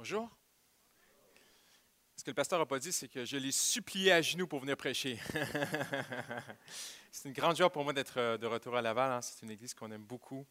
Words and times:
Bonjour. 0.00 0.30
Ce 2.16 2.24
que 2.24 2.30
le 2.30 2.34
pasteur 2.34 2.58
n'a 2.58 2.64
pas 2.64 2.78
dit, 2.78 2.90
c'est 2.90 3.06
que 3.06 3.26
je 3.26 3.36
l'ai 3.36 3.52
supplié 3.52 4.12
à 4.12 4.22
genoux 4.22 4.46
pour 4.46 4.60
venir 4.60 4.74
prêcher. 4.74 5.20
c'est 7.12 7.28
une 7.28 7.34
grande 7.34 7.54
joie 7.58 7.70
pour 7.70 7.84
moi 7.84 7.92
d'être 7.92 8.16
euh, 8.16 8.38
de 8.38 8.46
retour 8.46 8.74
à 8.74 8.80
Laval. 8.80 9.12
Hein. 9.12 9.20
C'est 9.20 9.42
une 9.42 9.50
église 9.50 9.74
qu'on 9.74 9.92
aime 9.92 10.04
beaucoup. 10.04 10.46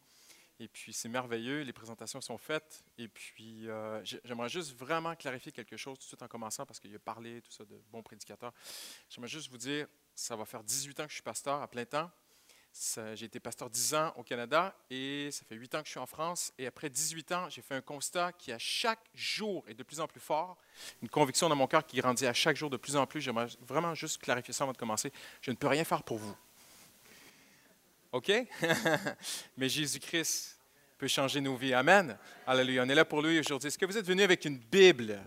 Et 0.60 0.68
puis, 0.68 0.92
c'est 0.92 1.08
merveilleux. 1.08 1.62
Les 1.62 1.72
présentations 1.72 2.20
sont 2.20 2.38
faites. 2.38 2.84
Et 2.96 3.08
puis, 3.08 3.68
euh, 3.68 4.00
j'aimerais 4.22 4.48
juste 4.48 4.72
vraiment 4.78 5.16
clarifier 5.16 5.50
quelque 5.50 5.76
chose 5.76 5.98
tout 5.98 6.04
de 6.04 6.08
suite 6.10 6.22
en 6.22 6.28
commençant 6.28 6.64
parce 6.64 6.78
qu'il 6.78 6.94
a 6.94 7.00
parlé, 7.00 7.42
tout 7.42 7.50
ça, 7.50 7.64
de 7.64 7.82
bons 7.90 8.04
prédicateurs. 8.04 8.52
J'aimerais 9.08 9.26
juste 9.26 9.50
vous 9.50 9.58
dire, 9.58 9.88
ça 10.14 10.36
va 10.36 10.44
faire 10.44 10.62
18 10.62 11.00
ans 11.00 11.04
que 11.06 11.10
je 11.10 11.14
suis 11.14 11.24
pasteur 11.24 11.60
à 11.60 11.66
plein 11.66 11.84
temps. 11.84 12.08
J'ai 13.14 13.26
été 13.26 13.40
pasteur 13.40 13.68
10 13.68 13.94
ans 13.94 14.12
au 14.16 14.22
Canada 14.22 14.74
et 14.90 15.28
ça 15.32 15.44
fait 15.44 15.56
8 15.56 15.74
ans 15.74 15.80
que 15.80 15.86
je 15.86 15.90
suis 15.90 16.00
en 16.00 16.06
France. 16.06 16.52
Et 16.56 16.66
après 16.66 16.88
18 16.88 17.32
ans, 17.32 17.48
j'ai 17.50 17.62
fait 17.62 17.74
un 17.74 17.80
constat 17.80 18.32
qui, 18.32 18.52
à 18.52 18.58
chaque 18.58 19.00
jour, 19.14 19.64
est 19.68 19.74
de 19.74 19.82
plus 19.82 20.00
en 20.00 20.06
plus 20.06 20.20
fort. 20.20 20.56
Une 21.02 21.08
conviction 21.08 21.48
dans 21.48 21.56
mon 21.56 21.66
cœur 21.66 21.84
qui 21.84 21.96
grandit 22.00 22.26
à 22.26 22.32
chaque 22.32 22.56
jour 22.56 22.70
de 22.70 22.76
plus 22.76 22.96
en 22.96 23.06
plus. 23.06 23.20
J'aimerais 23.20 23.48
vraiment 23.66 23.94
juste 23.94 24.22
clarifier 24.22 24.54
ça 24.54 24.64
avant 24.64 24.72
de 24.72 24.78
commencer. 24.78 25.12
Je 25.42 25.50
ne 25.50 25.56
peux 25.56 25.66
rien 25.66 25.84
faire 25.84 26.02
pour 26.02 26.18
vous. 26.18 26.36
OK? 28.12 28.32
Mais 29.56 29.68
Jésus-Christ 29.68 30.58
peut 30.96 31.08
changer 31.08 31.40
nos 31.40 31.56
vies. 31.56 31.74
Amen. 31.74 32.16
Alléluia. 32.46 32.84
On 32.84 32.88
est 32.88 32.94
là 32.94 33.04
pour 33.04 33.20
lui 33.22 33.38
aujourd'hui. 33.38 33.68
Est-ce 33.68 33.78
que 33.78 33.86
vous 33.86 33.98
êtes 33.98 34.06
venu 34.06 34.22
avec 34.22 34.44
une 34.44 34.58
Bible? 34.58 35.20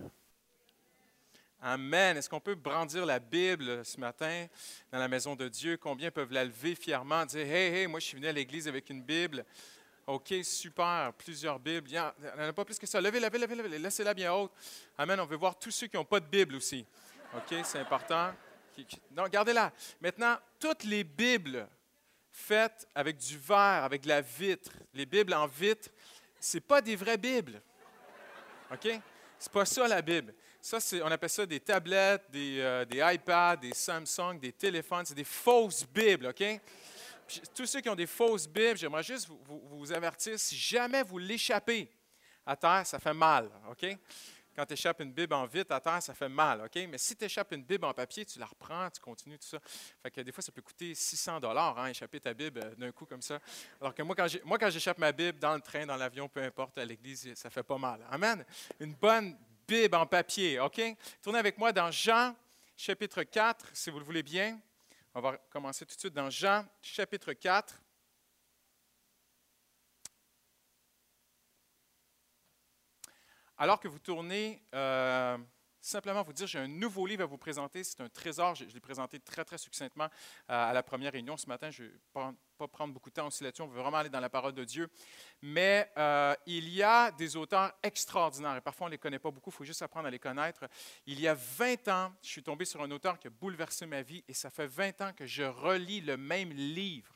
Amen. 1.65 2.17
Est-ce 2.17 2.29
qu'on 2.29 2.41
peut 2.41 2.55
brandir 2.55 3.05
la 3.05 3.19
Bible 3.19 3.85
ce 3.85 3.97
matin 3.97 4.47
dans 4.91 4.99
la 4.99 5.07
maison 5.07 5.33
de 5.33 5.47
Dieu? 5.47 5.77
Combien 5.77 6.11
peuvent 6.11 6.33
la 6.33 6.43
lever 6.43 6.75
fièrement, 6.75 7.25
dire 7.25 7.47
Hey, 7.47 7.73
hey, 7.73 7.87
moi 7.87 8.01
je 8.01 8.07
suis 8.07 8.17
venu 8.17 8.27
à 8.27 8.33
l'église 8.33 8.67
avec 8.67 8.89
une 8.89 9.01
Bible. 9.01 9.45
OK, 10.05 10.33
super, 10.43 11.13
plusieurs 11.17 11.57
Bibles. 11.59 11.87
Il 11.89 11.93
n'y 11.93 11.99
en 11.99 12.49
a 12.49 12.51
pas 12.51 12.65
plus 12.65 12.77
que 12.77 12.85
ça. 12.85 12.99
Levez, 12.99 13.21
levez, 13.21 13.37
levez, 13.37 13.55
levez. 13.55 13.79
Laissez-la 13.79 14.13
bien 14.13 14.33
haute. 14.33 14.51
Amen. 14.97 15.17
On 15.21 15.25
veut 15.25 15.37
voir 15.37 15.57
tous 15.57 15.71
ceux 15.71 15.87
qui 15.87 15.95
n'ont 15.95 16.03
pas 16.03 16.19
de 16.19 16.25
Bible 16.25 16.55
aussi. 16.55 16.85
OK, 17.33 17.55
c'est 17.63 17.79
important. 17.79 18.33
Non, 19.15 19.29
gardez-la. 19.29 19.71
Maintenant, 20.01 20.35
toutes 20.59 20.83
les 20.83 21.05
Bibles 21.05 21.65
faites 22.29 22.85
avec 22.93 23.15
du 23.15 23.37
verre, 23.37 23.85
avec 23.85 24.01
de 24.01 24.09
la 24.09 24.19
vitre, 24.19 24.73
les 24.93 25.05
Bibles 25.05 25.33
en 25.33 25.47
vitre, 25.47 25.87
ce 26.41 26.57
pas 26.57 26.81
des 26.81 26.97
vraies 26.97 27.17
Bibles. 27.17 27.61
OK? 28.69 28.99
C'est 29.39 29.51
pas 29.51 29.63
ça 29.63 29.87
la 29.87 30.01
Bible. 30.01 30.33
Ça, 30.65 30.77
on 31.03 31.11
appelle 31.11 31.29
ça 31.29 31.45
des 31.45 31.59
tablettes, 31.59 32.23
des, 32.31 32.61
euh, 32.61 32.85
des, 32.85 33.01
iPads, 33.03 33.57
des 33.57 33.73
Samsung, 33.73 34.39
des 34.39 34.53
téléphones. 34.53 35.05
C'est 35.05 35.13
des 35.13 35.25
fausses 35.25 35.85
Bibles, 35.85 36.27
OK? 36.27 36.41
tous 37.53 37.65
ceux 37.65 37.81
qui 37.81 37.89
ont 37.89 37.95
des 37.95 38.07
fausses 38.07 38.47
Bibles, 38.47 38.77
j'aimerais 38.77 39.03
juste 39.03 39.27
vous, 39.27 39.61
vous, 39.65 39.91
avertir, 39.91 40.39
si 40.39 40.55
jamais 40.55 41.03
vous 41.03 41.17
l'échappez 41.17 41.91
à 42.45 42.55
terre, 42.55 42.87
ça 42.87 42.97
fait 42.97 43.13
mal, 43.13 43.49
OK? 43.71 43.85
Quand 44.55 44.65
tu 44.65 44.73
échappes 44.73 45.01
une 45.01 45.11
Bible 45.11 45.33
en 45.33 45.45
vite 45.45 45.69
à 45.69 45.81
terre, 45.81 46.01
ça 46.01 46.13
fait 46.13 46.29
mal, 46.29 46.61
OK? 46.61 46.87
Mais 46.87 46.97
si 46.97 47.13
tu 47.17 47.25
échappes 47.25 47.51
une 47.51 47.63
Bible 47.63 47.83
en 47.83 47.93
papier, 47.93 48.23
tu 48.23 48.39
la 48.39 48.45
reprends, 48.45 48.89
tu 48.89 49.01
continues, 49.01 49.39
tout 49.39 49.47
ça. 49.47 49.59
Fait 50.01 50.11
que 50.11 50.21
des 50.21 50.31
fois, 50.31 50.43
ça 50.43 50.51
peut 50.53 50.61
coûter 50.61 50.95
600 50.95 51.41
dollars, 51.41 51.77
hein, 51.77 51.87
échapper 51.87 52.21
ta 52.21 52.33
Bible 52.33 52.61
euh, 52.63 52.75
d'un 52.75 52.91
coup 52.93 53.05
comme 53.05 53.21
ça. 53.21 53.37
Alors 53.81 53.93
que 53.93 54.01
moi, 54.01 54.15
quand 54.15 54.69
j'échappe 54.69 54.97
ma 54.97 55.11
Bible 55.11 55.39
dans 55.39 55.55
le 55.55 55.61
train, 55.61 55.85
dans 55.85 55.97
l'avion, 55.97 56.29
peu 56.29 56.41
importe, 56.41 56.77
à 56.77 56.85
l'église, 56.85 57.33
ça 57.35 57.49
fait 57.49 57.63
pas 57.63 57.77
mal. 57.77 57.99
Amen? 58.09 58.45
Une 58.79 58.93
bonne 58.93 59.35
En 59.73 60.05
papier, 60.05 60.59
OK? 60.59 60.79
Tournez 61.19 61.39
avec 61.39 61.57
moi 61.57 61.73
dans 61.73 61.89
Jean, 61.89 62.35
chapitre 62.77 63.23
4, 63.23 63.75
si 63.75 63.89
vous 63.89 63.97
le 63.97 64.05
voulez 64.05 64.21
bien. 64.21 64.61
On 65.15 65.19
va 65.19 65.35
commencer 65.49 65.83
tout 65.83 65.95
de 65.95 65.99
suite 65.99 66.13
dans 66.13 66.29
Jean, 66.29 66.63
chapitre 66.79 67.33
4. 67.33 67.81
Alors 73.57 73.79
que 73.79 73.87
vous 73.87 73.97
tournez, 73.97 74.63
euh, 74.75 75.39
simplement 75.83 76.23
vous 76.23 76.33
dire, 76.33 76.47
j'ai 76.47 76.59
un 76.59 76.67
nouveau 76.67 77.05
livre 77.05 77.23
à 77.23 77.25
vous 77.25 77.37
présenter. 77.37 77.83
C'est 77.83 78.01
un 78.01 78.09
trésor. 78.09 78.55
Je, 78.55 78.65
l'ai 78.65 78.79
présenté 78.79 79.19
très, 79.19 79.43
très 79.43 79.57
succinctement 79.57 80.05
euh, 80.05 80.07
à 80.47 80.73
la 80.73 80.81
première 80.81 81.11
réunion 81.11 81.35
ce 81.35 81.47
matin. 81.47 81.69
Je 81.71 81.83
ne 81.83 81.87
vais 81.89 81.95
pas, 82.13 82.33
prendre 82.71 82.93
beaucoup 82.93 83.09
de 83.09 83.15
temps 83.15 83.27
aussi 83.27 83.43
là-dessus. 83.43 83.61
On 83.61 83.67
veut 83.67 83.81
vraiment 83.81 83.97
aller 83.97 84.09
dans 84.09 84.21
la 84.21 84.29
parole 84.29 84.53
de 84.53 84.63
Dieu. 84.63 84.89
Mais 85.41 85.91
euh, 85.97 86.33
il 86.45 86.69
y 86.69 86.81
a 86.81 87.11
des 87.11 87.35
auteurs 87.35 87.73
extraordinaires. 87.83 88.55
Et 88.55 88.61
parfois, 88.61 88.85
on 88.85 88.89
ne 88.89 88.93
les 88.93 88.97
connaît 88.97 89.19
pas 89.19 89.31
beaucoup. 89.31 89.49
Il 89.49 89.53
faut 89.53 89.65
juste 89.65 89.81
apprendre 89.81 90.07
à 90.07 90.11
les 90.11 90.19
connaître. 90.19 90.65
Il 91.05 91.19
y 91.19 91.27
a 91.27 91.33
20 91.33 91.87
ans, 91.89 92.13
je 92.21 92.29
suis 92.29 92.43
tombé 92.43 92.63
sur 92.63 92.81
un 92.81 92.89
auteur 92.91 93.19
qui 93.19 93.27
a 93.27 93.31
bouleversé 93.31 93.85
ma 93.85 94.01
vie. 94.01 94.23
Et 94.29 94.33
ça 94.33 94.49
fait 94.49 94.67
20 94.67 95.01
ans 95.01 95.11
que 95.13 95.25
je 95.25 95.43
relis 95.43 95.99
le 95.99 96.15
même 96.15 96.51
livre. 96.51 97.13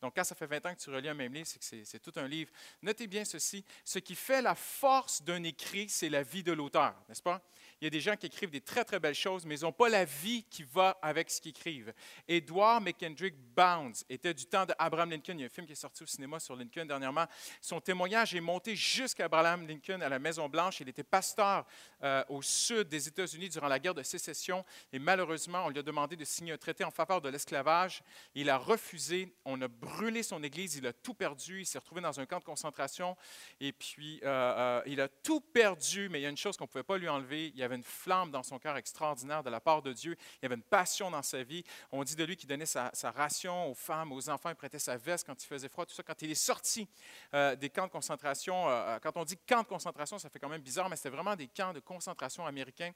Donc, 0.00 0.14
quand 0.16 0.24
ça 0.24 0.34
fait 0.34 0.46
20 0.46 0.66
ans 0.66 0.74
que 0.74 0.80
tu 0.80 0.90
relis 0.90 1.08
un 1.08 1.14
même 1.14 1.32
livre, 1.32 1.46
c'est 1.46 1.58
que 1.58 1.84
c'est 1.84 2.00
tout 2.00 2.12
un 2.16 2.26
livre. 2.26 2.50
Notez 2.80 3.06
bien 3.06 3.24
ceci. 3.24 3.64
Ce 3.84 3.98
qui 3.98 4.14
fait 4.14 4.40
la 4.40 4.54
force 4.54 5.22
d'un 5.22 5.42
écrit, 5.42 5.88
c'est 5.88 6.08
la 6.08 6.22
vie 6.22 6.42
de 6.42 6.52
l'auteur, 6.52 6.94
n'est-ce 7.08 7.22
pas? 7.22 7.42
Il 7.80 7.84
y 7.84 7.86
a 7.86 7.90
des 7.90 8.00
gens 8.00 8.16
qui 8.16 8.26
écrivent 8.26 8.50
des 8.50 8.60
très, 8.60 8.84
très 8.84 9.00
belles 9.00 9.14
choses, 9.14 9.46
mais 9.46 9.58
ils 9.58 9.62
n'ont 9.62 9.72
pas 9.72 9.88
la 9.88 10.04
vie 10.04 10.44
qui 10.50 10.64
va 10.64 10.98
avec 11.00 11.30
ce 11.30 11.40
qu'ils 11.40 11.50
écrivent. 11.50 11.92
Edward 12.28 12.82
McKendrick 12.82 13.34
Bounds 13.56 14.04
était 14.08 14.34
du 14.34 14.44
temps 14.44 14.66
d'Abraham 14.66 15.10
Lincoln. 15.10 15.34
Il 15.34 15.40
y 15.40 15.42
a 15.44 15.46
un 15.46 15.50
film 15.50 15.66
qui 15.66 15.72
est 15.72 15.76
sorti 15.76 16.02
au 16.02 16.06
cinéma 16.06 16.38
sur 16.38 16.56
Lincoln 16.56 16.84
dernièrement. 16.84 17.24
Son 17.60 17.80
témoignage 17.80 18.34
est 18.34 18.40
monté 18.40 18.76
jusqu'à 18.76 19.24
Abraham 19.24 19.66
Lincoln 19.66 20.00
à 20.02 20.08
la 20.08 20.18
Maison-Blanche. 20.18 20.80
Il 20.80 20.88
était 20.88 21.02
pasteur 21.02 21.66
euh, 22.02 22.22
au 22.28 22.42
sud 22.42 22.88
des 22.88 23.08
États-Unis 23.08 23.48
durant 23.48 23.68
la 23.68 23.78
guerre 23.78 23.94
de 23.94 24.02
sécession. 24.02 24.64
Et 24.92 24.98
malheureusement, 24.98 25.64
on 25.64 25.70
lui 25.70 25.78
a 25.78 25.82
demandé 25.82 26.16
de 26.16 26.24
signer 26.24 26.52
un 26.52 26.58
traité 26.58 26.84
en 26.84 26.90
faveur 26.90 27.22
de 27.22 27.30
l'esclavage. 27.30 28.02
Il 28.34 28.50
a 28.50 28.58
refusé. 28.58 29.34
On 29.46 29.60
a 29.62 29.68
brûlé 29.68 30.22
son 30.22 30.42
église. 30.42 30.76
Il 30.76 30.86
a 30.86 30.92
tout 30.92 31.14
perdu. 31.14 31.60
Il 31.60 31.66
s'est 31.66 31.78
retrouvé 31.78 32.02
dans 32.02 32.20
un 32.20 32.26
camp 32.26 32.40
de 32.40 32.44
concentration. 32.44 33.16
Et 33.58 33.72
puis, 33.72 34.20
euh, 34.22 34.26
euh, 34.26 34.82
il 34.86 35.00
a 35.00 35.08
tout 35.08 35.40
perdu, 35.40 36.08
mais 36.10 36.20
il 36.20 36.22
y 36.22 36.26
a 36.26 36.30
une 36.30 36.36
chose 36.36 36.56
qu'on 36.58 36.64
ne 36.64 36.68
pouvait 36.68 36.84
pas 36.84 36.98
lui 36.98 37.08
enlever. 37.08 37.52
Il 37.54 37.62
avait 37.62 37.69
une 37.76 37.84
flamme 37.84 38.30
dans 38.30 38.42
son 38.42 38.58
cœur 38.58 38.76
extraordinaire 38.76 39.42
de 39.42 39.50
la 39.50 39.60
part 39.60 39.82
de 39.82 39.92
Dieu. 39.92 40.16
Il 40.42 40.46
avait 40.46 40.54
une 40.54 40.62
passion 40.62 41.10
dans 41.10 41.22
sa 41.22 41.42
vie. 41.42 41.64
On 41.92 42.04
dit 42.04 42.16
de 42.16 42.24
lui 42.24 42.36
qu'il 42.36 42.48
donnait 42.48 42.66
sa, 42.66 42.90
ration 43.14 43.70
aux 43.70 43.74
femmes, 43.74 44.12
aux 44.12 44.28
enfants, 44.28 44.50
il 44.50 44.54
prêtait 44.54 44.78
sa 44.78 44.96
veste 44.96 45.26
quand 45.26 45.42
il 45.42 45.46
faisait 45.46 45.68
froid, 45.68 45.86
tout 45.86 45.94
ça. 45.94 46.02
Quand 46.02 46.20
il 46.22 46.30
est 46.30 46.34
sorti 46.34 46.88
euh, 47.34 47.56
des 47.56 47.70
camps 47.70 47.86
de 47.86 47.92
concentration, 47.92 48.68
euh, 48.68 48.72
euh, 48.72 48.98
quand 49.00 49.16
on 49.16 49.24
dit 49.24 49.36
camp 49.46 49.62
de 49.62 49.68
concentration, 49.68 50.18
ça 50.18 50.28
fait 50.28 50.38
quand 50.38 50.48
même 50.48 50.62
bizarre, 50.62 50.88
mais 50.88 50.96
c'était 50.96 51.10
vraiment 51.10 51.36
des 51.36 51.48
camps 51.48 51.72
de 51.72 51.80
concentration 51.80 52.46
américains 52.46 52.92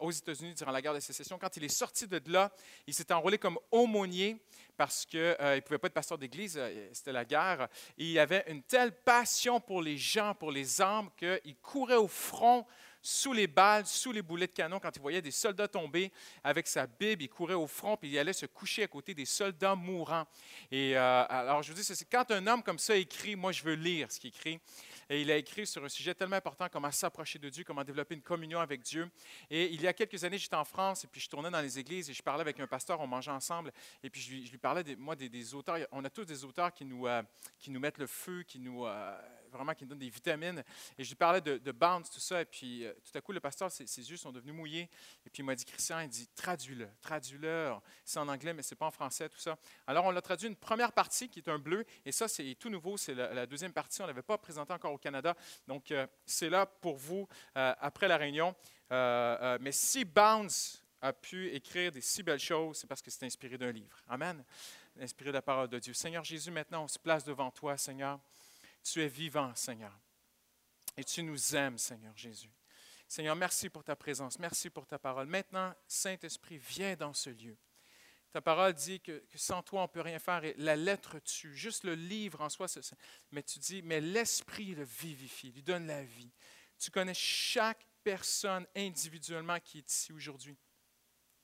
aux 0.00 0.10
États-Unis 0.10 0.54
durant 0.54 0.72
la 0.72 0.82
guerre 0.82 0.94
de 0.94 1.00
sécession. 1.00 1.38
Quand 1.38 1.56
il 1.56 1.64
est 1.64 1.68
sorti 1.68 2.06
de 2.06 2.20
là, 2.26 2.52
il 2.86 2.94
s'est 2.94 3.10
enrôlé 3.12 3.38
comme 3.38 3.58
aumônier 3.70 4.36
parce 4.76 5.04
qu'il 5.06 5.20
ne 5.20 5.60
pouvait 5.60 5.78
pas 5.78 5.86
être 5.88 5.94
pasteur 5.94 6.18
d'église, 6.18 6.60
c'était 6.92 7.12
la 7.12 7.24
guerre. 7.24 7.68
Et 7.96 8.12
il 8.12 8.18
avait 8.18 8.44
une 8.48 8.62
telle 8.62 8.92
passion 8.92 9.60
pour 9.60 9.82
les 9.82 9.96
gens, 9.96 10.34
pour 10.34 10.52
les 10.52 10.80
armes, 10.80 11.10
qu'il 11.16 11.56
courait 11.62 11.96
au 11.96 12.08
front 12.08 12.66
sous 13.02 13.32
les 13.32 13.46
balles, 13.46 13.86
sous 13.86 14.12
les 14.12 14.22
boulets 14.22 14.46
de 14.46 14.52
canon, 14.52 14.78
quand 14.78 14.94
il 14.94 15.00
voyait 15.00 15.22
des 15.22 15.30
soldats 15.30 15.68
tomber 15.68 16.12
avec 16.44 16.66
sa 16.66 16.86
Bible, 16.86 17.22
il 17.22 17.28
courait 17.28 17.54
au 17.54 17.66
front, 17.66 17.96
puis 17.96 18.10
il 18.10 18.18
allait 18.18 18.32
se 18.32 18.46
coucher 18.46 18.82
à 18.82 18.88
côté 18.88 19.14
des 19.14 19.24
soldats 19.24 19.74
mourants. 19.74 20.26
Et 20.70 20.96
euh, 20.96 21.24
alors, 21.28 21.62
je 21.62 21.72
vous 21.72 21.78
dis, 21.78 21.84
c'est 21.84 22.04
quand 22.04 22.30
un 22.30 22.46
homme 22.46 22.62
comme 22.62 22.78
ça 22.78 22.96
écrit, 22.96 23.36
moi, 23.36 23.52
je 23.52 23.62
veux 23.62 23.74
lire 23.74 24.10
ce 24.10 24.20
qu'il 24.20 24.28
écrit. 24.28 24.60
Et 25.08 25.22
il 25.22 25.30
a 25.30 25.36
écrit 25.36 25.66
sur 25.66 25.84
un 25.84 25.88
sujet 25.88 26.14
tellement 26.14 26.36
important, 26.36 26.68
comment 26.70 26.90
s'approcher 26.92 27.40
de 27.40 27.48
Dieu, 27.48 27.64
comment 27.64 27.82
développer 27.82 28.14
une 28.14 28.22
communion 28.22 28.60
avec 28.60 28.82
Dieu. 28.82 29.10
Et 29.50 29.66
il 29.72 29.82
y 29.82 29.88
a 29.88 29.92
quelques 29.92 30.22
années, 30.22 30.38
j'étais 30.38 30.54
en 30.54 30.64
France, 30.64 31.02
et 31.04 31.08
puis 31.08 31.20
je 31.20 31.28
tournais 31.28 31.50
dans 31.50 31.60
les 31.60 31.78
églises, 31.80 32.08
et 32.10 32.12
je 32.12 32.22
parlais 32.22 32.42
avec 32.42 32.60
un 32.60 32.68
pasteur, 32.68 33.00
on 33.00 33.08
mangeait 33.08 33.32
ensemble, 33.32 33.72
et 34.04 34.10
puis 34.10 34.20
je 34.20 34.50
lui, 34.52 34.58
parlais, 34.58 34.84
moi, 34.96 35.16
des, 35.16 35.54
auteurs. 35.54 35.78
On 35.90 36.04
a 36.04 36.10
tous 36.10 36.24
des 36.24 36.44
auteurs 36.44 36.72
qui 36.72 36.84
nous, 36.84 37.08
euh, 37.08 37.22
qui 37.58 37.72
nous 37.72 37.80
mettent 37.80 37.98
le 37.98 38.06
feu, 38.06 38.44
qui 38.44 38.60
nous... 38.60 38.86
Euh, 38.86 39.18
vraiment 39.50 39.74
qui 39.74 39.84
nous 39.84 39.90
donne 39.90 39.98
des 39.98 40.08
vitamines. 40.08 40.62
Et 40.98 41.04
je 41.04 41.08
lui 41.08 41.16
parlais 41.16 41.40
de, 41.40 41.58
de 41.58 41.72
Bounce, 41.72 42.10
tout 42.10 42.20
ça. 42.20 42.40
Et 42.40 42.44
puis, 42.44 42.84
euh, 42.84 42.92
tout 43.04 43.16
à 43.16 43.20
coup, 43.20 43.32
le 43.32 43.40
pasteur, 43.40 43.70
ses, 43.70 43.84
yeux 43.84 44.16
sont 44.16 44.32
devenus 44.32 44.54
mouillés. 44.54 44.88
Et 45.26 45.30
puis, 45.30 45.42
il 45.42 45.44
m'a 45.44 45.54
dit, 45.54 45.64
Christian, 45.64 46.00
il 46.00 46.08
dit, 46.08 46.28
traduis-le, 46.34 46.88
traduis-le. 47.00 47.72
C'est 48.04 48.18
en 48.18 48.28
anglais, 48.28 48.52
mais 48.52 48.62
ce 48.62 48.74
n'est 48.74 48.78
pas 48.78 48.86
en 48.86 48.90
français, 48.90 49.28
tout 49.28 49.38
ça. 49.38 49.58
Alors, 49.86 50.04
on 50.04 50.10
l'a 50.10 50.22
traduit 50.22 50.48
une 50.48 50.56
première 50.56 50.92
partie 50.92 51.28
qui 51.28 51.40
est 51.40 51.48
un 51.48 51.58
bleu. 51.58 51.84
Et 52.04 52.12
ça, 52.12 52.28
c'est 52.28 52.54
tout 52.58 52.70
nouveau. 52.70 52.96
C'est 52.96 53.14
la, 53.14 53.46
deuxième 53.46 53.72
partie. 53.72 54.00
On 54.00 54.04
ne 54.04 54.08
l'avait 54.08 54.22
pas 54.22 54.38
présenté 54.38 54.72
encore 54.72 54.92
au 54.92 54.98
Canada. 54.98 55.34
Donc, 55.66 55.90
euh, 55.90 56.06
c'est 56.24 56.50
là 56.50 56.66
pour 56.66 56.96
vous 56.96 57.28
euh, 57.56 57.74
après 57.80 58.08
la 58.08 58.16
réunion. 58.16 58.54
mais 58.90 59.72
si 59.72 60.04
Bounce 60.04 60.82
a 61.00 61.12
pu 61.12 61.48
écrire 61.54 61.92
des 61.92 62.00
si 62.00 62.22
belles 62.22 62.38
choses, 62.38 62.78
c'est 62.78 62.86
parce 62.86 63.02
que 63.02 63.10
c'est 63.10 63.24
inspiré 63.24 63.56
d'un 63.56 63.72
livre. 63.72 63.96
Amen. 64.08 64.44
Inspiré 65.00 65.30
de 65.30 65.34
la 65.34 65.42
parole 65.42 65.68
de 65.68 65.78
Dieu. 65.78 65.94
Seigneur 65.94 66.24
Jésus, 66.24 66.50
maintenant, 66.50 66.84
on 66.84 66.88
se 66.88 66.98
place 66.98 67.24
devant 67.24 67.50
toi, 67.50 67.76
Seigneur. 67.78 68.20
Tu 68.82 69.02
es 69.02 69.08
vivant, 69.08 69.54
Seigneur. 69.54 69.98
Et 70.96 71.04
tu 71.04 71.22
nous 71.22 71.56
aimes, 71.56 71.78
Seigneur 71.78 72.16
Jésus. 72.16 72.52
Seigneur, 73.06 73.34
merci 73.34 73.68
pour 73.68 73.82
ta 73.82 73.96
présence, 73.96 74.38
merci 74.38 74.70
pour 74.70 74.86
ta 74.86 74.98
parole. 74.98 75.26
Maintenant, 75.26 75.74
Saint-Esprit, 75.88 76.58
viens 76.58 76.94
dans 76.94 77.12
ce 77.12 77.30
lieu. 77.30 77.56
Ta 78.32 78.40
parole 78.40 78.72
dit 78.74 79.00
que, 79.00 79.24
sans 79.34 79.62
toi, 79.62 79.80
on 79.80 79.84
ne 79.84 79.88
peut 79.88 80.00
rien 80.00 80.20
faire. 80.20 80.44
Et 80.44 80.54
la 80.58 80.76
lettre 80.76 81.18
tue, 81.18 81.52
juste 81.52 81.82
le 81.82 81.94
livre 81.94 82.40
en 82.40 82.48
soi. 82.48 82.66
Mais 83.32 83.42
tu 83.42 83.58
dis, 83.58 83.82
mais 83.82 84.00
l'Esprit 84.00 84.74
le 84.76 84.84
vivifie, 84.84 85.50
lui 85.50 85.62
donne 85.62 85.88
la 85.88 86.04
vie. 86.04 86.30
Tu 86.78 86.92
connais 86.92 87.14
chaque 87.14 87.84
personne 88.04 88.66
individuellement 88.76 89.58
qui 89.58 89.78
est 89.78 89.90
ici 89.90 90.12
aujourd'hui. 90.12 90.56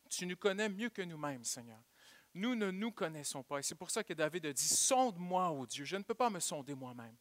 Tu 0.09 0.27
nous 0.27 0.37
connais 0.37 0.69
mieux 0.69 0.91
que 0.91 1.03
nous-mêmes, 1.03 1.43
Seigneur. 1.43 1.83
Nous 2.35 2.55
ne 2.55 2.71
nous 2.71 2.93
connaissons 2.93 3.43
pas. 3.43 3.59
Et 3.59 3.63
c'est 3.63 3.75
pour 3.75 3.91
ça 3.91 4.05
que 4.05 4.13
David 4.13 4.47
a 4.47 4.53
dit, 4.53 4.69
sonde-moi, 4.69 5.51
ô 5.51 5.67
Dieu. 5.67 5.85
Je 5.85 5.97
ne 5.97 6.05
peux 6.05 6.15
pas 6.15 6.31
me 6.31 6.39
sonder 6.39 6.75
moi-même. 6.75 7.17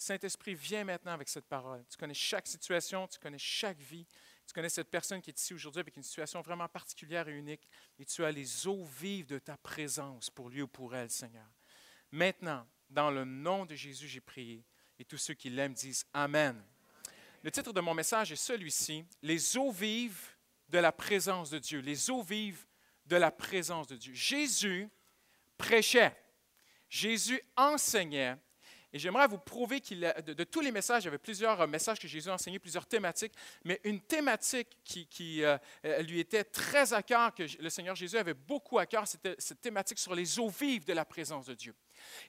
Saint-Esprit, 0.00 0.54
viens 0.54 0.82
maintenant 0.82 1.12
avec 1.12 1.28
cette 1.28 1.44
parole. 1.44 1.84
Tu 1.90 1.98
connais 1.98 2.14
chaque 2.14 2.46
situation, 2.46 3.06
tu 3.06 3.18
connais 3.18 3.38
chaque 3.38 3.78
vie. 3.78 4.06
Tu 4.46 4.54
connais 4.54 4.70
cette 4.70 4.88
personne 4.88 5.20
qui 5.20 5.28
est 5.28 5.38
ici 5.38 5.52
aujourd'hui 5.52 5.80
avec 5.80 5.94
une 5.94 6.02
situation 6.02 6.40
vraiment 6.40 6.68
particulière 6.68 7.28
et 7.28 7.32
unique. 7.32 7.68
Et 7.98 8.06
tu 8.06 8.24
as 8.24 8.32
les 8.32 8.66
eaux 8.66 8.82
vives 8.98 9.26
de 9.26 9.38
ta 9.38 9.58
présence 9.58 10.30
pour 10.30 10.48
lui 10.48 10.62
ou 10.62 10.68
pour 10.68 10.96
elle, 10.96 11.10
Seigneur. 11.10 11.46
Maintenant, 12.10 12.66
dans 12.88 13.10
le 13.10 13.26
nom 13.26 13.66
de 13.66 13.74
Jésus, 13.74 14.08
j'ai 14.08 14.22
prié. 14.22 14.64
Et 14.98 15.04
tous 15.04 15.18
ceux 15.18 15.34
qui 15.34 15.50
l'aiment 15.50 15.74
disent 15.74 16.06
Amen. 16.14 16.64
Le 17.42 17.50
titre 17.50 17.74
de 17.74 17.80
mon 17.82 17.92
message 17.92 18.32
est 18.32 18.36
celui-ci, 18.36 19.04
Les 19.20 19.58
eaux 19.58 19.70
vives 19.70 20.30
de 20.70 20.78
la 20.78 20.92
présence 20.92 21.50
de 21.50 21.58
Dieu. 21.58 21.80
Les 21.80 22.08
eaux 22.08 22.22
vives 22.22 22.64
de 23.04 23.16
la 23.16 23.30
présence 23.30 23.86
de 23.86 23.96
Dieu. 23.96 24.14
Jésus 24.14 24.88
prêchait. 25.58 26.16
Jésus 26.88 27.38
enseignait. 27.54 28.38
Et 28.92 28.98
j'aimerais 28.98 29.28
vous 29.28 29.38
prouver 29.38 29.80
qu'il 29.80 30.00
de, 30.26 30.32
de, 30.32 30.44
tous 30.44 30.60
les 30.60 30.72
messages, 30.72 31.04
il 31.04 31.06
y 31.06 31.08
avait 31.08 31.18
plusieurs 31.18 31.60
euh, 31.60 31.66
messages 31.66 32.00
que 32.00 32.08
Jésus 32.08 32.28
a 32.28 32.34
enseignés, 32.34 32.58
plusieurs 32.58 32.86
thématiques, 32.86 33.32
mais 33.64 33.80
une 33.84 34.00
thématique 34.00 34.68
qui, 34.84 35.06
qui 35.06 35.44
euh, 35.44 35.58
lui 36.02 36.20
était 36.20 36.44
très 36.44 36.92
à 36.92 37.02
cœur, 37.02 37.34
que 37.34 37.44
le 37.60 37.70
Seigneur 37.70 37.94
Jésus 37.94 38.16
avait 38.16 38.34
beaucoup 38.34 38.78
à 38.78 38.86
cœur, 38.86 39.06
c'était 39.06 39.36
cette 39.38 39.60
thématique 39.60 39.98
sur 39.98 40.14
les 40.14 40.38
eaux 40.38 40.48
vives 40.48 40.84
de 40.84 40.92
la 40.92 41.04
présence 41.04 41.46
de 41.46 41.54
Dieu. 41.54 41.74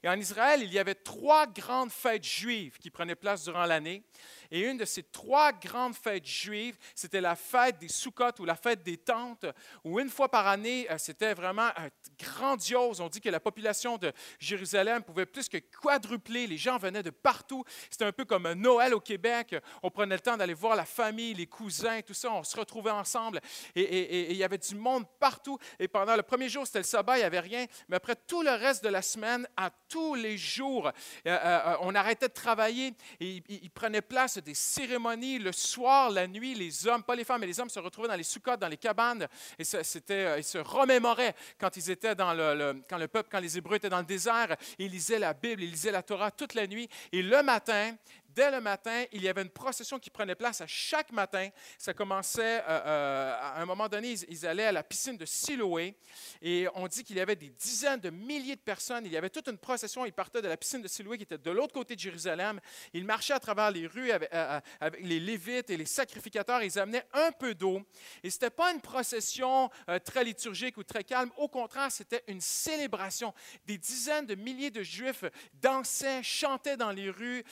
Et 0.03 0.09
en 0.09 0.19
Israël, 0.19 0.61
il 0.63 0.71
y 0.71 0.79
avait 0.79 0.95
trois 0.95 1.47
grandes 1.47 1.91
fêtes 1.91 2.23
juives 2.23 2.77
qui 2.79 2.89
prenaient 2.89 3.15
place 3.15 3.43
durant 3.43 3.65
l'année. 3.65 4.03
Et 4.51 4.61
une 4.61 4.77
de 4.77 4.85
ces 4.85 5.03
trois 5.03 5.53
grandes 5.53 5.95
fêtes 5.95 6.25
juives, 6.25 6.77
c'était 6.93 7.21
la 7.21 7.35
fête 7.35 7.79
des 7.79 7.87
Sukkot 7.87 8.39
ou 8.39 8.45
la 8.45 8.55
fête 8.55 8.83
des 8.83 8.97
tentes, 8.97 9.45
où 9.85 9.99
une 9.99 10.09
fois 10.09 10.29
par 10.29 10.45
année, 10.47 10.91
euh, 10.91 10.97
c'était 10.97 11.33
vraiment 11.33 11.69
euh, 11.79 11.89
grandiose. 12.19 12.99
On 12.99 13.07
dit 13.07 13.21
que 13.21 13.29
la 13.29 13.39
population 13.39 13.97
de 13.97 14.11
Jérusalem 14.39 15.03
pouvait 15.03 15.25
plus 15.25 15.47
que 15.47 15.57
quadrupler. 15.57 16.47
Les 16.47 16.57
gens 16.57 16.77
venaient 16.77 17.03
de 17.03 17.11
partout. 17.11 17.63
C'était 17.89 18.05
un 18.05 18.11
peu 18.11 18.25
comme 18.25 18.51
Noël 18.53 18.93
au 18.93 18.99
Québec. 18.99 19.55
On 19.81 19.89
prenait 19.89 20.15
le 20.15 20.21
temps 20.21 20.35
d'aller 20.35 20.53
voir 20.53 20.75
la 20.75 20.85
famille, 20.85 21.33
les 21.33 21.47
cousins, 21.47 22.01
tout 22.01 22.13
ça. 22.13 22.31
On 22.31 22.43
se 22.43 22.57
retrouvait 22.57 22.91
ensemble. 22.91 23.39
Et 23.75 24.31
il 24.31 24.37
y 24.37 24.43
avait 24.43 24.57
du 24.57 24.75
monde 24.75 25.05
partout. 25.19 25.57
Et 25.79 25.87
pendant 25.87 26.15
le 26.15 26.23
premier 26.23 26.49
jour, 26.49 26.65
c'était 26.65 26.79
le 26.79 26.83
sabbat, 26.83 27.17
il 27.17 27.21
n'y 27.21 27.25
avait 27.25 27.39
rien. 27.39 27.65
Mais 27.87 27.95
après 27.95 28.15
tout 28.15 28.41
le 28.41 28.51
reste 28.51 28.83
de 28.83 28.89
la 28.89 29.01
semaine, 29.01 29.47
tous 29.69 30.15
les 30.15 30.37
jours, 30.37 30.87
euh, 30.87 30.91
euh, 31.27 31.75
on 31.81 31.93
arrêtait 31.95 32.27
de 32.27 32.33
travailler 32.33 32.93
et 33.19 33.27
il, 33.37 33.43
il 33.49 33.69
prenait 33.69 34.01
place 34.01 34.37
des 34.37 34.53
cérémonies 34.53 35.39
le 35.39 35.51
soir, 35.51 36.09
la 36.09 36.27
nuit, 36.27 36.53
les 36.53 36.87
hommes, 36.87 37.03
pas 37.03 37.15
les 37.15 37.23
femmes, 37.23 37.41
mais 37.41 37.47
les 37.47 37.59
hommes 37.59 37.69
se 37.69 37.79
retrouvaient 37.79 38.07
dans 38.07 38.15
les 38.15 38.23
soukottes, 38.23 38.59
dans 38.59 38.67
les 38.67 38.77
cabanes, 38.77 39.27
et 39.57 39.63
c'était, 39.63 40.13
euh, 40.13 40.37
ils 40.39 40.43
se 40.43 40.57
remémoraient 40.57 41.35
quand 41.59 41.75
ils 41.77 41.91
étaient 41.91 42.15
dans 42.15 42.33
le, 42.33 42.81
quand 42.89 42.97
le 42.97 43.07
peuple, 43.07 43.29
quand 43.31 43.39
les 43.39 43.57
Hébreux 43.57 43.75
étaient 43.75 43.89
dans 43.89 43.99
le 43.99 44.05
désert, 44.05 44.55
ils 44.79 44.91
lisaient 44.91 45.19
la 45.19 45.33
Bible, 45.33 45.63
ils 45.63 45.71
lisaient 45.71 45.91
la 45.91 46.03
Torah 46.03 46.31
toute 46.31 46.53
la 46.53 46.67
nuit, 46.67 46.89
et 47.11 47.21
le 47.21 47.43
matin, 47.43 47.95
Dès 48.33 48.49
le 48.49 48.61
matin, 48.61 49.03
il 49.11 49.21
y 49.21 49.27
avait 49.27 49.41
une 49.41 49.49
procession 49.49 49.99
qui 49.99 50.09
prenait 50.09 50.35
place 50.35 50.61
à 50.61 50.67
chaque 50.67 51.11
matin. 51.11 51.49
Ça 51.77 51.93
commençait, 51.93 52.61
euh, 52.61 52.63
euh, 52.67 53.37
à 53.39 53.61
un 53.61 53.65
moment 53.65 53.89
donné, 53.89 54.15
ils, 54.29 54.45
allaient 54.45 54.65
à 54.65 54.71
la 54.71 54.83
piscine 54.83 55.17
de 55.17 55.25
Siloé 55.25 55.95
et 56.41 56.67
on 56.75 56.87
dit 56.87 57.03
qu'il 57.03 57.17
y 57.17 57.19
avait 57.19 57.35
des 57.35 57.49
dizaines 57.49 57.99
de 57.99 58.09
milliers 58.09 58.55
de 58.55 58.61
personnes. 58.61 59.05
Il 59.05 59.11
y 59.11 59.17
avait 59.17 59.29
toute 59.29 59.49
une 59.49 59.57
procession. 59.57 60.05
Ils 60.05 60.13
partaient 60.13 60.41
de 60.41 60.47
la 60.47 60.55
piscine 60.55 60.81
de 60.81 60.87
Siloé 60.87 61.17
qui 61.17 61.23
était 61.23 61.37
de 61.37 61.51
l'autre 61.51 61.73
côté 61.73 61.95
de 61.95 61.99
Jérusalem. 61.99 62.61
Ils 62.93 63.05
marchaient 63.05 63.33
à 63.33 63.39
travers 63.39 63.69
les 63.69 63.85
rues 63.85 64.11
avec, 64.11 64.33
euh, 64.33 64.61
avec 64.79 65.01
les 65.03 65.19
Lévites 65.19 65.69
et 65.69 65.77
les 65.77 65.85
sacrificateurs. 65.85 66.63
Ils 66.63 66.79
amenaient 66.79 67.07
un 67.13 67.31
peu 67.33 67.53
d'eau. 67.53 67.81
Et 68.23 68.29
ce 68.29 68.37
n'était 68.37 68.49
pas 68.49 68.71
une 68.71 68.81
procession 68.81 69.69
très 70.05 70.23
liturgique 70.23 70.77
ou 70.77 70.83
très 70.83 71.03
calme. 71.03 71.31
Au 71.37 71.49
contraire, 71.49 71.91
c'était 71.91 72.23
une 72.27 72.41
célébration. 72.41 73.33
Des 73.65 73.77
dizaines 73.77 74.25
de 74.25 74.35
milliers 74.35 74.71
de 74.71 74.83
Juifs 74.83 75.25
dansaient, 75.55 76.23
chantaient 76.23 76.77
dans 76.77 76.91
les 76.91 77.09
rues, 77.09 77.43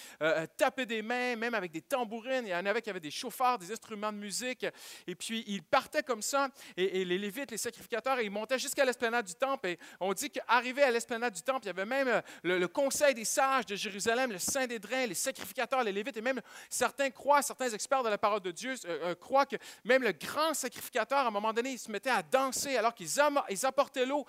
des 0.85 1.01
mains, 1.01 1.35
même 1.35 1.53
avec 1.53 1.71
des 1.71 1.81
tambourines. 1.81 2.45
Il 2.45 2.49
y 2.49 2.55
en 2.55 2.65
avait 2.65 2.81
qui 2.81 2.89
avaient 2.89 2.99
des 2.99 3.11
chauffards, 3.11 3.59
des 3.59 3.71
instruments 3.71 4.11
de 4.11 4.17
musique. 4.17 4.65
Et 5.07 5.15
puis, 5.15 5.43
ils 5.47 5.63
partaient 5.63 6.03
comme 6.03 6.21
ça. 6.21 6.49
Et, 6.77 7.05
les 7.05 7.17
Lévites, 7.17 7.51
les 7.51 7.57
sacrificateurs, 7.57 8.19
ils 8.21 8.31
montaient 8.31 8.59
jusqu'à 8.59 8.85
l'esplanade 8.85 9.25
du 9.25 9.35
Temple. 9.35 9.69
Et 9.69 9.79
on 9.99 10.13
dit 10.13 10.29
qu'arrivé 10.29 10.83
à 10.83 10.91
l'esplanade 10.91 11.33
du 11.33 11.41
Temple, 11.41 11.61
il 11.63 11.67
y 11.67 11.69
avait 11.69 11.85
même 11.85 12.07
euh, 12.07 12.21
le, 12.43 12.67
conseil 12.67 13.13
des 13.13 13.25
sages 13.25 13.65
de 13.65 13.75
Jérusalem, 13.75 14.31
le 14.31 14.39
Saint 14.39 14.67
des 14.67 14.79
Drains, 14.79 15.07
les 15.07 15.13
sacrificateurs, 15.13 15.83
les 15.83 15.91
Lévites. 15.91 16.17
Et 16.17 16.21
même 16.21 16.41
certains 16.69 17.09
croient, 17.09 17.41
certains 17.41 17.69
experts 17.69 18.03
de 18.03 18.09
la 18.09 18.17
parole 18.17 18.41
de 18.41 18.51
Dieu 18.51 18.75
euh, 18.85 19.09
euh, 19.09 19.15
croient 19.15 19.45
que 19.45 19.55
même 19.83 20.03
le 20.03 20.11
grand 20.11 20.53
sacrificateur, 20.53 21.19
à 21.19 21.27
un 21.27 21.31
moment 21.31 21.53
donné, 21.53 21.71
il 21.71 21.79
se 21.79 21.91
mettait 21.91 22.09
à 22.09 22.23
danser 22.23 22.77
alors 22.77 22.93
qu'ils 22.93 23.09
ils 23.49 23.65
apportaient 23.65 24.05
l'eau 24.05 24.25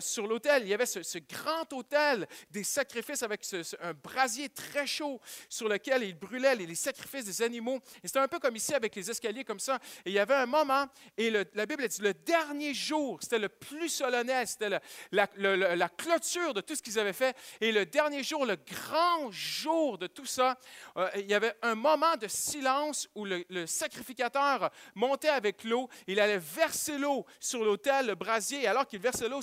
sur 0.00 0.26
l'autel. 0.26 0.62
Il 0.62 0.68
y 0.68 0.74
avait 0.74 0.86
ce, 0.86 1.18
grand 1.18 1.72
autel 1.72 2.26
des 2.50 2.64
sacrifices 2.64 3.22
avec 3.22 3.42
un 3.80 3.94
brasier 3.94 4.48
très 4.48 4.86
chaud 4.86 5.20
sur 5.54 5.68
lequel 5.68 6.02
il 6.02 6.18
brûlait 6.18 6.56
les, 6.56 6.74
sacrifices 6.74 7.24
des 7.24 7.42
animaux. 7.42 7.80
Et 8.02 8.08
c'était 8.08 8.18
un 8.18 8.28
peu 8.28 8.40
comme 8.40 8.56
ici 8.56 8.74
avec 8.74 8.96
les 8.96 9.08
escaliers 9.08 9.44
comme 9.44 9.60
ça. 9.60 9.78
Et 10.04 10.10
il 10.10 10.12
y 10.12 10.18
avait 10.18 10.34
un 10.34 10.46
moment, 10.46 10.86
et 11.16 11.30
la 11.30 11.66
Bible 11.66 11.86
dit, 11.86 12.02
le 12.02 12.12
dernier 12.12 12.74
jour, 12.74 13.18
c'était 13.22 13.38
le 13.38 13.48
plus 13.48 13.88
solennel, 13.88 14.46
c'était 14.48 14.80
la, 15.12 15.88
clôture 15.96 16.54
de 16.54 16.60
tout 16.60 16.74
ce 16.74 16.82
qu'ils 16.82 16.98
avaient 16.98 17.12
fait. 17.12 17.36
Et 17.60 17.70
le 17.70 17.86
dernier 17.86 18.24
jour, 18.24 18.44
le 18.44 18.56
grand 18.56 19.30
jour 19.30 19.96
de 19.96 20.08
tout 20.08 20.26
ça, 20.26 20.58
euh, 20.96 21.08
il 21.14 21.26
y 21.26 21.34
avait 21.34 21.54
un 21.62 21.76
moment 21.76 22.16
de 22.16 22.26
silence 22.26 23.08
où 23.14 23.24
le, 23.24 23.44
sacrificateur 23.66 24.70
montait 24.94 25.28
avec 25.28 25.62
l'eau, 25.62 25.88
il 26.08 26.18
allait 26.18 26.38
verser 26.38 26.98
l'eau 26.98 27.24
sur 27.38 27.64
l'autel, 27.64 28.06
le 28.06 28.14
brasier, 28.16 28.62
et 28.62 28.66
alors 28.66 28.86
qu'il 28.86 28.98
versait 28.98 29.28
l'eau, 29.28 29.40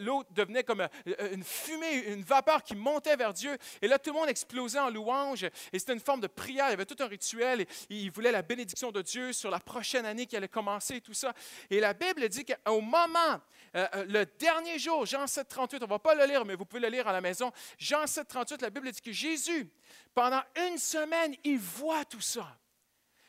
l'eau 0.00 0.24
devenait 0.30 0.64
comme 0.64 0.80
euh, 0.80 0.88
une 1.32 1.44
fumée, 1.44 2.04
une 2.06 2.22
vapeur 2.22 2.62
qui 2.62 2.74
montait 2.74 3.16
vers 3.16 3.34
Dieu. 3.34 3.56
Et 3.82 3.88
là, 3.88 3.98
tout 3.98 4.10
le 4.12 4.18
monde 4.18 4.30
explosait 4.30 4.78
en 4.78 4.88
louange 4.88 5.41
et 5.72 5.78
c'était 5.78 5.92
une 5.92 6.00
forme 6.00 6.20
de 6.20 6.26
prière. 6.26 6.66
Il 6.68 6.70
y 6.70 6.74
avait 6.74 6.86
tout 6.86 7.02
un 7.02 7.06
rituel. 7.06 7.66
Il 7.88 8.10
voulait 8.10 8.32
la 8.32 8.42
bénédiction 8.42 8.90
de 8.90 9.02
Dieu 9.02 9.32
sur 9.32 9.50
la 9.50 9.60
prochaine 9.60 10.06
année 10.06 10.26
qui 10.26 10.36
allait 10.36 10.48
commencer 10.48 10.96
et 10.96 11.00
tout 11.00 11.14
ça. 11.14 11.32
Et 11.70 11.80
la 11.80 11.94
Bible 11.94 12.28
dit 12.28 12.44
qu'au 12.44 12.80
moment, 12.80 13.40
euh, 13.74 13.86
euh, 13.94 14.04
le 14.06 14.26
dernier 14.38 14.78
jour, 14.78 15.06
Jean 15.06 15.26
7, 15.26 15.48
38, 15.48 15.78
on 15.82 15.86
ne 15.86 15.90
va 15.90 15.98
pas 15.98 16.14
le 16.14 16.24
lire, 16.26 16.44
mais 16.44 16.54
vous 16.54 16.64
pouvez 16.64 16.82
le 16.82 16.88
lire 16.88 17.08
à 17.08 17.12
la 17.12 17.20
maison. 17.20 17.50
Jean 17.78 18.06
7, 18.06 18.28
38, 18.28 18.62
la 18.62 18.70
Bible 18.70 18.90
dit 18.90 19.00
que 19.00 19.12
Jésus, 19.12 19.68
pendant 20.14 20.42
une 20.68 20.78
semaine, 20.78 21.34
il 21.44 21.58
voit 21.58 22.04
tout 22.04 22.20
ça. 22.20 22.56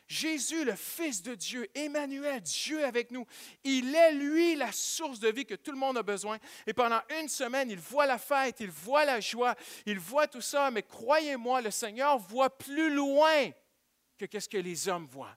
Jésus, 0.07 0.65
le 0.65 0.75
Fils 0.75 1.21
de 1.21 1.33
Dieu, 1.35 1.67
Emmanuel, 1.73 2.41
Dieu 2.41 2.83
avec 2.85 3.11
nous, 3.11 3.25
il 3.63 3.95
est 3.95 4.13
lui 4.13 4.55
la 4.55 4.71
source 4.71 5.19
de 5.19 5.29
vie 5.29 5.45
que 5.45 5.55
tout 5.55 5.71
le 5.71 5.77
monde 5.77 5.97
a 5.97 6.03
besoin. 6.03 6.38
Et 6.67 6.73
pendant 6.73 7.01
une 7.21 7.29
semaine, 7.29 7.71
il 7.71 7.79
voit 7.79 8.05
la 8.05 8.17
fête, 8.17 8.59
il 8.59 8.69
voit 8.69 9.05
la 9.05 9.19
joie, 9.19 9.55
il 9.85 10.00
voit 10.00 10.27
tout 10.27 10.41
ça. 10.41 10.69
Mais 10.71 10.83
croyez-moi, 10.83 11.61
le 11.61 11.71
Seigneur 11.71 12.17
voit 12.17 12.55
plus 12.57 12.94
loin 12.94 13.50
que 14.17 14.25
qu'est-ce 14.25 14.50
que 14.50 14.57
les 14.57 14.88
hommes 14.88 15.07
voient. 15.07 15.35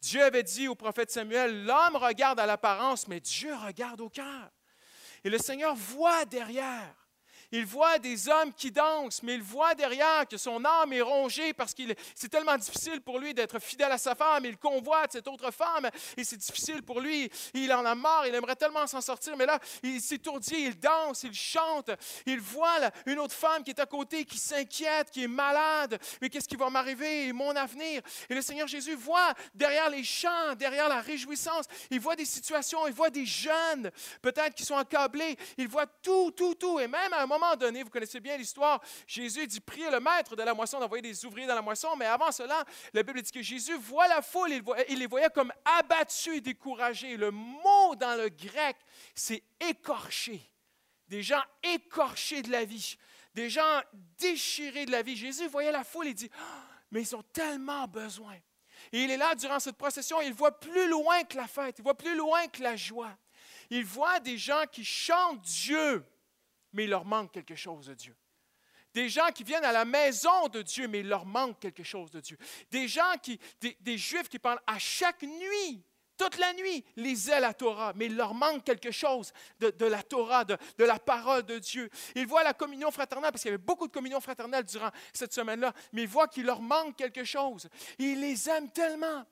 Dieu 0.00 0.22
avait 0.24 0.42
dit 0.42 0.66
au 0.66 0.74
prophète 0.74 1.10
Samuel, 1.10 1.64
l'homme 1.64 1.96
regarde 1.96 2.40
à 2.40 2.46
l'apparence, 2.46 3.06
mais 3.06 3.20
Dieu 3.20 3.54
regarde 3.54 4.00
au 4.00 4.08
cœur. 4.08 4.50
Et 5.24 5.30
le 5.30 5.38
Seigneur 5.38 5.74
voit 5.74 6.24
derrière. 6.24 6.94
Il 7.52 7.66
voit 7.66 7.98
des 7.98 8.28
hommes 8.28 8.52
qui 8.52 8.70
dansent, 8.70 9.22
mais 9.22 9.34
il 9.34 9.42
voit 9.42 9.74
derrière 9.74 10.26
que 10.28 10.36
son 10.36 10.64
âme 10.64 10.92
est 10.92 11.00
rongée 11.00 11.52
parce 11.52 11.74
que 11.74 11.82
c'est 12.14 12.28
tellement 12.28 12.56
difficile 12.56 13.00
pour 13.00 13.18
lui 13.18 13.34
d'être 13.34 13.58
fidèle 13.58 13.90
à 13.90 13.98
sa 13.98 14.14
femme. 14.14 14.44
Il 14.44 14.56
convoite 14.56 15.12
cette 15.12 15.26
autre 15.26 15.50
femme 15.50 15.88
et 16.16 16.24
c'est 16.24 16.36
difficile 16.36 16.82
pour 16.82 17.00
lui. 17.00 17.30
Il 17.54 17.72
en 17.72 17.84
a 17.84 17.94
marre, 17.94 18.26
il 18.26 18.34
aimerait 18.34 18.56
tellement 18.56 18.86
s'en 18.86 19.00
sortir, 19.00 19.36
mais 19.36 19.46
là, 19.46 19.58
il 19.82 20.00
s'étourdit, 20.00 20.66
il 20.66 20.78
danse, 20.78 21.24
il 21.24 21.34
chante. 21.34 21.90
Il 22.26 22.40
voit 22.40 22.78
une 23.06 23.18
autre 23.18 23.34
femme 23.34 23.64
qui 23.64 23.70
est 23.70 23.80
à 23.80 23.86
côté, 23.86 24.24
qui 24.24 24.38
s'inquiète, 24.38 25.10
qui 25.10 25.24
est 25.24 25.28
malade. 25.28 25.98
Mais 26.20 26.28
qu'est-ce 26.28 26.48
qui 26.48 26.56
va 26.56 26.70
m'arriver? 26.70 27.32
Mon 27.32 27.54
avenir. 27.56 28.02
Et 28.28 28.34
le 28.34 28.42
Seigneur 28.42 28.68
Jésus 28.68 28.94
voit 28.94 29.34
derrière 29.54 29.90
les 29.90 30.04
chants, 30.04 30.54
derrière 30.56 30.88
la 30.88 31.00
réjouissance, 31.00 31.66
il 31.90 32.00
voit 32.00 32.16
des 32.16 32.24
situations, 32.24 32.86
il 32.86 32.92
voit 32.92 33.10
des 33.10 33.26
jeunes, 33.26 33.90
peut-être 34.22 34.54
qui 34.54 34.64
sont 34.64 34.76
accablés. 34.76 35.36
Il 35.56 35.68
voit 35.68 35.86
tout, 35.86 36.30
tout, 36.32 36.54
tout. 36.54 36.78
Et 36.78 36.86
même 36.86 37.12
à 37.12 37.22
un 37.22 37.26
moment 37.26 37.39
moment 37.40 37.56
donné, 37.56 37.82
vous 37.82 37.90
connaissez 37.90 38.20
bien 38.20 38.36
l'histoire, 38.36 38.80
Jésus 39.06 39.46
dit 39.46 39.60
prier 39.60 39.90
le 39.90 40.00
maître 40.00 40.36
de 40.36 40.42
la 40.42 40.54
moisson 40.54 40.78
d'envoyer 40.78 41.02
des 41.02 41.24
ouvriers 41.24 41.46
dans 41.46 41.54
la 41.54 41.62
moisson, 41.62 41.96
mais 41.96 42.06
avant 42.06 42.30
cela, 42.30 42.64
la 42.92 43.02
Bible 43.02 43.22
dit 43.22 43.32
que 43.32 43.42
Jésus 43.42 43.76
voit 43.76 44.08
la 44.08 44.22
foule, 44.22 44.52
il, 44.52 44.62
il 44.88 44.98
les 44.98 45.06
voyait 45.06 45.30
comme 45.30 45.52
abattus 45.78 46.36
et 46.36 46.40
découragés. 46.40 47.16
Le 47.16 47.30
mot 47.30 47.94
dans 47.96 48.16
le 48.16 48.28
grec, 48.28 48.76
c'est 49.14 49.42
écorché. 49.68 50.40
Des 51.08 51.22
gens 51.22 51.42
écorchés 51.62 52.42
de 52.42 52.52
la 52.52 52.64
vie, 52.64 52.96
des 53.34 53.50
gens 53.50 53.80
déchirés 54.18 54.86
de 54.86 54.92
la 54.92 55.02
vie. 55.02 55.16
Jésus 55.16 55.48
voyait 55.48 55.72
la 55.72 55.82
foule 55.82 56.06
et 56.06 56.14
dit, 56.14 56.30
ah, 56.38 56.66
mais 56.90 57.02
ils 57.02 57.16
ont 57.16 57.24
tellement 57.32 57.88
besoin. 57.88 58.36
Et 58.92 59.04
il 59.04 59.10
est 59.10 59.16
là 59.16 59.34
durant 59.34 59.60
cette 59.60 59.76
procession, 59.76 60.20
il 60.20 60.32
voit 60.32 60.58
plus 60.58 60.88
loin 60.88 61.22
que 61.24 61.36
la 61.36 61.46
fête, 61.46 61.78
il 61.78 61.82
voit 61.82 61.96
plus 61.96 62.16
loin 62.16 62.46
que 62.48 62.62
la 62.62 62.76
joie. 62.76 63.16
Il 63.70 63.84
voit 63.84 64.20
des 64.20 64.38
gens 64.38 64.64
qui 64.70 64.84
chantent 64.84 65.42
Dieu, 65.42 66.04
mais 66.72 66.84
il 66.84 66.90
leur 66.90 67.04
manque 67.04 67.32
quelque 67.32 67.56
chose 67.56 67.86
de 67.86 67.94
Dieu. 67.94 68.16
Des 68.92 69.08
gens 69.08 69.28
qui 69.32 69.44
viennent 69.44 69.64
à 69.64 69.72
la 69.72 69.84
maison 69.84 70.48
de 70.48 70.62
Dieu, 70.62 70.88
mais 70.88 71.00
il 71.00 71.08
leur 71.08 71.24
manque 71.24 71.60
quelque 71.60 71.84
chose 71.84 72.10
de 72.10 72.20
Dieu. 72.20 72.36
Des 72.70 72.88
gens 72.88 73.14
qui, 73.22 73.38
des, 73.60 73.98
Juifs 73.98 74.28
qui 74.28 74.38
parlent 74.38 74.60
à 74.66 74.78
chaque 74.78 75.22
nuit 75.22 75.84
toute 76.16 76.36
la 76.36 76.52
nuit, 76.52 76.84
lisaient 76.96 77.40
la 77.40 77.54
Torah, 77.54 77.94
mais 77.96 78.04
il 78.04 78.14
leur 78.14 78.34
manque 78.34 78.62
quelque 78.62 78.90
chose 78.90 79.32
de, 79.58 79.86
la 79.86 80.02
Torah, 80.02 80.44
de, 80.44 80.58
de, 80.76 80.84
la 80.84 80.98
parole 80.98 81.44
de 81.44 81.58
Dieu. 81.58 81.88
Ils 82.14 82.26
voient 82.26 82.44
la 82.44 82.52
communion 82.52 82.90
fraternelle, 82.90 83.30
parce 83.32 83.40
qu'il 83.40 83.50
y 83.50 83.54
avait 83.54 83.62
beaucoup 83.62 83.86
de 83.86 83.92
communion 83.92 84.20
fraternelle 84.20 84.64
durant 84.64 84.90
cette 85.14 85.32
semaine-là, 85.32 85.72
mais 85.92 86.02
ils 86.02 86.08
voient 86.08 86.28
qu'il 86.28 86.44
leur 86.44 86.60
manque 86.60 86.96
quelque 86.96 87.24
chose. 87.24 87.70
ils 87.98 88.20
les 88.20 88.50
aiment 88.50 88.70
tellement. 88.70 89.24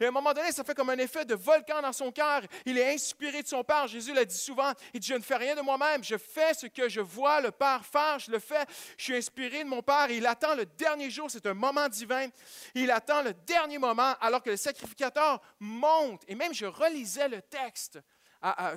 Et 0.00 0.04
à 0.04 0.08
un 0.08 0.10
moment 0.10 0.32
donné, 0.32 0.52
ça 0.52 0.64
fait 0.64 0.74
comme 0.74 0.90
un 0.90 0.98
effet 0.98 1.24
de 1.24 1.34
volcan 1.34 1.80
dans 1.80 1.92
son 1.92 2.10
cœur. 2.10 2.42
Il 2.64 2.78
est 2.78 2.94
inspiré 2.94 3.42
de 3.42 3.48
son 3.48 3.62
Père. 3.64 3.86
Jésus 3.86 4.12
l'a 4.12 4.24
dit 4.24 4.36
souvent. 4.36 4.72
Il 4.92 5.00
dit, 5.00 5.08
je 5.08 5.14
ne 5.14 5.22
fais 5.22 5.36
rien 5.36 5.54
de 5.54 5.62
moi-même. 5.62 6.02
Je 6.04 6.16
fais 6.16 6.54
ce 6.54 6.66
que 6.66 6.88
je 6.88 7.00
vois 7.00 7.40
le 7.40 7.50
Père 7.50 7.84
faire. 7.84 8.18
Je 8.18 8.30
le 8.30 8.38
fais. 8.38 8.64
Je 8.96 9.04
suis 9.04 9.16
inspiré 9.16 9.64
de 9.64 9.68
mon 9.68 9.82
Père. 9.82 10.10
il 10.10 10.26
attend 10.26 10.54
le 10.54 10.66
dernier 10.66 11.10
jour. 11.10 11.30
C'est 11.30 11.46
un 11.46 11.54
moment 11.54 11.88
divin. 11.88 12.28
Il 12.74 12.90
attend 12.90 13.22
le 13.22 13.34
dernier 13.34 13.78
moment 13.78 14.14
alors 14.20 14.42
que 14.42 14.50
le 14.50 14.56
sacrificateur 14.56 15.40
monte. 15.60 16.22
Et 16.28 16.34
même, 16.34 16.54
je 16.54 16.66
relisais 16.66 17.28
le 17.28 17.42
texte 17.42 17.98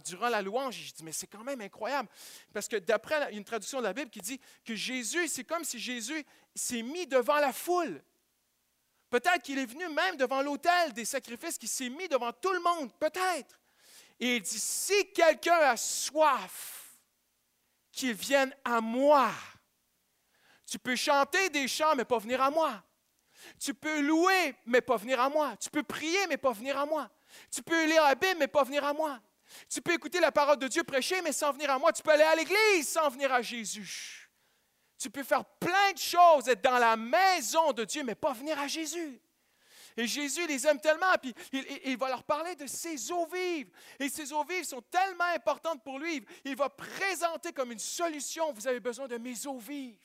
durant 0.06 0.30
la 0.30 0.42
louange. 0.42 0.76
je 0.76 0.94
dis, 0.94 1.04
mais 1.04 1.12
c'est 1.12 1.28
quand 1.28 1.44
même 1.44 1.62
incroyable. 1.62 2.10
Parce 2.54 2.68
que 2.68 2.78
d'après 2.78 3.34
une 3.34 3.44
traduction 3.44 3.80
de 3.80 3.84
la 3.84 3.94
Bible 3.94 4.10
qui 4.10 4.20
dit 4.22 4.40
que 4.64 4.76
Jésus, 4.76 5.28
c'est 5.28 5.44
comme 5.44 5.64
si 5.64 5.80
Jésus 5.80 6.26
s'est 6.54 6.82
mis 6.82 7.08
devant 7.08 7.38
la 7.38 7.52
foule. 7.52 8.02
Peut-être 9.10 9.42
qu'il 9.42 9.58
est 9.60 9.66
venu 9.66 9.88
même 9.90 10.18
devant 10.18 10.42
l'autel 10.42 10.94
des 10.94 11.06
sacrifices, 11.06 11.58
qu'il 11.58 11.70
s'est 11.70 11.90
mis 11.90 12.08
devant 12.08 12.34
tout 12.34 12.52
le 12.52 12.60
monde, 12.60 12.92
peut-être. 13.00 13.60
Et 14.20 14.38
il 14.38 14.42
dit, 14.42 14.60
si 14.60 15.12
quelqu'un 15.12 15.60
a 15.60 15.78
soif, 15.78 16.86
qu'il 17.96 18.14
vienne 18.14 18.54
à 18.64 18.82
moi. 18.82 19.32
Tu 20.68 20.78
peux 20.78 20.96
chanter 20.96 21.50
des 21.50 21.68
chants, 21.68 21.96
mais 21.96 22.06
pas 22.06 22.18
venir 22.18 22.42
à 22.42 22.52
moi. 22.52 22.84
Tu 23.60 23.74
peux 23.74 24.02
louer, 24.02 24.56
mais 24.66 24.82
pas 24.82 24.98
venir 24.98 25.20
à 25.20 25.30
moi. 25.30 25.56
Tu 25.58 25.70
peux 25.70 25.84
prier, 25.84 26.28
mais 26.28 26.38
pas 26.38 26.52
venir 26.52 26.78
à 26.78 26.86
moi. 26.86 27.10
Tu 27.52 27.64
peux 27.64 27.86
lire 27.86 28.04
la 28.04 28.16
Bible, 28.16 28.38
mais 28.40 28.48
pas 28.48 28.64
venir 28.64 28.84
à 28.84 28.94
moi. 28.94 29.20
Tu 29.70 29.82
peux 29.82 29.94
écouter 29.94 30.20
la 30.20 30.32
parole 30.32 30.58
de 30.58 30.68
Dieu 30.68 30.84
prêcher, 30.84 31.22
mais 31.22 31.32
sans 31.32 31.54
venir 31.54 31.72
à 31.72 31.80
moi. 31.80 31.94
Tu 31.94 32.04
peux 32.04 32.12
aller 32.12 32.24
à 32.24 32.36
l'église 32.36 32.88
sans 32.88 33.10
venir 33.10 33.32
à 33.32 33.42
Jésus. 33.42 34.25
Tu 34.98 35.10
peux 35.10 35.24
faire 35.24 35.46
plein 35.46 35.92
de 35.94 35.98
choses, 35.98 36.48
être 36.48 36.62
dans 36.62 36.78
la 36.78 36.96
maison 36.96 37.74
de 37.74 37.84
Dieu, 37.84 38.04
mais 38.04 38.16
pas 38.16 38.34
venir 38.34 38.58
à 38.60 38.68
Jésus. 38.68 39.22
Et 39.98 40.08
Jésus 40.08 40.46
les 40.48 40.68
aime 40.68 40.80
tellement, 40.80 41.14
puis 41.22 41.34
il, 41.86 41.98
va 41.98 42.10
leur 42.10 42.24
parler 42.24 42.56
de 42.56 42.68
ses 42.68 43.12
eaux 43.12 43.26
vives. 43.28 43.72
Et 43.98 44.10
ces 44.10 44.34
eaux 44.34 44.44
vives 44.44 44.66
sont 44.66 44.82
tellement 44.82 45.32
importantes 45.34 45.84
pour 45.84 46.00
lui. 46.00 46.26
Il 46.44 46.56
va 46.56 46.70
présenter 46.70 47.54
comme 47.54 47.72
une 47.72 47.80
solution, 47.80 48.52
vous 48.52 48.68
avez 48.68 48.82
besoin 48.82 49.08
de 49.08 49.18
mes 49.18 49.48
eaux 49.48 49.58
vives. 49.58 49.98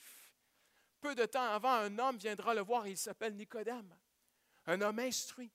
Peu 1.01 1.15
de 1.15 1.25
temps 1.27 1.53
avant, 1.53 1.73
un 1.73 1.99
homme 1.99 2.19
viendra 2.19 2.55
le 2.55 2.61
voir, 2.61 2.87
il 2.87 2.97
s'appelle 2.97 3.35
Nicodème. 3.35 3.93
Un 4.67 4.81
homme 4.81 5.01
instruit, 5.01 5.51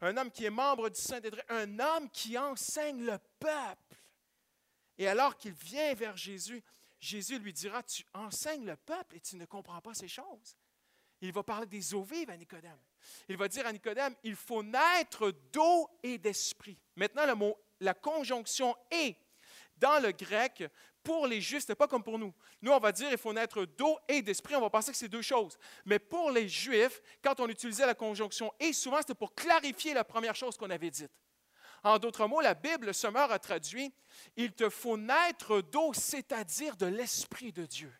un 0.00 0.16
homme 0.16 0.30
qui 0.30 0.44
est 0.44 0.50
membre 0.50 0.88
du 0.88 1.00
Saint-Édré, 1.00 1.42
un 1.48 1.80
homme 1.80 2.08
qui 2.10 2.38
enseigne 2.38 3.04
le 3.04 3.18
peuple. 3.40 3.96
Et 4.96 5.08
alors 5.08 5.36
qu'il 5.36 5.54
vient 5.54 5.94
vers 5.94 6.16
Jésus, 6.16 6.62
Jésus 7.02 7.40
lui 7.40 7.52
dira, 7.52 7.82
tu 7.82 8.04
enseignes 8.14 8.64
le 8.64 8.76
peuple 8.76 9.16
et 9.16 9.20
tu 9.20 9.34
ne 9.34 9.44
comprends 9.44 9.80
pas 9.80 9.92
ces 9.92 10.06
choses. 10.06 10.56
Il 11.20 11.32
va 11.32 11.42
parler 11.42 11.66
des 11.66 11.92
eaux 11.94 12.04
vives 12.04 12.30
à 12.30 12.36
Nicodème. 12.36 12.78
Il 13.28 13.36
va 13.36 13.48
dire 13.48 13.66
à 13.66 13.72
Nicodème, 13.72 14.14
il 14.22 14.36
faut 14.36 14.62
naître 14.62 15.32
d'eau 15.52 15.90
et 16.00 16.16
d'esprit. 16.16 16.78
Maintenant, 16.94 17.26
le 17.26 17.34
mot, 17.34 17.58
la 17.80 17.92
conjonction 17.92 18.76
est 18.88 19.16
dans 19.76 20.00
le 20.00 20.12
grec, 20.12 20.62
pour 21.02 21.26
les 21.26 21.40
Juifs, 21.40 21.64
ce 21.66 21.72
pas 21.72 21.88
comme 21.88 22.04
pour 22.04 22.20
nous. 22.20 22.32
Nous, 22.60 22.70
on 22.70 22.78
va 22.78 22.92
dire 22.92 23.10
il 23.10 23.18
faut 23.18 23.32
naître 23.32 23.64
d'eau 23.64 23.98
et 24.06 24.22
d'esprit. 24.22 24.54
On 24.54 24.60
va 24.60 24.70
penser 24.70 24.92
que 24.92 24.96
c'est 24.96 25.08
deux 25.08 25.22
choses. 25.22 25.58
Mais 25.84 25.98
pour 25.98 26.30
les 26.30 26.48
Juifs, 26.48 27.02
quand 27.20 27.40
on 27.40 27.48
utilisait 27.48 27.84
la 27.84 27.96
conjonction 27.96 28.52
et, 28.60 28.72
souvent, 28.72 28.98
c'était 28.98 29.16
pour 29.16 29.34
clarifier 29.34 29.92
la 29.92 30.04
première 30.04 30.36
chose 30.36 30.56
qu'on 30.56 30.70
avait 30.70 30.90
dite. 30.90 31.10
En 31.84 31.98
d'autres 31.98 32.26
mots, 32.26 32.40
la 32.40 32.54
Bible, 32.54 32.86
le 32.86 32.92
Sommeur 32.92 33.32
a 33.32 33.38
traduit 33.38 33.92
Il 34.36 34.52
te 34.52 34.68
faut 34.68 34.96
naître 34.96 35.60
d'eau, 35.60 35.92
c'est-à-dire 35.92 36.76
de 36.76 36.86
l'Esprit 36.86 37.52
de 37.52 37.66
Dieu. 37.66 37.92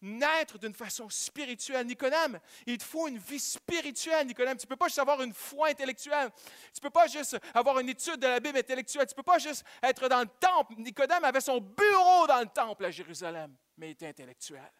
Naître 0.00 0.58
d'une 0.58 0.74
façon 0.74 1.08
spirituelle. 1.08 1.86
Nicodème, 1.86 2.40
il 2.66 2.78
te 2.78 2.84
faut 2.84 3.06
une 3.06 3.18
vie 3.18 3.38
spirituelle, 3.38 4.26
Nicodème. 4.26 4.56
Tu 4.56 4.66
ne 4.66 4.68
peux 4.68 4.76
pas 4.76 4.88
juste 4.88 4.98
avoir 4.98 5.22
une 5.22 5.32
foi 5.32 5.68
intellectuelle. 5.68 6.30
Tu 6.72 6.78
ne 6.78 6.82
peux 6.82 6.90
pas 6.90 7.06
juste 7.06 7.38
avoir 7.54 7.78
une 7.78 7.88
étude 7.88 8.16
de 8.16 8.26
la 8.26 8.40
Bible 8.40 8.58
intellectuelle. 8.58 9.06
Tu 9.06 9.12
ne 9.12 9.16
peux 9.16 9.22
pas 9.22 9.38
juste 9.38 9.64
être 9.80 10.08
dans 10.08 10.20
le 10.20 10.30
temple. 10.40 10.74
Nicodème 10.78 11.24
avait 11.24 11.40
son 11.40 11.60
bureau 11.60 12.26
dans 12.26 12.40
le 12.40 12.48
temple 12.48 12.84
à 12.84 12.90
Jérusalem, 12.90 13.56
mais 13.76 13.88
il 13.88 13.90
était 13.92 14.08
intellectuel. 14.08 14.72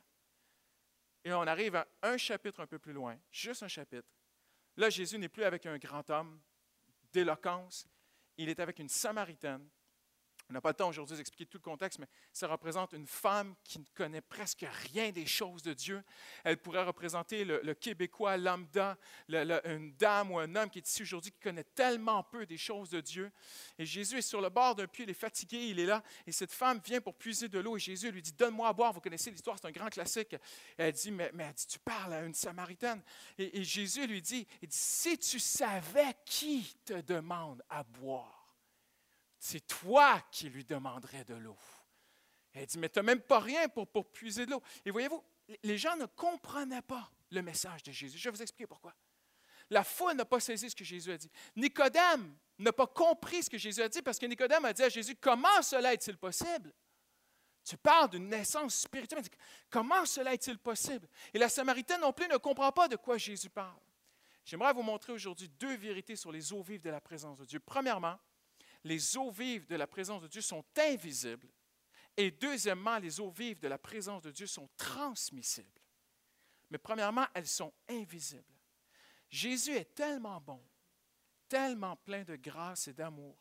Et 1.25 1.33
on 1.33 1.47
arrive 1.47 1.77
à 1.77 1.87
un 2.03 2.17
chapitre 2.17 2.61
un 2.61 2.67
peu 2.67 2.81
plus 2.81 2.93
loin, 2.93 3.17
juste 3.31 3.63
un 3.63 3.69
chapitre. 3.69 4.09
Là, 4.77 4.91
Jésus 4.91 5.19
n'est 5.19 5.29
plus 5.29 5.45
avec 5.45 5.67
un 5.67 5.79
grand 5.79 6.09
homme 6.11 6.41
d'éloquence, 7.13 7.87
il 8.37 8.49
est 8.49 8.61
avec 8.61 8.79
une 8.79 8.89
Samaritaine. 8.89 9.69
On 10.53 10.57
n'a 10.57 10.61
pas 10.61 10.69
le 10.69 10.75
temps 10.75 10.91
aujourd'hui 10.91 11.17
d'expliquer 11.17 11.47
tout 11.47 11.57
le 11.57 11.63
contexte, 11.63 11.99
mais 11.99 12.07
ça 12.31 12.47
représente 12.47 12.93
une 12.93 13.07
femme 13.07 13.55
qui 13.65 13.79
ne 13.79 13.85
connaît 13.95 14.21
presque 14.21 14.67
rien 14.93 15.11
des 15.11 15.25
choses 15.25 15.63
de 15.63 15.73
Dieu. 15.73 16.05
Elle 16.45 16.59
pourrait 16.59 16.85
représenter 16.85 17.47
le, 17.47 17.73
Québécois 17.73 18.37
lambda, 18.37 18.99
une 19.31 19.95
dame 19.97 20.31
ou 20.31 20.39
un 20.39 20.55
homme 20.55 20.69
qui 20.69 20.81
est 20.81 20.87
ici 20.87 21.05
aujourd'hui 21.05 21.33
qui 21.33 21.41
connaît 21.41 21.65
tellement 21.65 22.23
peu 22.23 22.45
des 22.45 22.59
choses 22.59 22.91
de 22.91 23.01
Dieu. 23.01 23.33
Et 23.79 23.87
Jésus 23.87 24.19
est 24.19 24.23
sur 24.23 24.43
le 24.43 24.51
bord 24.51 24.75
d'un 24.75 24.87
puits, 24.87 25.05
il 25.05 25.11
est 25.11 25.15
fatigué, 25.15 25.69
il 25.69 25.81
est 25.81 25.87
là, 25.87 26.03
et 26.27 26.33
cette 26.33 26.53
femme 26.53 26.83
vient 26.85 27.01
pour 27.01 27.15
puiser 27.15 27.49
de 27.49 27.59
l'eau, 27.59 27.79
et 27.79 27.81
Jésus 27.81 28.13
lui 28.13 28.21
dit, 28.21 28.33
donne-moi 28.33 28.69
à 28.69 28.75
boire. 28.75 28.93
Vous 28.93 29.01
connaissez 29.01 29.31
l'histoire, 29.31 29.57
c'est 29.59 29.69
un 29.69 29.73
grand 29.73 29.89
classique. 29.89 30.37
elle 30.77 30.93
dit, 30.93 31.13
mais, 31.13 31.33
tu 31.67 31.79
parles 31.79 32.13
à 32.13 32.25
une 32.25 32.35
Samaritaine. 32.35 33.03
Et, 33.39 33.65
Jésus 33.65 34.07
lui 34.07 34.21
dit, 34.21 34.47
si 34.69 35.17
tu 35.17 35.39
savais 35.39 36.15
qui 36.27 36.77
te 36.85 37.01
demande 37.01 37.63
à 37.71 37.83
boire, 37.85 38.42
c'est 39.45 39.67
toi 39.67 40.21
qui 40.31 40.49
lui 40.49 40.65
demanderais 40.65 41.25
de 41.25 41.35
l'eau. 41.35 41.59
Elle 42.53 42.65
dit, 42.65 42.79
mais 42.79 42.89
tu 42.89 43.01
n'as 43.01 43.03
même 43.03 43.21
pas 43.21 43.41
rien 43.41 43.69
pour, 43.69 44.09
puiser 44.13 44.47
de 44.47 44.53
l'eau. 44.53 44.63
Et 44.85 44.93
voyez-vous, 44.93 45.21
les 45.65 45.77
gens 45.77 45.97
ne 45.97 46.07
comprenaient 46.07 46.81
pas 46.81 47.11
le 47.29 47.43
message 47.43 47.83
de 47.83 47.91
Jésus. 47.91 48.19
Je 48.19 48.29
vais 48.29 48.37
vous 48.37 48.43
expliquer 48.43 48.69
pourquoi. 48.69 48.95
La 49.69 49.83
foule 49.83 50.15
n'a 50.15 50.25
pas 50.25 50.39
saisi 50.39 50.71
ce 50.71 50.77
que 50.77 50.85
Jésus 50.85 51.11
a 51.11 51.19
dit. 51.19 51.29
Nicodème 51.57 52.37
n'a 52.61 52.73
pas 52.73 52.87
compris 52.87 53.43
ce 53.43 53.51
que 53.51 53.59
Jésus 53.59 53.83
a 53.83 53.89
dit 53.89 54.01
parce 54.01 54.21
que 54.21 54.27
Nicodème 54.27 54.65
a 54.65 54.73
dit 54.73 54.85
à 54.85 54.89
Jésus, 54.89 55.17
comment 55.17 55.61
cela 55.61 55.93
est-il 55.93 56.17
possible? 56.19 56.73
Tu 57.65 57.77
parles 57.77 58.11
d'une 58.11 58.29
naissance 58.29 58.77
spirituelle. 58.77 59.25
Comment 59.71 60.07
cela 60.07 60.35
est-il 60.35 60.59
possible? 60.59 61.09
Et 61.35 61.39
la 61.41 61.49
Samaritaine 61.49 62.01
non 62.03 62.13
plus 62.13 62.29
ne 62.29 62.37
comprend 62.37 62.71
pas 62.71 62.87
de 62.87 62.95
quoi 62.95 63.19
Jésus 63.19 63.51
parle. 63.51 63.81
J'aimerais 64.45 64.73
vous 64.73 64.83
montrer 64.83 65.13
aujourd'hui 65.13 65.49
deux 65.49 65.75
vérités 65.75 66.15
sur 66.15 66.31
les 66.31 66.53
eaux 66.53 66.63
vives 66.63 66.83
de 66.83 66.91
la 66.91 67.01
présence 67.01 67.39
de 67.39 67.45
Dieu. 67.45 67.59
Premièrement, 67.59 68.21
les 68.85 69.17
eaux 69.17 69.31
vives 69.31 69.67
de 69.67 69.77
la 69.77 69.87
présence 69.87 70.23
de 70.23 70.29
Dieu 70.29 70.41
sont 70.41 70.65
invisibles. 70.77 71.49
Et 72.17 72.31
deuxièmement, 72.31 72.99
les 72.99 73.21
eaux 73.21 73.31
vives 73.31 73.61
de 73.61 73.69
la 73.69 73.79
présence 73.79 74.23
de 74.23 74.31
Dieu 74.31 74.47
sont 74.47 74.69
transmissibles. 74.77 75.81
Mais 76.71 76.79
premièrement, 76.79 77.27
elles 77.35 77.47
sont 77.47 77.73
invisibles. 77.89 78.45
Jésus 79.29 79.73
est 79.73 79.95
tellement 79.95 80.41
bon, 80.41 80.63
tellement 81.49 81.97
plein 81.97 82.23
de 82.23 82.37
grâce 82.37 82.89
et 82.89 82.93
d'amour. 82.93 83.37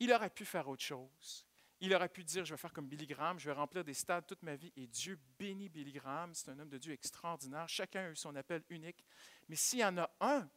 Il 0.00 0.12
aurait 0.12 0.30
pu 0.30 0.44
faire 0.44 0.68
autre 0.68 0.82
chose. 0.82 1.46
Il 1.80 1.94
aurait 1.94 2.08
pu 2.08 2.22
dire, 2.22 2.44
je 2.44 2.54
vais 2.54 2.58
faire 2.58 2.72
comme 2.72 2.88
Billy 2.88 3.06
Graham, 3.06 3.38
je 3.40 3.46
vais 3.46 3.54
remplir 3.54 3.84
des 3.84 3.94
stades 3.94 4.26
toute 4.26 4.42
ma 4.42 4.54
vie. 4.54 4.72
Et 4.76 4.86
Dieu 4.86 5.18
bénit 5.38 5.68
Billy 5.68 5.92
Graham. 5.92 6.32
C'est 6.34 6.48
un 6.50 6.58
homme 6.60 6.68
de 6.68 6.78
Dieu 6.78 6.92
extraordinaire. 6.92 7.68
Chacun 7.68 8.06
a 8.06 8.10
eu 8.10 8.16
son 8.16 8.34
appel 8.36 8.62
unique. 8.68 9.04
Mais 9.48 9.56
s'il 9.56 9.80
y 9.80 9.84
en 9.84 9.98
a 9.98 10.10
un 10.20 10.48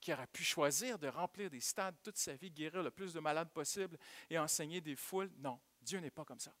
qui 0.00 0.12
aurait 0.12 0.26
pu 0.26 0.42
choisir 0.42 0.98
de 0.98 1.08
remplir 1.08 1.50
des 1.50 1.60
stades 1.60 1.96
toute 2.02 2.16
sa 2.16 2.34
vie, 2.34 2.50
guérir 2.50 2.82
le 2.82 2.90
plus 2.90 3.12
de 3.12 3.20
malades 3.20 3.50
possible 3.50 3.98
et 4.28 4.38
enseigner 4.38 4.80
des 4.80 4.96
foules. 4.96 5.30
Non, 5.38 5.60
Dieu 5.80 6.00
n'est 6.00 6.10
pas 6.10 6.24
comme 6.24 6.40
ça. 6.40 6.54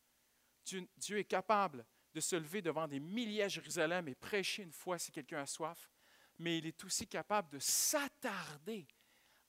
Dieu, 0.64 1.18
est 1.18 1.24
capable 1.24 1.84
de 2.14 2.20
se 2.20 2.36
lever 2.36 2.62
devant 2.62 2.86
des 2.86 3.00
milliers 3.00 3.44
à 3.44 3.48
Jérusalem 3.48 4.08
et 4.08 4.14
prêcher 4.14 4.62
une 4.62 4.72
fois 4.72 4.98
si 4.98 5.10
quelqu'un 5.10 5.40
a 5.40 5.46
soif, 5.46 5.90
mais 6.38 6.58
il 6.58 6.66
est 6.66 6.84
aussi 6.84 7.06
capable 7.06 7.50
de 7.50 7.58
s'attarder 7.58 8.86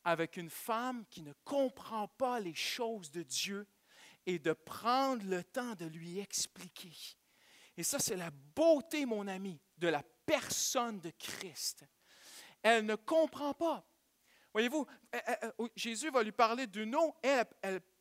avec 0.03 0.37
une 0.37 0.49
femme 0.49 1.05
qui 1.09 1.21
ne 1.21 1.33
comprend 1.43 2.07
pas 2.07 2.39
les 2.39 2.55
choses 2.55 3.11
de 3.11 3.23
Dieu 3.23 3.67
et 4.25 4.39
de 4.39 4.53
prendre 4.53 5.23
le 5.25 5.43
temps 5.43 5.75
de 5.75 5.85
lui 5.85 6.19
expliquer. 6.19 6.93
Et 7.77 7.83
ça, 7.83 7.99
c'est 7.99 8.15
la 8.15 8.31
beauté, 8.31 9.05
mon 9.05 9.27
ami, 9.27 9.59
de 9.77 9.87
la 9.87 10.03
personne 10.25 10.99
de 10.99 11.11
Christ 11.11 11.85
elle 12.63 12.85
ne 12.85 12.95
comprend 12.95 13.53
pas. 13.53 13.85
Voyez-vous, 14.53 14.85
Jésus 15.75 16.09
va 16.09 16.23
lui 16.23 16.31
parler 16.31 16.67
d'une 16.67 16.95
eau, 16.95 17.15
elle, 17.21 17.45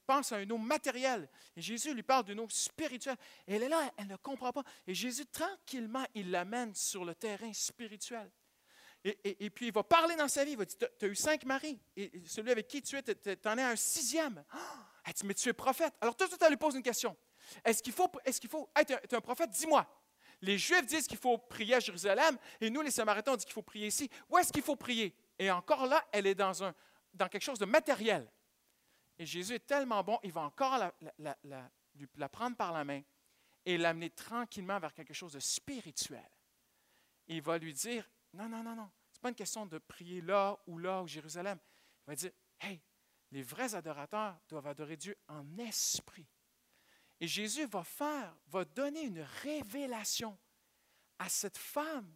pense 0.07 0.33
à 0.33 0.41
une 0.41 0.51
eau 0.51 0.59
matérielle. 0.59 1.29
Jésus 1.57 1.95
lui 1.95 2.03
parle 2.03 2.25
d'une 2.25 2.41
eau 2.41 2.49
spirituelle. 2.49 3.17
elle 3.47 3.63
est 3.63 3.69
là, 3.69 3.93
elle 3.97 4.09
ne 4.09 4.17
comprend 4.17 4.53
pas. 4.53 4.65
Et 4.87 4.95
Jésus, 4.95 5.27
tranquillement, 5.27 6.05
il 6.15 6.33
l'amène 6.33 6.75
sur 6.75 7.05
le 7.05 7.15
terrain 7.15 7.53
spirituel. 7.53 8.29
Et, 9.03 9.49
puis, 9.49 9.69
il 9.69 9.73
va 9.73 9.83
parler 9.83 10.15
dans 10.17 10.29
sa 10.29 10.45
vie. 10.45 10.53
Il 10.53 10.59
va 10.59 10.65
dire, 10.65 10.77
tu 10.99 11.05
as 11.05 11.09
eu 11.09 11.15
cinq 11.15 11.45
maris. 11.45 11.81
Et 11.97 12.11
celui 12.27 12.51
avec 12.51 12.69
qui 12.69 12.83
tu 12.83 12.97
es, 12.97 13.03
tu 13.03 13.49
en 13.49 13.57
es 13.57 13.63
un 13.63 13.77
sixième. 13.77 14.45
Elle 15.05 15.13
dit, 15.15 15.27
mais 15.27 15.35
tu 15.35 15.49
es 15.49 15.53
prophète. 15.55 15.95
Alors, 16.01 16.15
tout 16.15 16.25
de 16.25 16.31
suite, 16.31 16.43
elle 16.43 16.51
lui 16.51 16.59
pose 16.59 16.75
une 16.75 16.83
question. 16.83 17.17
Est-ce 17.65 17.83
qu'il 17.83 17.93
faut, 17.93 18.11
est-ce 18.25 18.41
qu'il 18.41 18.51
faut 18.51 18.69
être 18.77 19.15
un 19.15 19.21
prophète? 19.21 19.51
Dis-moi. 19.51 19.87
Les 20.43 20.59
Juifs 20.59 20.87
disent 20.87 21.07
qu'il 21.07 21.19
faut 21.19 21.37
prier 21.37 21.75
à 21.75 21.81
Jérusalem 21.81 22.39
et 22.61 22.71
nous, 22.71 22.81
les 22.81 22.91
Samaritains, 22.91 23.33
on 23.33 23.37
dit 23.37 23.45
qu'il 23.45 23.53
faut 23.53 23.63
prier 23.63 23.89
ici. 23.89 24.09
Où 24.29 24.39
est-ce 24.39 24.53
qu'il 24.53 24.63
faut 24.63 24.77
prier? 24.77 25.15
Et 25.39 25.51
encore 25.51 25.87
là, 25.87 26.07
elle 26.13 26.27
est 26.27 26.35
dans, 26.35 26.53
quelque 27.15 27.43
chose 27.43 27.59
de 27.59 27.67
matériel. 27.67 28.31
Et 29.19 29.27
Jésus 29.27 29.55
est 29.55 29.67
tellement 29.67 30.03
bon, 30.03 30.19
il 30.23 30.33
va 30.33 30.43
encore 30.43 30.79
la, 31.19 32.29
prendre 32.29 32.57
par 32.57 32.73
la 32.73 32.85
main 32.85 33.03
et 33.67 33.77
l'amener 33.77 34.11
tranquillement 34.11 34.79
vers 34.79 34.95
quelque 34.95 35.13
chose 35.13 35.35
de 35.35 35.41
spirituel. 35.41 36.29
Il 37.27 37.43
va 37.43 37.59
lui 37.59 37.75
dire, 37.75 38.09
non, 38.33 38.49
non, 38.49 38.63
non, 38.63 38.75
non, 38.75 38.91
ce 39.13 39.19
n'est 39.19 39.21
pas 39.21 39.29
une 39.29 39.35
question 39.35 39.67
de 39.67 39.77
prier 39.79 40.23
là 40.23 40.59
ou 40.67 40.79
là 40.79 41.03
ou 41.03 41.07
Jérusalem. 41.07 41.59
Il 42.07 42.11
va 42.11 42.15
dire, 42.17 42.33
hey, 42.61 42.81
les 43.31 43.43
vrais 43.43 43.75
adorateurs 43.75 44.39
doivent 44.49 44.67
adorer 44.67 44.97
Dieu 44.97 45.17
en 45.29 45.59
esprit. 45.59 46.27
Et 47.21 47.29
Jésus 47.29 47.67
va 47.67 47.85
faire, 47.85 48.35
va 48.49 48.65
donner 48.65 49.03
une 49.03 49.21
révélation 49.43 50.39
à 51.19 51.29
cette 51.29 51.59
femme 51.59 52.11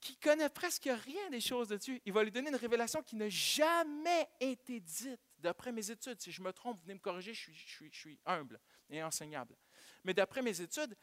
qui 0.00 0.16
connaît 0.16 0.48
presque 0.48 0.88
rien 0.92 1.30
des 1.30 1.40
choses 1.40 1.68
de 1.68 1.76
Dieu. 1.76 2.00
Il 2.04 2.12
va 2.12 2.24
lui 2.24 2.32
donner 2.32 2.48
une 2.50 2.56
révélation 2.56 3.02
qui 3.04 3.14
n'a 3.14 3.28
jamais 3.28 4.28
été 4.40 4.80
dite, 4.80 5.20
d'après 5.38 5.70
mes 5.70 5.88
études. 5.88 6.20
Si 6.20 6.32
je 6.32 6.42
me 6.42 6.52
trompe, 6.52 6.82
venez 6.82 6.94
me 6.94 6.98
corriger, 6.98 7.32
je 7.32 7.40
suis, 7.40 7.54
je 7.54 7.68
suis- 7.68 7.92
je 7.92 7.98
suis 7.98 8.20
humble 8.26 8.60
et 8.90 9.00
enseignable. 9.02 9.56
Mais 10.02 10.12
d'après 10.12 10.42
mes 10.42 10.60
études, 10.60 10.96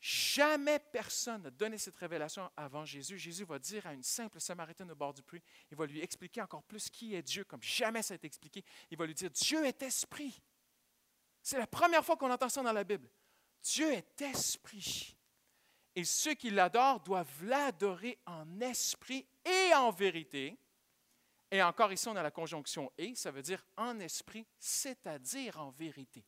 jamais 0.00 0.78
personne 0.78 1.42
n'a 1.42 1.50
donné 1.50 1.76
cette 1.76 1.96
révélation 1.96 2.50
avant 2.56 2.86
Jésus. 2.86 3.18
Jésus 3.18 3.44
va 3.44 3.58
dire 3.58 3.86
à 3.86 3.92
une 3.92 4.02
simple 4.02 4.40
Samaritaine 4.40 4.90
au 4.90 4.94
bord 4.94 5.12
du 5.12 5.22
puits, 5.22 5.42
il 5.70 5.76
va 5.76 5.84
lui 5.84 6.00
expliquer 6.00 6.40
encore 6.40 6.62
plus 6.62 6.88
qui 6.88 7.14
est 7.14 7.22
Dieu, 7.22 7.44
comme 7.44 7.62
jamais 7.62 8.02
ça 8.02 8.14
a 8.14 8.16
été 8.16 8.26
expliqué. 8.26 8.64
Il 8.90 8.96
va 8.96 9.04
lui 9.04 9.14
dire, 9.14 9.30
Dieu 9.30 9.62
est 9.66 9.82
esprit. 9.82 10.40
C'est 11.42 11.58
la 11.58 11.66
première 11.66 12.04
fois 12.04 12.16
qu'on 12.16 12.30
entend 12.30 12.48
ça 12.48 12.62
dans 12.62 12.72
la 12.72 12.84
Bible. 12.84 13.08
Dieu 13.62 13.92
est 13.92 14.22
esprit. 14.22 15.16
Et 15.94 16.04
ceux 16.04 16.34
qui 16.34 16.50
l'adorent 16.50 17.00
doivent 17.00 17.44
l'adorer 17.44 18.18
en 18.26 18.60
esprit 18.60 19.26
et 19.44 19.74
en 19.74 19.90
vérité. 19.90 20.56
Et 21.50 21.62
encore 21.62 21.92
ici, 21.92 22.08
on 22.08 22.16
a 22.16 22.22
la 22.22 22.30
conjonction 22.30 22.92
et, 22.96 23.14
ça 23.14 23.30
veut 23.30 23.42
dire 23.42 23.64
en 23.76 23.98
esprit, 23.98 24.46
c'est-à-dire 24.58 25.58
en 25.60 25.70
vérité. 25.70 26.24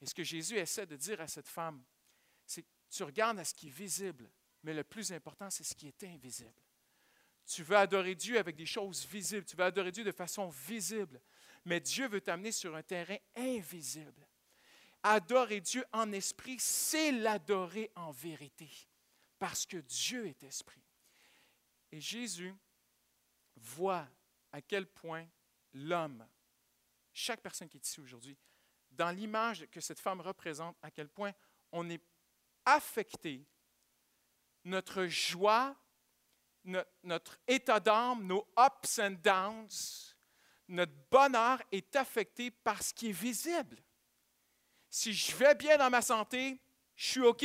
Et 0.00 0.06
ce 0.06 0.14
que 0.14 0.24
Jésus 0.24 0.56
essaie 0.56 0.86
de 0.86 0.96
dire 0.96 1.20
à 1.20 1.28
cette 1.28 1.48
femme, 1.48 1.84
c'est 2.46 2.64
tu 2.90 3.02
regardes 3.02 3.40
à 3.40 3.44
ce 3.44 3.54
qui 3.54 3.66
est 3.66 3.70
visible, 3.70 4.30
mais 4.62 4.72
le 4.72 4.84
plus 4.84 5.12
important, 5.12 5.50
c'est 5.50 5.64
ce 5.64 5.74
qui 5.74 5.88
est 5.88 6.04
invisible. 6.04 6.54
Tu 7.46 7.62
veux 7.62 7.76
adorer 7.76 8.14
Dieu 8.14 8.38
avec 8.38 8.54
des 8.54 8.66
choses 8.66 9.04
visibles, 9.04 9.44
tu 9.44 9.56
veux 9.56 9.64
adorer 9.64 9.90
Dieu 9.90 10.04
de 10.04 10.12
façon 10.12 10.48
visible, 10.48 11.20
mais 11.64 11.80
Dieu 11.80 12.08
veut 12.08 12.20
t'amener 12.20 12.52
sur 12.52 12.74
un 12.74 12.82
terrain 12.82 13.16
invisible. 13.36 14.26
Adorer 15.02 15.60
Dieu 15.60 15.84
en 15.92 16.12
esprit, 16.12 16.58
c'est 16.58 17.12
l'adorer 17.12 17.90
en 17.94 18.10
vérité, 18.10 18.70
parce 19.38 19.66
que 19.66 19.76
Dieu 19.76 20.26
est 20.26 20.42
esprit. 20.42 20.82
Et 21.92 22.00
Jésus 22.00 22.54
voit 23.56 24.08
à 24.52 24.62
quel 24.62 24.86
point 24.86 25.26
l'homme, 25.74 26.26
chaque 27.12 27.40
personne 27.40 27.68
qui 27.68 27.76
est 27.76 27.86
ici 27.86 28.00
aujourd'hui, 28.00 28.36
dans 28.90 29.10
l'image 29.10 29.66
que 29.70 29.80
cette 29.80 30.00
femme 30.00 30.20
représente, 30.20 30.76
à 30.82 30.90
quel 30.90 31.08
point 31.08 31.32
on 31.72 31.88
est 31.90 32.02
affecté, 32.64 33.44
notre 34.64 35.04
joie, 35.06 35.76
no- 36.64 36.82
notre 37.02 37.38
état 37.46 37.78
d'âme, 37.78 38.26
nos 38.26 38.46
ups 38.56 38.98
and 38.98 39.16
downs, 39.22 40.13
notre 40.68 40.92
bonheur 41.10 41.62
est 41.72 41.94
affecté 41.96 42.50
par 42.50 42.82
ce 42.82 42.92
qui 42.94 43.08
est 43.08 43.12
visible. 43.12 43.82
Si 44.88 45.12
je 45.12 45.34
vais 45.36 45.54
bien 45.54 45.76
dans 45.76 45.90
ma 45.90 46.02
santé, 46.02 46.60
je 46.94 47.10
suis 47.10 47.20
OK. 47.20 47.44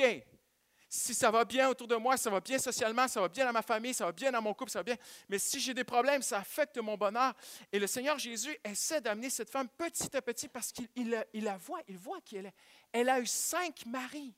Si 0.92 1.14
ça 1.14 1.30
va 1.30 1.46
bien 1.46 1.70
autour 1.70 1.88
de 1.88 1.96
moi, 1.96 2.18
ça 2.18 2.32
va 2.32 2.40
bien 2.40 2.58
socialement, 2.58 3.08
ça 3.08 3.22
va 3.22 3.28
bien 3.28 3.46
dans 3.46 3.54
ma 3.54 3.62
famille, 3.62 3.94
ça 3.94 4.06
va 4.06 4.12
bien 4.12 4.32
dans 4.32 4.42
mon 4.42 4.56
couple, 4.56 4.72
ça 4.72 4.80
va 4.80 4.84
bien. 4.84 4.98
Mais 5.28 5.38
si 5.38 5.60
j'ai 5.60 5.74
des 5.76 5.84
problèmes, 5.84 6.24
ça 6.24 6.40
affecte 6.40 6.78
mon 6.80 6.98
bonheur. 6.98 7.34
Et 7.72 7.78
le 7.78 7.86
Seigneur 7.86 8.18
Jésus 8.18 8.58
essaie 8.64 9.00
d'amener 9.00 9.30
cette 9.30 9.52
femme 9.52 9.70
petit 9.70 10.16
à 10.18 10.22
petit 10.22 10.48
parce 10.48 10.72
qu'il 10.72 10.90
il 10.96 11.12
la- 11.12 11.26
il 11.34 11.44
la 11.44 11.58
voit, 11.58 11.82
il 11.88 11.98
voit 11.98 12.20
qui 12.22 12.38
elle 12.38 12.48
est. 12.48 12.54
Elle 12.92 13.10
a 13.10 13.20
eu 13.20 13.28
cinq 13.28 13.86
maris. 13.86 14.34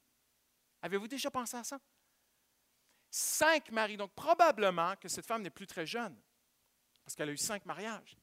Avez-vous 0.82 1.08
déjà 1.08 1.32
pensé 1.32 1.56
à 1.56 1.64
ça? 1.64 1.80
Cinq 3.10 3.72
maris. 3.72 3.96
Donc 3.96 4.14
probablement 4.14 4.96
que 4.98 5.08
cette 5.08 5.26
femme 5.26 5.42
n'est 5.44 5.50
plus 5.50 5.68
très 5.68 5.86
jeune 5.86 6.20
parce 7.06 7.16
qu'elle 7.16 7.30
a 7.30 7.34
eu 7.34 7.38
cinq 7.38 7.66
mariages. 7.66 8.18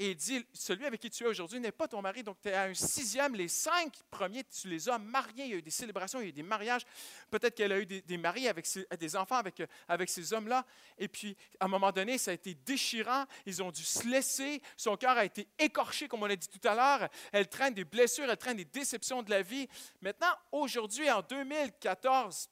Et 0.00 0.14
dit, 0.16 0.44
celui 0.52 0.86
avec 0.86 1.00
qui 1.00 1.08
tu 1.08 1.22
es 1.22 1.26
aujourd'hui 1.26 1.60
n'est 1.60 1.70
pas 1.70 1.86
ton 1.86 2.02
mari, 2.02 2.24
donc 2.24 2.40
tu 2.40 2.48
es 2.48 2.52
à 2.52 2.64
un 2.64 2.74
sixième. 2.74 3.36
Les 3.36 3.46
cinq 3.46 3.94
premiers, 4.10 4.42
tu 4.42 4.68
les 4.68 4.88
as 4.88 4.98
mariés. 4.98 5.44
Il 5.44 5.50
y 5.50 5.52
a 5.52 5.56
eu 5.56 5.62
des 5.62 5.70
célébrations, 5.70 6.18
il 6.20 6.24
y 6.24 6.26
a 6.26 6.28
eu 6.30 6.32
des 6.32 6.42
mariages. 6.42 6.82
Peut-être 7.30 7.54
qu'elle 7.54 7.70
a 7.70 7.78
eu 7.78 7.86
des, 7.86 8.02
des 8.02 8.16
maris 8.16 8.48
avec 8.48 8.66
des 8.98 9.16
enfants 9.16 9.36
avec, 9.36 9.62
avec 9.86 10.10
ces 10.10 10.32
hommes-là. 10.32 10.66
Et 10.98 11.06
puis, 11.06 11.36
à 11.60 11.66
un 11.66 11.68
moment 11.68 11.92
donné, 11.92 12.18
ça 12.18 12.32
a 12.32 12.34
été 12.34 12.54
déchirant. 12.56 13.24
Ils 13.46 13.62
ont 13.62 13.70
dû 13.70 13.84
se 13.84 14.08
laisser. 14.08 14.60
Son 14.76 14.96
cœur 14.96 15.16
a 15.16 15.24
été 15.24 15.46
écorché, 15.60 16.08
comme 16.08 16.24
on 16.24 16.26
l'a 16.26 16.34
dit 16.34 16.48
tout 16.48 16.66
à 16.66 16.74
l'heure. 16.74 17.08
Elle 17.30 17.48
traîne 17.48 17.74
des 17.74 17.84
blessures, 17.84 18.28
elle 18.28 18.36
traîne 18.36 18.56
des 18.56 18.64
déceptions 18.64 19.22
de 19.22 19.30
la 19.30 19.42
vie. 19.42 19.68
Maintenant, 20.00 20.34
aujourd'hui, 20.50 21.08
en 21.08 21.22
2014, 21.22 22.50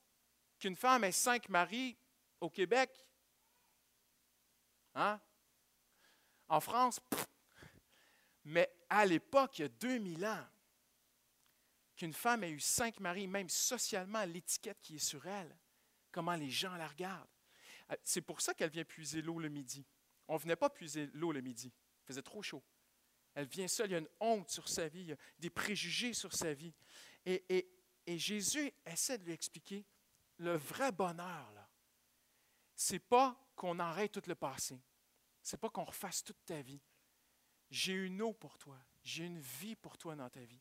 qu'une 0.61 0.77
femme 0.77 1.03
ait 1.03 1.11
cinq 1.11 1.49
maris 1.49 1.97
au 2.41 2.49
Québec, 2.49 3.05
hein? 4.95 5.21
En 6.49 6.61
France, 6.61 7.01
pff. 7.01 7.32
Mais 8.45 8.73
à 8.89 9.07
l'époque, 9.07 9.59
il 9.59 9.63
y 9.63 9.65
a 9.65 9.69
2000 9.69 10.27
ans, 10.27 10.47
qu'une 11.97 12.13
femme 12.13 12.45
ait 12.45 12.51
eu 12.51 12.61
cinq 12.61 13.01
maris, 13.01 13.27
même 13.27 13.49
socialement, 13.49 14.25
l'étiquette 14.25 14.81
qui 14.81 14.97
est 14.97 15.07
sur 15.07 15.27
elle, 15.27 15.57
comment 16.11 16.35
les 16.35 16.51
gens 16.51 16.75
la 16.77 16.89
regardent. 16.89 17.29
Euh, 17.91 17.97
C'est 18.03 18.23
pour 18.23 18.41
ça 18.41 18.55
qu'elle 18.55 18.71
vient 18.71 18.85
puiser 18.85 19.23
l'eau 19.23 19.39
le 19.39 19.49
midi. 19.49 19.87
On 20.29 20.35
ne 20.35 20.39
venait 20.39 20.57
pas 20.57 20.71
puiser 20.71 21.09
l'eau 21.15 21.33
le 21.33 21.41
midi. 21.41 21.73
Il 22.03 22.07
faisait 22.07 22.23
trop 22.23 22.43
chaud. 22.43 22.63
Elle 23.35 23.47
vient 23.47 23.69
seule, 23.69 23.91
il 23.91 23.93
y 23.93 23.97
a 23.97 23.99
une 23.99 24.09
honte 24.21 24.51
sur 24.51 24.69
sa 24.69 24.89
vie, 24.89 25.01
il 25.01 25.07
y 25.07 25.13
a 25.13 25.17
des 25.39 25.51
préjugés 25.51 26.13
sur 26.13 26.33
sa 26.33 26.53
vie. 26.53 26.75
Et, 27.25 27.69
Jésus 28.07 28.73
essaie 28.85 29.17
de 29.17 29.25
lui 29.25 29.33
expliquer 29.33 29.87
le 30.39 30.57
vrai 30.57 30.91
bonheur, 30.93 31.53
là. 31.53 31.69
C'est 32.75 32.99
pas 32.99 33.39
qu'on 33.55 33.79
arrête 33.79 34.11
tout 34.11 34.23
le 34.27 34.35
passé. 34.35 34.83
C'est 35.41 35.57
pas 35.57 35.71
qu'on 35.71 35.85
refasse 35.85 36.25
toute 36.25 36.45
ta 36.45 36.61
vie. 36.63 36.81
J'ai 37.73 37.95
une 37.95 38.21
eau 38.21 38.35
pour 38.35 38.59
toi. 38.59 38.77
J'ai 39.03 39.25
une 39.25 39.41
vie 39.41 39.75
pour 39.75 39.97
toi 39.97 40.15
dans 40.15 40.29
ta 40.29 40.41
vie. 40.41 40.61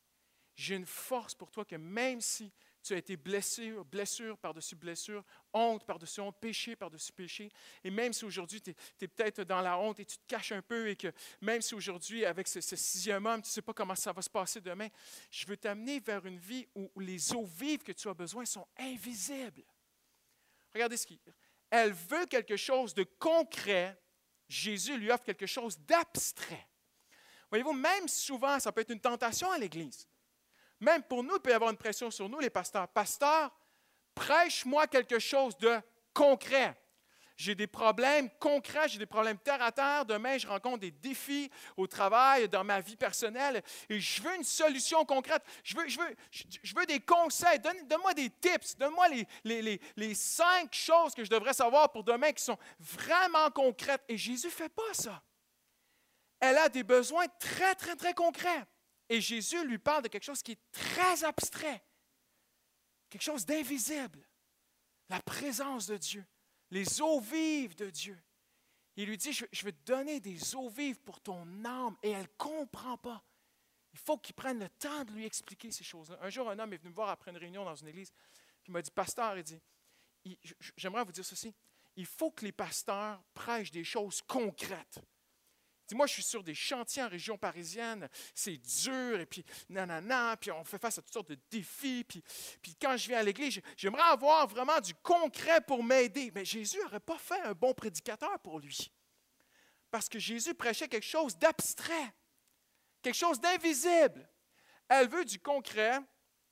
J'ai 0.56 0.76
une 0.76 0.86
force 0.86 1.36
pour 1.36 1.52
toi 1.52 1.66
que 1.66 1.76
même 1.76 2.22
si 2.22 2.54
tu 2.82 2.94
as 2.94 2.98
été 2.98 3.18
blessé, 3.18 3.74
blessure 3.92 4.38
par-dessus 4.38 4.78
blessure, 4.78 5.24
honte 5.52 5.86
par-dessus 5.86 6.22
honte, 6.22 6.40
péché 6.40 6.78
par-dessus 6.78 7.12
péché, 7.12 7.52
et 7.84 7.92
même 7.92 8.14
si 8.14 8.24
aujourd'hui 8.24 8.62
tu 8.62 8.72
es, 8.72 9.08
peut-être 9.08 9.44
dans 9.44 9.60
la 9.60 9.78
honte 9.78 10.00
et 10.00 10.06
tu 10.06 10.18
te 10.18 10.26
caches 10.26 10.54
un 10.54 10.62
peu, 10.62 10.88
et 10.88 10.96
que 10.96 11.12
même 11.42 11.62
si 11.62 11.76
aujourd'hui, 11.76 12.24
avec 12.24 12.48
ce, 12.48 12.62
sixième 12.62 13.26
homme, 13.26 13.42
tu 13.42 13.50
ne 13.50 13.52
sais 13.52 13.62
pas 13.62 13.74
comment 13.74 13.96
ça 13.96 14.14
va 14.14 14.22
se 14.22 14.30
passer 14.30 14.62
demain, 14.62 14.88
je 15.30 15.46
veux 15.48 15.58
t'amener 15.58 16.00
vers 16.00 16.26
une 16.26 16.40
vie 16.40 16.66
où, 16.74 16.90
où 16.96 17.00
les 17.02 17.34
eaux 17.34 17.46
vives 17.46 17.84
que 17.84 17.92
tu 17.92 18.08
as 18.08 18.14
besoin 18.14 18.46
sont 18.46 18.68
invisibles. 18.78 19.64
Regardez 20.74 20.96
ce 20.96 21.06
qu'il 21.06 21.20
Elle 21.70 21.92
veut 21.92 22.26
quelque 22.26 22.56
chose 22.56 22.94
de 22.94 23.04
concret. 23.04 24.02
Jésus 24.48 24.98
lui 24.98 25.12
offre 25.12 25.26
quelque 25.26 25.46
chose 25.46 25.78
d'abstrait. 25.78 26.71
Voyez-vous, 27.52 27.74
même 27.74 28.08
souvent, 28.08 28.60
ça 28.60 28.72
peut 28.72 28.82
être 28.82 28.90
une 28.92 29.00
tentation 29.00 29.52
à 29.52 29.58
l'Église. 29.60 30.08
Même 30.80 31.04
pour 31.04 31.24
nous, 31.24 31.36
il 31.36 31.42
peut 31.42 31.52
y 31.52 31.54
avoir 31.54 31.70
une 31.70 31.78
pression 31.78 32.10
sur 32.10 32.28
nous, 32.28 32.40
les 32.40 32.50
pasteurs. 32.50 32.88
Pasteur, 32.88 33.52
prêche-moi 34.16 34.88
quelque 34.88 35.20
chose 35.20 35.56
de 35.58 35.80
concret. 36.14 36.76
J'ai 37.38 37.56
des 37.56 37.68
problèmes 37.68 38.30
concrets, 38.40 38.88
j'ai 38.88 39.00
des 39.00 39.06
problèmes 39.06 39.38
terre 39.40 39.62
à 39.64 39.72
terre. 39.72 40.06
Demain, 40.06 40.38
je 40.38 40.48
rencontre 40.48 40.80
des 40.80 40.92
défis 40.92 41.50
au 41.76 41.88
travail, 41.88 42.48
dans 42.48 42.64
ma 42.64 42.80
vie 42.82 42.96
personnelle, 42.96 43.64
et 43.90 44.00
je 44.00 44.22
veux 44.22 44.36
une 44.36 44.44
solution 44.44 45.04
concrète. 45.06 45.44
Je 45.64 45.76
veux, 45.76 45.88
je 45.88 46.00
veux, 46.00 46.16
je, 46.30 46.76
veux 46.76 46.86
des 46.86 47.00
conseils. 47.00 47.60
Donne- 47.60 47.88
Donne-moi 47.88 48.14
des 48.14 48.30
tips. 48.30 48.78
Donne-moi 48.78 49.08
les, 49.10 49.28
les, 49.44 49.62
les, 49.62 49.82
les 49.96 50.14
cinq 50.14 50.74
choses 50.74 51.16
que 51.16 51.24
je 51.24 51.30
devrais 51.30 51.54
savoir 51.54 51.92
pour 51.92 52.04
demain 52.04 52.32
qui 52.32 52.44
sont 52.44 52.58
vraiment 52.80 53.50
concrètes. 53.50 54.04
Et 54.08 54.18
Jésus 54.18 54.48
ne 54.48 54.52
fait 54.52 54.70
pas 54.70 54.94
ça. 54.94 55.22
Elle 56.42 56.58
a 56.58 56.68
des 56.68 56.84
besoins 56.84 57.28
très, 57.40 57.76
très, 57.76 57.96
très 57.96 58.14
concrets. 58.14 58.66
Et 59.08 59.22
Jésus 59.22 59.64
lui 59.66 59.78
parle 59.78 60.04
de 60.04 60.08
quelque 60.08 60.24
chose 60.24 60.42
qui 60.42 60.54
est 60.54 60.72
très 60.72 61.24
abstrait, 61.24 61.84
quelque 63.10 63.22
chose 63.22 63.46
d'invisible, 63.46 64.26
la 65.10 65.22
présence 65.22 65.86
de 65.86 65.98
Dieu, 65.98 66.26
les 66.72 67.02
eaux 67.02 67.20
vives 67.20 67.76
de 67.76 67.90
Dieu. 67.90 68.18
Il 68.96 69.08
lui 69.08 69.18
dit, 69.18 69.34
je, 69.34 69.66
vais 69.66 69.72
te 69.72 69.86
donner 69.86 70.20
des 70.20 70.56
eaux 70.56 70.70
vives 70.70 71.00
pour 71.02 71.22
ton 71.22 71.46
âme, 71.64 71.98
et 72.02 72.12
elle 72.12 72.24
ne 72.24 72.38
comprend 72.38 72.98
pas. 72.98 73.24
Il 73.94 74.00
faut 74.00 74.18
qu'il 74.18 74.34
prenne 74.34 74.60
le 74.60 74.70
temps 74.70 75.04
de 75.04 75.12
lui 75.12 75.26
expliquer 75.26 75.72
ces 75.72 75.84
choses-là. 75.84 76.18
Un 76.22 76.30
jour, 76.30 76.50
un 76.50 76.58
homme 76.58 76.74
est 76.74 76.78
venu 76.78 76.90
me 76.90 76.96
voir 76.96 77.10
après 77.10 77.32
une 77.32 77.38
réunion 77.38 77.66
dans 77.66 77.76
une 77.76 77.88
église, 77.88 78.12
il 78.66 78.72
m'a 78.72 78.82
dit, 78.82 78.92
pasteur, 78.92 79.38
il 79.38 79.44
dit, 79.44 79.60
j'aimerais 80.78 81.04
vous 81.04 81.12
dire 81.12 81.26
ceci, 81.26 81.54
il 81.96 82.06
faut 82.06 82.32
que 82.32 82.46
les 82.46 82.52
pasteurs 82.52 83.22
prêchent 83.34 83.72
des 83.72 83.84
choses 83.84 84.22
concrètes. 84.22 85.02
Moi, 85.96 86.08
je 86.08 86.14
suis 86.14 86.24
sur 86.24 86.44
des 86.44 86.54
chantiers 86.54 87.04
en 87.04 87.10
région 87.10 87.38
parisienne, 87.38 88.10
c'est 88.34 88.58
dur, 88.58 89.20
et 89.20 89.26
puis 89.26 89.44
nanana, 89.70 90.38
puis 90.38 90.52
on 90.52 90.64
fait 90.64 90.78
face 90.78 90.98
à 90.98 91.02
toutes 91.02 91.14
sortes 91.14 91.30
de 91.30 91.40
défis, 91.50 92.04
puis, 92.04 92.24
puis 92.62 92.76
quand 92.82 92.96
je 92.98 93.08
viens 93.08 93.20
à 93.20 93.24
l'église, 93.24 93.62
j'aimerais 93.78 94.10
avoir 94.10 94.48
vraiment 94.48 94.80
du 94.80 94.94
concret 94.96 95.62
pour 95.62 95.84
m'aider. 95.84 96.32
Mais 96.34 96.46
Jésus 96.46 96.80
n'aurait 96.84 97.00
pas 97.00 97.18
fait 97.18 97.42
un 97.42 97.54
bon 97.54 97.74
prédicateur 97.74 98.40
pour 98.40 98.60
lui. 98.60 98.92
Parce 99.90 100.08
que 100.08 100.20
Jésus 100.20 100.54
prêchait 100.54 100.88
quelque 100.88 101.06
chose 101.06 101.38
d'abstrait, 101.38 102.14
quelque 103.02 103.18
chose 103.18 103.40
d'invisible. 103.40 104.28
Elle 104.88 105.10
veut 105.10 105.26
du 105.26 105.40
concret, 105.40 106.00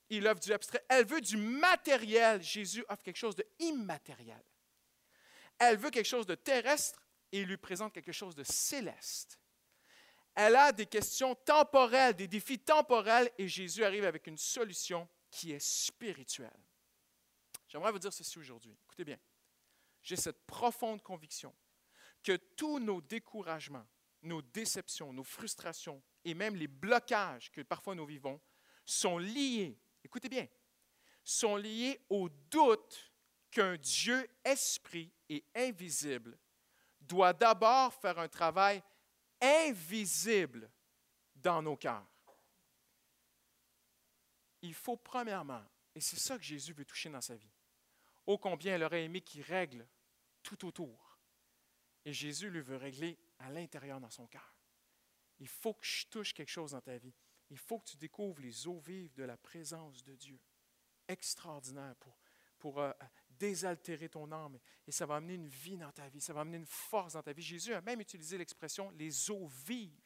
il 0.10 0.28
offre 0.28 0.41
du 0.41 0.52
abstrait. 0.52 0.84
Elle 0.89 1.06
veut 1.06 1.21
du 1.21 1.38
matériel, 1.38 2.41
Jésus 2.41 2.84
offre 2.89 3.04
quelque 3.04 3.17
chose 3.17 3.36
d'immatériel. 3.36 4.43
Elle 5.58 5.78
veut 5.78 5.89
quelque 5.89 6.08
chose 6.08 6.25
de 6.25 6.36
terrestre 6.36 7.02
et 7.32 7.46
lui 7.46 7.58
présente 7.58 7.94
quelque 7.94 8.12
chose 8.12 8.36
de 8.36 8.44
céleste. 8.44 9.39
Elle 10.36 10.56
a 10.56 10.72
des 10.72 10.86
questions 10.86 11.36
temporelles, 11.36 12.15
des 12.15 12.28
défis 12.28 12.60
temporels 12.60 13.30
et 13.38 13.48
Jésus 13.48 13.84
arrive 13.84 14.06
avec 14.06 14.28
une 14.28 14.38
solution 14.38 15.08
qui 15.30 15.52
est 15.52 15.60
spirituelle. 15.60 16.63
J'aimerais 17.68 17.92
vous 17.92 18.00
dire 18.00 18.13
ceci 18.13 18.39
aujourd'hui. 18.39 18.76
Écoutez 18.86 19.04
bien. 19.04 19.20
J'ai 20.02 20.15
cette 20.15 20.46
profonde 20.46 21.02
conviction 21.02 21.54
que 22.24 22.36
tous 22.36 22.80
nos 22.80 23.02
découragements, 23.02 23.88
nos 24.22 24.42
déceptions, 24.42 25.13
nos 25.13 25.24
frustrations 25.24 26.02
et 26.24 26.34
même 26.34 26.56
les 26.56 26.68
blocages 26.68 27.52
que 27.52 27.62
parfois 27.62 27.96
nous 27.96 28.06
vivons 28.06 28.42
sont 28.86 29.18
liés, 29.18 29.78
écoutez 30.04 30.30
bien, 30.30 30.48
sont 31.24 31.56
liés 31.56 32.02
au 32.10 32.30
doute 32.30 33.13
qu'un 33.52 33.78
Dieu 33.78 34.28
esprit 34.44 35.12
et 35.30 35.44
invisible 35.56 36.38
doit 37.10 37.34
d'abord 37.34 37.93
faire 37.93 38.19
un 38.19 38.30
travail 38.30 38.82
invisible 39.41 40.69
dans 41.36 41.62
nos 41.62 41.76
cœurs. 41.76 42.06
Il 44.62 44.74
faut 44.74 44.98
premièrement, 44.98 45.63
et 45.95 46.02
c'est 46.02 46.19
ça 46.19 46.38
que 46.38 46.43
Jésus 46.43 46.74
veut 46.74 46.86
toucher 46.86 47.10
dans 47.10 47.22
sa 47.22 47.36
vie, 47.36 47.52
ô 48.26 48.38
combien 48.38 48.76
elle 48.76 48.84
aurait 48.84 49.04
aimé 49.04 49.22
qu'il 49.22 49.41
règle 49.41 49.88
tout 50.43 50.65
autour. 50.65 51.17
Et 52.06 52.13
Jésus 52.13 52.50
lui 52.50 52.62
veut 52.62 52.78
régler 52.78 53.17
à 53.39 53.50
l'intérieur 53.50 54.00
dans 54.00 54.10
son 54.10 54.28
cœur. 54.28 54.56
Il 55.39 55.48
faut 55.48 55.74
que 55.74 55.86
je 55.86 56.06
touche 56.08 56.34
quelque 56.34 56.50
chose 56.50 56.72
dans 56.72 56.82
ta 56.82 56.98
vie. 56.98 57.13
Il 57.50 57.58
faut 57.58 57.80
que 57.80 57.86
tu 57.86 57.98
découvres 57.98 58.41
les 58.41 58.67
eaux 58.67 58.80
vives 58.80 59.13
de 59.15 59.24
la 59.24 59.38
présence 59.38 60.04
de 60.04 60.15
Dieu. 60.15 60.39
Extraordinaire 61.08 61.95
pour, 61.95 62.17
pour 62.60 62.80
euh, 62.80 62.91
désaltérer 63.39 64.10
ton 64.10 64.32
âme. 64.32 64.60
Et 64.86 64.91
ça 64.91 65.06
va 65.06 65.15
amener 65.15 65.36
une 65.36 65.47
vie 65.47 65.78
dans 65.78 65.91
ta 65.91 66.08
vie. 66.10 66.21
Ça 66.21 66.34
va 66.34 66.41
amener 66.41 66.58
une 66.58 66.65
force 66.65 67.13
dans 67.13 67.23
ta 67.23 67.34
vie. 67.34 67.41
Jésus 67.41 67.73
a 67.73 67.82
même 67.82 68.02
utilisé 68.02 68.38
l'expression 68.38 68.91
les 68.91 69.32
eaux 69.32 69.47
vives. 69.65 70.02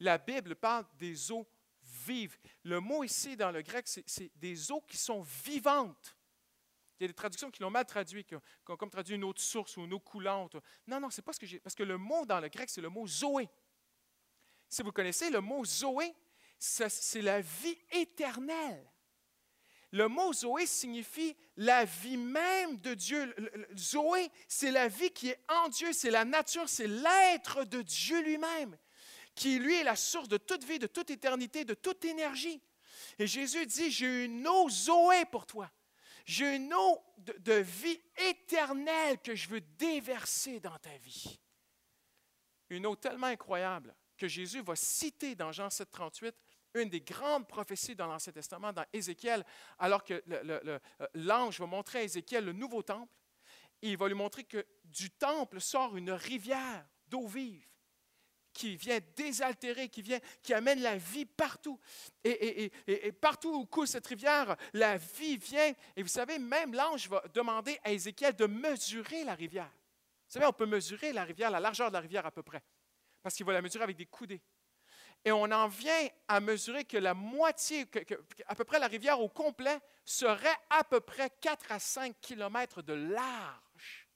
La 0.00 0.18
Bible 0.18 0.56
parle 0.56 0.86
des 0.96 1.30
eaux 1.30 1.46
vives. 2.06 2.38
Le 2.62 2.80
mot 2.80 3.04
ici 3.04 3.36
dans 3.36 3.50
le 3.50 3.62
grec, 3.62 3.86
c'est 3.86 4.30
des 4.36 4.72
eaux 4.72 4.80
qui 4.82 4.96
sont 4.96 5.22
vivantes. 5.44 6.16
Il 6.98 7.02
y 7.02 7.06
a 7.06 7.08
des 7.08 7.14
traductions 7.14 7.50
qui 7.50 7.60
l'ont 7.60 7.70
mal 7.70 7.84
traduit, 7.84 8.24
qui 8.24 8.36
ont, 8.36 8.42
comme 8.76 8.90
traduit 8.90 9.16
une 9.16 9.24
autre 9.24 9.42
source 9.42 9.76
ou 9.76 9.84
une 9.84 9.92
eau 9.92 10.00
coulante. 10.00 10.56
Non, 10.86 11.00
non, 11.00 11.10
c'est 11.10 11.22
pas 11.22 11.32
ce 11.32 11.40
que 11.40 11.46
j'ai. 11.46 11.58
Parce 11.58 11.74
que 11.74 11.82
le 11.82 11.98
mot 11.98 12.24
dans 12.24 12.40
le 12.40 12.48
grec, 12.48 12.70
c'est 12.70 12.80
le 12.80 12.88
mot 12.88 13.06
Zoé. 13.06 13.48
Si 14.68 14.82
vous 14.82 14.92
connaissez 14.92 15.30
le 15.30 15.40
mot 15.40 15.64
Zoé, 15.64 16.14
c'est 16.58 17.22
la 17.22 17.40
vie 17.40 17.78
éternelle. 17.90 18.90
Le 19.94 20.08
mot 20.08 20.32
Zoé 20.32 20.66
signifie 20.66 21.36
la 21.56 21.84
vie 21.84 22.16
même 22.16 22.80
de 22.80 22.94
Dieu. 22.94 23.32
Zoé, 23.78 24.28
c'est 24.48 24.72
la 24.72 24.88
vie 24.88 25.12
qui 25.12 25.28
est 25.28 25.40
en 25.48 25.68
Dieu, 25.68 25.92
c'est 25.92 26.10
la 26.10 26.24
nature, 26.24 26.68
c'est 26.68 26.88
l'être 26.88 27.62
de 27.62 27.80
Dieu 27.80 28.20
lui-même, 28.20 28.76
qui 29.36 29.60
lui 29.60 29.76
est 29.76 29.84
la 29.84 29.94
source 29.94 30.26
de 30.26 30.36
toute 30.36 30.64
vie, 30.64 30.80
de 30.80 30.88
toute 30.88 31.10
éternité, 31.10 31.64
de 31.64 31.74
toute 31.74 32.04
énergie. 32.04 32.60
Et 33.20 33.28
Jésus 33.28 33.66
dit, 33.66 33.92
j'ai 33.92 34.24
une 34.24 34.44
eau 34.48 34.68
Zoé 34.68 35.26
pour 35.26 35.46
toi. 35.46 35.70
J'ai 36.24 36.56
une 36.56 36.74
eau 36.74 37.00
de, 37.18 37.52
vie 37.52 38.00
éternelle 38.16 39.20
que 39.22 39.36
je 39.36 39.48
veux 39.48 39.60
déverser 39.60 40.58
dans 40.58 40.76
ta 40.78 40.96
vie. 40.96 41.38
Une 42.68 42.86
eau 42.86 42.96
tellement 42.96 43.28
incroyable 43.28 43.94
que 44.16 44.26
Jésus 44.26 44.60
va 44.60 44.74
citer 44.74 45.36
dans 45.36 45.52
Jean 45.52 45.70
7, 45.70 45.88
38, 45.88 46.34
une 46.74 46.88
des 46.88 47.00
grandes 47.00 47.46
prophéties 47.46 47.94
dans 47.94 48.06
l'Ancien 48.06 48.32
Testament, 48.32 48.72
dans 48.72 48.84
Ézéchiel, 48.92 49.44
alors 49.78 50.04
que 50.04 50.22
euh, 50.28 50.78
l'ange 51.14 51.60
va 51.60 51.66
montrer 51.66 52.00
à 52.00 52.02
Ézéchiel 52.02 52.44
le 52.44 52.52
nouveau 52.52 52.82
temple. 52.82 53.12
il 53.82 53.96
va 53.96 54.08
lui 54.08 54.14
montrer 54.14 54.44
que 54.44 54.66
du 54.84 55.10
temple 55.10 55.60
sort 55.60 55.96
une 55.96 56.10
rivière 56.10 56.86
d'eau 57.08 57.26
vive 57.26 57.66
qui 58.54 58.76
vient 58.76 59.00
désaltérer, 59.16 59.88
qui, 59.88 60.00
vient, 60.00 60.20
qui 60.40 60.54
amène 60.54 60.80
la 60.80 60.96
vie 60.96 61.26
partout. 61.26 61.78
Et, 62.22 62.70
partout 63.20 63.52
où 63.52 63.66
coule 63.66 63.88
cette 63.88 64.06
rivière, 64.06 64.56
la 64.72 64.96
vie 64.96 65.36
vient. 65.36 65.74
Et 65.96 66.02
vous 66.02 66.08
savez, 66.08 66.38
même 66.38 66.72
l'ange 66.72 67.08
va 67.08 67.22
demander 67.34 67.78
à 67.82 67.90
Ézéchiel 67.90 68.34
de 68.34 68.46
mesurer 68.46 69.24
la 69.24 69.34
rivière. 69.34 69.70
Vous 70.28 70.40
savez, 70.40 70.46
on 70.46 70.52
peut 70.52 70.66
mesurer 70.66 71.12
la 71.12 71.24
rivière, 71.24 71.50
la 71.50 71.60
largeur 71.60 71.88
de 71.88 71.94
la 71.94 72.00
rivière 72.00 72.24
à 72.24 72.30
peu 72.30 72.42
près, 72.42 72.62
parce 73.22 73.34
qu'il 73.34 73.44
va 73.44 73.52
la 73.52 73.60
mesurer 73.60 73.84
avec 73.84 73.96
des 73.96 74.06
coudées. 74.06 74.40
Et 75.24 75.32
on 75.32 75.44
en 75.44 75.68
vient 75.68 76.08
à 76.28 76.40
mesurer 76.40 76.84
que 76.84 76.98
la 76.98 77.14
moitié, 77.14 77.86
à 78.46 78.54
peu 78.54 78.64
près 78.64 78.78
la 78.78 78.88
rivière 78.88 79.20
au 79.20 79.28
complet, 79.28 79.80
serait 80.04 80.56
à 80.68 80.84
peu 80.84 81.00
près 81.00 81.30
4 81.40 81.72
à 81.72 81.78
5 81.78 82.20
kilomètres 82.20 82.82
de 82.82 82.92
large. 82.92 84.08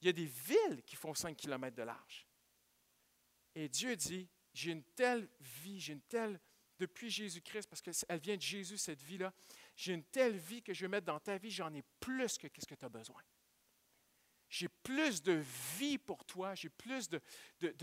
Il 0.00 0.06
y 0.06 0.08
a 0.08 0.12
des 0.12 0.26
villes 0.26 0.82
qui 0.84 0.96
font 0.96 1.14
5 1.14 1.36
kilomètres 1.36 1.76
de 1.76 1.84
large. 1.84 2.26
Et 3.54 3.68
Dieu 3.68 3.94
dit, 3.94 4.28
j'ai 4.52 4.72
une 4.72 4.82
telle 4.82 5.28
vie, 5.40 5.78
j'ai 5.78 5.92
une 5.92 6.02
telle, 6.02 6.40
depuis 6.78 7.10
Jésus-Christ, 7.10 7.68
parce 7.68 7.80
qu'elle 7.80 8.18
vient 8.18 8.36
de 8.36 8.42
Jésus, 8.42 8.78
cette 8.78 9.02
vie-là, 9.02 9.32
j'ai 9.76 9.92
une 9.92 10.02
telle 10.02 10.36
vie 10.36 10.62
que 10.62 10.74
je 10.74 10.80
vais 10.82 10.88
mettre 10.88 11.06
dans 11.06 11.20
ta 11.20 11.38
vie, 11.38 11.50
j'en 11.50 11.72
ai 11.72 11.82
plus 12.00 12.38
que 12.38 12.48
ce 12.58 12.66
que 12.66 12.74
tu 12.74 12.84
as 12.84 12.88
besoin. 12.88 13.22
J'ai 14.52 14.68
plus 14.68 15.22
de 15.22 15.42
vie 15.78 15.96
pour 15.96 16.26
toi, 16.26 16.54
j'ai 16.54 16.68
plus 16.68 17.08
de, 17.08 17.20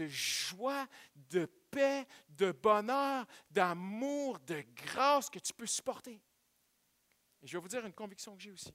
joie, 0.06 0.88
de 1.16 1.48
paix, 1.72 2.06
de 2.28 2.52
bonheur, 2.52 3.26
d'amour, 3.50 4.38
de 4.42 4.64
grâce 4.76 5.32
que 5.32 5.40
tu 5.40 5.52
peux 5.52 5.66
supporter. 5.66 6.22
Et 7.42 7.48
je 7.48 7.58
vais 7.58 7.60
vous 7.60 7.68
dire 7.68 7.84
une 7.84 7.94
conviction 7.94 8.36
que 8.36 8.44
j'ai 8.44 8.52
aussi. 8.52 8.72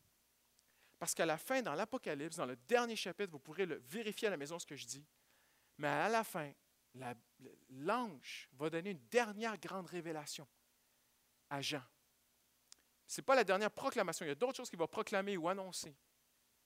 Parce 0.99 1.15
qu'à 1.15 1.25
la 1.25 1.39
fin, 1.39 1.63
dans 1.63 1.75
l'Apocalypse, 1.75 2.35
dans 2.35 2.47
le 2.47 2.57
dernier 2.57 2.97
chapitre, 2.97 3.31
vous 3.31 3.39
pourrez 3.39 3.65
le 3.65 3.77
vérifier 3.77 4.27
à 4.27 4.33
la 4.33 4.39
maison 4.39 4.59
ce 4.59 4.67
que 4.67 4.75
je 4.75 4.87
dis, 4.87 5.07
mais 5.79 5.87
à 5.87 6.09
la 6.09 6.25
fin, 6.25 6.51
l'ange 7.71 8.49
va 8.55 8.71
donner 8.71 8.91
une 8.91 9.07
dernière 9.09 9.57
grande 9.57 9.87
révélation 9.87 10.49
à 11.49 11.63
Jean. 11.63 11.83
Ce 13.07 13.21
n'est 13.21 13.25
pas 13.25 13.37
la 13.37 13.45
dernière 13.45 13.71
proclamation. 13.71 14.27
Il 14.27 14.31
y 14.31 14.33
a 14.33 14.35
d'autres 14.35 14.57
choses 14.57 14.69
qu'il 14.69 14.81
va 14.81 14.89
proclamer 14.89 15.37
ou 15.37 15.49
annoncer 15.49 15.95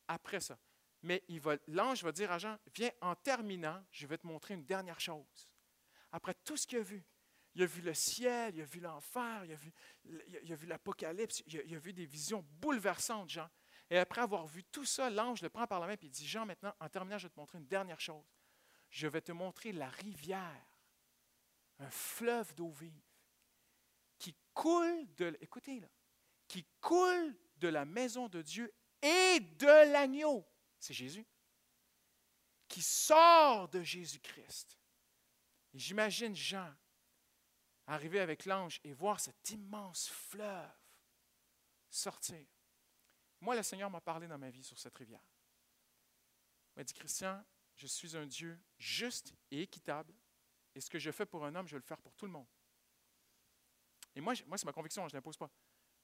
après 0.06 0.40
ça. 0.40 0.58
Mais 1.02 1.24
l'ange 1.68 2.02
va 2.02 2.12
dire 2.12 2.32
à 2.32 2.38
Jean, 2.38 2.58
viens 2.74 2.90
en 3.00 3.14
terminant, 3.14 3.84
je 3.92 4.06
vais 4.06 4.18
te 4.18 4.26
montrer 4.26 4.54
une 4.54 4.64
dernière 4.64 5.00
chose. 5.00 5.52
Après 6.10 6.34
tout 6.44 6.56
ce 6.56 6.66
qu'il 6.66 6.78
a 6.78 6.82
vu, 6.82 7.04
il 7.54 7.62
a 7.62 7.66
vu 7.66 7.82
le 7.82 7.94
ciel, 7.94 8.54
il 8.56 8.62
a 8.62 8.64
vu 8.64 8.80
l'enfer, 8.80 9.44
il 9.44 9.52
a 9.52 10.56
vu, 10.56 10.66
l'Apocalypse, 10.66 11.42
il, 11.46 11.62
il, 11.66 11.74
a 11.74 11.78
vu 11.78 11.92
des 11.92 12.06
visions 12.06 12.44
bouleversantes, 12.60 13.30
Jean. 13.30 13.48
Et 13.90 13.98
après 13.98 14.20
avoir 14.20 14.46
vu 14.46 14.64
tout 14.64 14.84
ça, 14.84 15.08
l'ange 15.08 15.42
le 15.42 15.48
prend 15.48 15.66
par 15.66 15.80
la 15.80 15.86
main 15.86 15.94
et 15.94 15.98
il 16.02 16.10
dit, 16.10 16.26
Jean, 16.26 16.44
maintenant, 16.44 16.74
en 16.78 16.88
terminant, 16.88 17.18
je 17.18 17.26
vais 17.26 17.32
te 17.32 17.40
montrer 17.40 17.58
une 17.58 17.66
dernière 17.66 18.00
chose 18.00 18.24
je 18.90 19.06
vais 19.06 19.20
te 19.20 19.32
montrer 19.32 19.72
la 19.72 19.88
rivière, 19.88 20.66
un 21.78 21.90
fleuve 21.90 22.54
d'eau 22.54 22.70
vive 22.70 23.02
qui 24.18 24.34
coule 24.52 25.06
de, 25.16 25.36
écoutez 25.40 25.80
là, 25.80 25.88
qui 26.48 26.66
coule 26.80 27.36
de 27.58 27.68
la 27.68 27.84
maison 27.84 28.28
de 28.28 28.42
Dieu 28.42 28.72
et 29.02 29.40
de 29.40 29.92
l'agneau. 29.92 30.46
C'est 30.78 30.94
Jésus. 30.94 31.26
Qui 32.68 32.82
sort 32.82 33.68
de 33.68 33.82
Jésus-Christ. 33.82 34.78
J'imagine 35.74 36.34
Jean 36.34 36.74
arriver 37.86 38.20
avec 38.20 38.44
l'ange 38.44 38.80
et 38.84 38.92
voir 38.92 39.18
cet 39.18 39.50
immense 39.50 40.08
fleuve 40.08 40.70
sortir. 41.88 42.46
Moi, 43.40 43.56
le 43.56 43.62
Seigneur 43.62 43.90
m'a 43.90 44.00
parlé 44.00 44.26
dans 44.26 44.38
ma 44.38 44.50
vie 44.50 44.62
sur 44.62 44.78
cette 44.78 44.96
rivière. 44.96 45.24
Il 46.74 46.80
m'a 46.80 46.84
dit, 46.84 46.92
Christian, 46.92 47.44
je 47.76 47.86
suis 47.86 48.16
un 48.16 48.26
Dieu 48.26 48.60
juste 48.78 49.32
et 49.50 49.62
équitable, 49.62 50.12
et 50.74 50.80
ce 50.80 50.90
que 50.90 50.98
je 50.98 51.10
fais 51.10 51.26
pour 51.26 51.44
un 51.44 51.54
homme, 51.54 51.66
je 51.66 51.72
vais 51.72 51.80
le 51.80 51.84
faire 51.84 52.00
pour 52.00 52.14
tout 52.14 52.26
le 52.26 52.32
monde. 52.32 52.48
Et 54.14 54.20
moi, 54.20 54.34
moi 54.46 54.58
c'est 54.58 54.66
ma 54.66 54.72
conviction, 54.72 55.06
je 55.08 55.14
ne 55.14 55.18
l'impose 55.18 55.36
pas. 55.36 55.50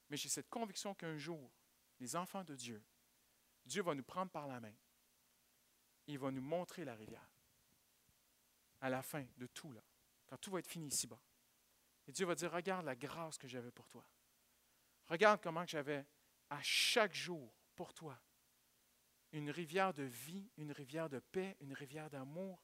Mais 0.09 0.17
j'ai 0.17 0.29
cette 0.29 0.49
conviction 0.49 0.95
qu'un 0.95 1.17
jour, 1.17 1.51
les 1.99 2.15
enfants 2.15 2.43
de 2.43 2.55
Dieu, 2.55 2.83
Dieu 3.65 3.81
va 3.81 3.95
nous 3.95 4.03
prendre 4.03 4.31
par 4.31 4.47
la 4.47 4.59
main. 4.59 4.73
Il 6.07 6.19
va 6.19 6.31
nous 6.31 6.41
montrer 6.41 6.85
la 6.85 6.95
rivière. 6.95 7.29
À 8.81 8.89
la 8.89 9.01
fin 9.01 9.25
de 9.37 9.47
tout, 9.47 9.71
là, 9.71 9.81
quand 10.27 10.37
tout 10.37 10.51
va 10.51 10.59
être 10.59 10.67
fini 10.67 10.87
ici-bas. 10.87 11.19
Et 12.07 12.11
Dieu 12.11 12.25
va 12.25 12.35
dire, 12.35 12.51
regarde 12.51 12.85
la 12.85 12.95
grâce 12.95 13.37
que 13.37 13.47
j'avais 13.47 13.71
pour 13.71 13.87
toi. 13.89 14.05
Regarde 15.07 15.41
comment 15.41 15.65
j'avais 15.65 16.05
à 16.49 16.61
chaque 16.61 17.13
jour 17.13 17.51
pour 17.75 17.93
toi 17.93 18.19
une 19.31 19.49
rivière 19.49 19.93
de 19.93 20.03
vie, 20.03 20.49
une 20.57 20.71
rivière 20.71 21.09
de 21.09 21.19
paix, 21.19 21.57
une 21.59 21.73
rivière 21.73 22.09
d'amour, 22.09 22.63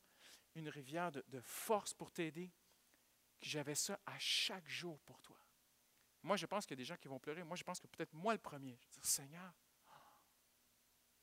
une 0.55 0.69
rivière 0.69 1.11
de, 1.11 1.41
force 1.41 1.93
pour 1.93 2.11
t'aider. 2.11 2.51
J'avais 3.41 3.75
ça 3.75 3.99
à 4.05 4.17
chaque 4.19 4.67
jour 4.67 4.99
pour 5.01 5.21
toi. 5.21 5.37
Moi, 6.23 6.37
je 6.37 6.45
pense 6.45 6.65
qu'il 6.65 6.77
y 6.77 6.79
a 6.79 6.83
des 6.83 6.85
gens 6.85 6.97
qui 6.97 7.07
vont 7.07 7.19
pleurer. 7.19 7.43
Moi, 7.43 7.57
je 7.57 7.63
pense 7.63 7.79
que 7.79 7.87
peut-être 7.87 8.13
moi 8.13 8.33
le 8.33 8.39
premier. 8.39 8.77
Je 8.79 8.85
vais 8.85 8.91
dire, 8.91 9.05
Seigneur, 9.05 9.53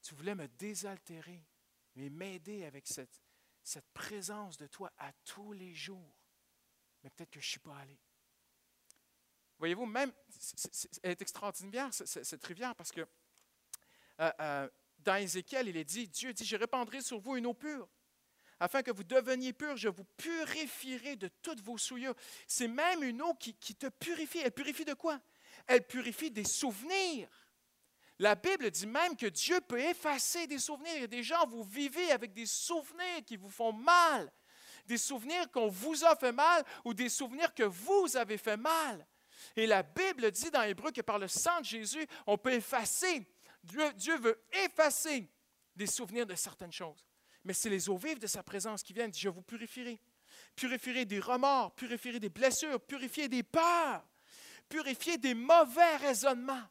tu 0.09 0.15
voulais 0.15 0.35
me 0.35 0.49
désaltérer, 0.49 1.45
mais 1.95 2.09
m'aider 2.09 2.65
avec 2.65 2.87
cette, 2.87 3.21
présence 3.93 4.57
de 4.57 4.67
toi 4.67 4.91
à 4.97 5.13
tous 5.27 5.53
les 5.53 5.75
jours. 5.75 6.17
mais 7.03 7.11
peut-être 7.11 7.29
que 7.29 7.41
je 7.41 7.47
ne 7.47 7.51
suis 7.51 7.61
pas 7.61 7.77
allé. 7.77 7.99
Voyez-vous, 9.59 9.85
même, 9.85 10.11
elle 11.03 11.11
est 11.11 11.21
extraordinaire, 11.21 11.93
cette 11.93 12.45
rivière, 12.47 12.75
parce 12.75 12.91
que 12.91 13.03
euh, 13.03 14.33
euh, 14.41 14.69
dans 15.01 15.17
Ézéchiel, 15.17 15.69
il 15.69 15.77
est 15.77 15.85
dit, 15.85 16.09
Dieu 16.09 16.33
dit, 16.33 16.47
je 16.47 16.57
répandrai 16.57 17.03
sur 17.03 17.21
vous 17.21 17.37
une 17.37 17.45
eau 17.45 17.53
pure, 17.53 17.87
afin 18.61 18.83
que 18.83 18.91
vous 18.91 19.05
deveniez 19.05 19.53
purs, 19.53 19.77
je 19.77 19.89
vous 19.89 20.05
purifierai 20.17 21.17
de 21.17 21.29
toutes 21.43 21.61
vos 21.61 21.77
souillures. 21.77 22.15
C'est 22.47 22.67
même 22.67 23.03
une 23.03 23.21
eau 23.21 23.35
qui 23.35 23.55
te 23.55 23.89
purifie. 23.89 24.39
Elle 24.39 24.53
purifie 24.53 24.87
de 24.87 24.95
quoi? 24.95 25.21
Elle 25.67 25.87
purifie 25.87 26.31
des 26.31 26.45
souvenirs. 26.45 27.29
La 28.19 28.35
Bible 28.35 28.71
dit 28.71 28.87
même 28.87 29.17
que 29.17 29.27
Dieu 29.27 29.61
peut 29.61 29.79
effacer 29.79 30.47
des 30.47 30.59
souvenirs. 30.59 30.93
Il 30.97 31.01
y 31.03 31.05
a 31.05 31.09
des 31.09 31.23
gens, 31.23 31.47
vous 31.47 31.63
vivez 31.63 32.11
avec 32.11 32.33
des 32.33 32.47
souvenirs 32.47 33.25
qui 33.25 33.37
vous 33.37 33.49
font 33.49 33.73
mal, 33.73 34.31
des 34.87 34.99
souvenirs 34.99 35.49
qu'on 35.53 35.69
vous 35.69 36.05
a 36.05 36.17
fait 36.17 36.33
mal 36.33 36.65
ou 36.85 36.95
des 36.95 37.09
souvenirs 37.09 37.55
que 37.55 37.63
vous 37.63 38.17
avez 38.17 38.39
fait 38.39 38.57
mal. 38.57 39.07
Et 39.55 39.67
la 39.67 39.85
Bible 39.85 40.31
dit 40.33 40.51
dans 40.51 40.63
Hébreu 40.63 40.91
que 40.91 41.01
par 41.01 41.19
le 41.19 41.29
sang 41.29 41.61
de 41.61 41.65
Jésus, 41.65 42.07
on 42.27 42.37
peut 42.37 42.53
effacer. 42.53 43.25
Dieu, 43.63 44.17
veut 44.17 44.41
effacer 44.65 45.31
des 45.77 45.87
souvenirs 45.87 46.27
de 46.27 46.35
certaines 46.35 46.73
choses. 46.73 47.07
Mais 47.45 47.53
c'est 47.53 47.71
les 47.71 47.89
eaux 47.89 47.97
vives 47.97 48.19
de 48.19 48.27
sa 48.27 48.43
présence 48.43 48.83
qui 48.83 48.93
viennent. 48.93 49.15
Je 49.15 49.29
vous 49.29 49.43
purifierai. 49.43 50.01
Purifierai 50.57 51.05
des 51.05 51.21
remords, 51.21 51.75
purifierai 51.75 52.19
des 52.19 52.29
blessures, 52.29 52.81
purifier 52.81 53.29
des 53.29 53.43
peurs, 53.43 54.05
purifier 54.69 55.19
des 55.19 55.35
mauvais 55.35 55.97
raisonnements. 55.97 56.67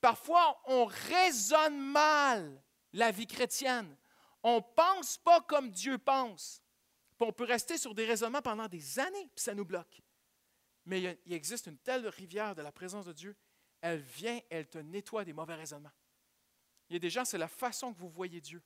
Parfois, 0.00 0.60
on 0.66 0.86
raisonne 0.86 1.78
mal 1.78 2.62
la 2.92 3.10
vie 3.10 3.26
chrétienne. 3.26 3.96
On 4.42 4.56
ne 4.56 4.74
pense 4.74 5.18
pas 5.18 5.40
comme 5.42 5.70
Dieu 5.70 5.98
pense. 5.98 6.62
on 7.18 7.32
peut 7.32 7.44
rester 7.44 7.76
sur 7.76 7.94
des 7.94 8.06
raisonnements 8.06 8.40
pendant 8.40 8.66
des 8.66 8.98
années, 8.98 9.28
puis 9.34 9.44
ça 9.44 9.54
nous 9.54 9.66
bloque. 9.66 10.00
Mais 10.86 11.18
il 11.26 11.32
existe 11.32 11.66
une 11.66 11.78
telle 11.78 12.08
rivière 12.08 12.54
de 12.54 12.62
la 12.62 12.72
présence 12.72 13.04
de 13.04 13.12
Dieu, 13.12 13.36
elle 13.82 14.00
vient, 14.00 14.40
elle 14.48 14.68
te 14.68 14.78
nettoie 14.78 15.24
des 15.24 15.34
mauvais 15.34 15.54
raisonnements. 15.54 15.92
Il 16.88 16.94
y 16.94 16.96
a 16.96 16.98
des 16.98 17.10
gens, 17.10 17.24
c'est 17.24 17.38
la 17.38 17.48
façon 17.48 17.92
que 17.92 17.98
vous 17.98 18.08
voyez 18.08 18.40
Dieu. 18.40 18.62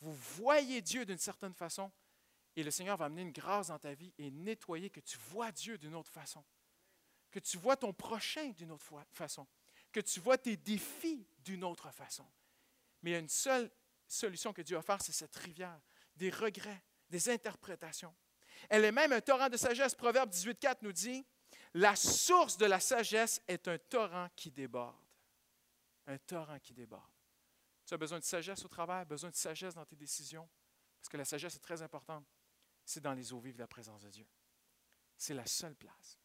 Vous 0.00 0.12
voyez 0.12 0.82
Dieu 0.82 1.04
d'une 1.04 1.18
certaine 1.18 1.54
façon, 1.54 1.92
et 2.56 2.64
le 2.64 2.70
Seigneur 2.72 2.96
va 2.96 3.04
amener 3.06 3.22
une 3.22 3.32
grâce 3.32 3.68
dans 3.68 3.78
ta 3.78 3.94
vie 3.94 4.12
et 4.18 4.30
nettoyer 4.30 4.90
que 4.90 5.00
tu 5.00 5.16
vois 5.30 5.52
Dieu 5.52 5.78
d'une 5.78 5.94
autre 5.94 6.10
façon, 6.10 6.44
que 7.30 7.38
tu 7.38 7.56
vois 7.56 7.76
ton 7.76 7.92
prochain 7.92 8.50
d'une 8.50 8.72
autre 8.72 8.84
façon 9.12 9.46
que 9.92 10.00
tu 10.00 10.20
vois 10.20 10.38
tes 10.38 10.56
défis 10.56 11.26
d'une 11.44 11.64
autre 11.64 11.90
façon. 11.90 12.26
Mais 13.02 13.10
il 13.10 13.12
y 13.14 13.16
a 13.16 13.20
une 13.20 13.28
seule 13.28 13.70
solution 14.08 14.52
que 14.52 14.62
Dieu 14.62 14.76
a 14.76 14.82
faire, 14.82 15.00
c'est 15.02 15.12
cette 15.12 15.34
rivière, 15.36 15.80
des 16.16 16.30
regrets, 16.30 16.82
des 17.08 17.28
interprétations. 17.28 18.14
Elle 18.68 18.84
est 18.84 18.92
même 18.92 19.12
un 19.12 19.20
torrent 19.20 19.48
de 19.48 19.56
sagesse. 19.56 19.94
Proverbe 19.94 20.30
18.4 20.30 20.78
nous 20.82 20.92
dit, 20.92 21.24
la 21.74 21.96
source 21.96 22.56
de 22.56 22.66
la 22.66 22.80
sagesse 22.80 23.42
est 23.48 23.68
un 23.68 23.78
torrent 23.78 24.28
qui 24.36 24.50
déborde. 24.50 24.96
Un 26.06 26.18
torrent 26.18 26.58
qui 26.58 26.74
déborde. 26.74 27.10
Tu 27.86 27.94
as 27.94 27.98
besoin 27.98 28.18
de 28.18 28.24
sagesse 28.24 28.64
au 28.64 28.68
travail, 28.68 29.04
besoin 29.04 29.30
de 29.30 29.36
sagesse 29.36 29.74
dans 29.74 29.84
tes 29.84 29.96
décisions, 29.96 30.48
parce 31.00 31.08
que 31.08 31.16
la 31.16 31.24
sagesse 31.24 31.56
est 31.56 31.60
très 31.60 31.82
importante. 31.82 32.26
C'est 32.84 33.00
dans 33.00 33.14
les 33.14 33.32
eaux 33.32 33.40
vives 33.40 33.54
de 33.54 33.60
la 33.60 33.68
présence 33.68 34.02
de 34.02 34.10
Dieu. 34.10 34.26
C'est 35.16 35.34
la 35.34 35.46
seule 35.46 35.74
place. 35.74 36.18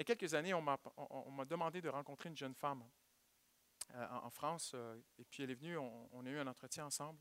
Il 0.00 0.08
y 0.08 0.12
a 0.12 0.16
quelques 0.16 0.32
années, 0.32 0.54
on 0.54 0.62
m'a 0.62 1.44
demandé 1.44 1.82
de 1.82 1.90
rencontrer 1.90 2.30
une 2.30 2.36
jeune 2.36 2.54
femme 2.54 2.82
euh, 3.94 4.08
en, 4.22 4.30
France, 4.30 4.72
euh, 4.74 4.98
et 5.18 5.26
puis 5.26 5.42
elle 5.42 5.50
est 5.50 5.54
venue, 5.54 5.76
on, 5.76 6.24
a 6.24 6.30
eu 6.30 6.38
un 6.38 6.46
entretien 6.46 6.86
ensemble. 6.86 7.20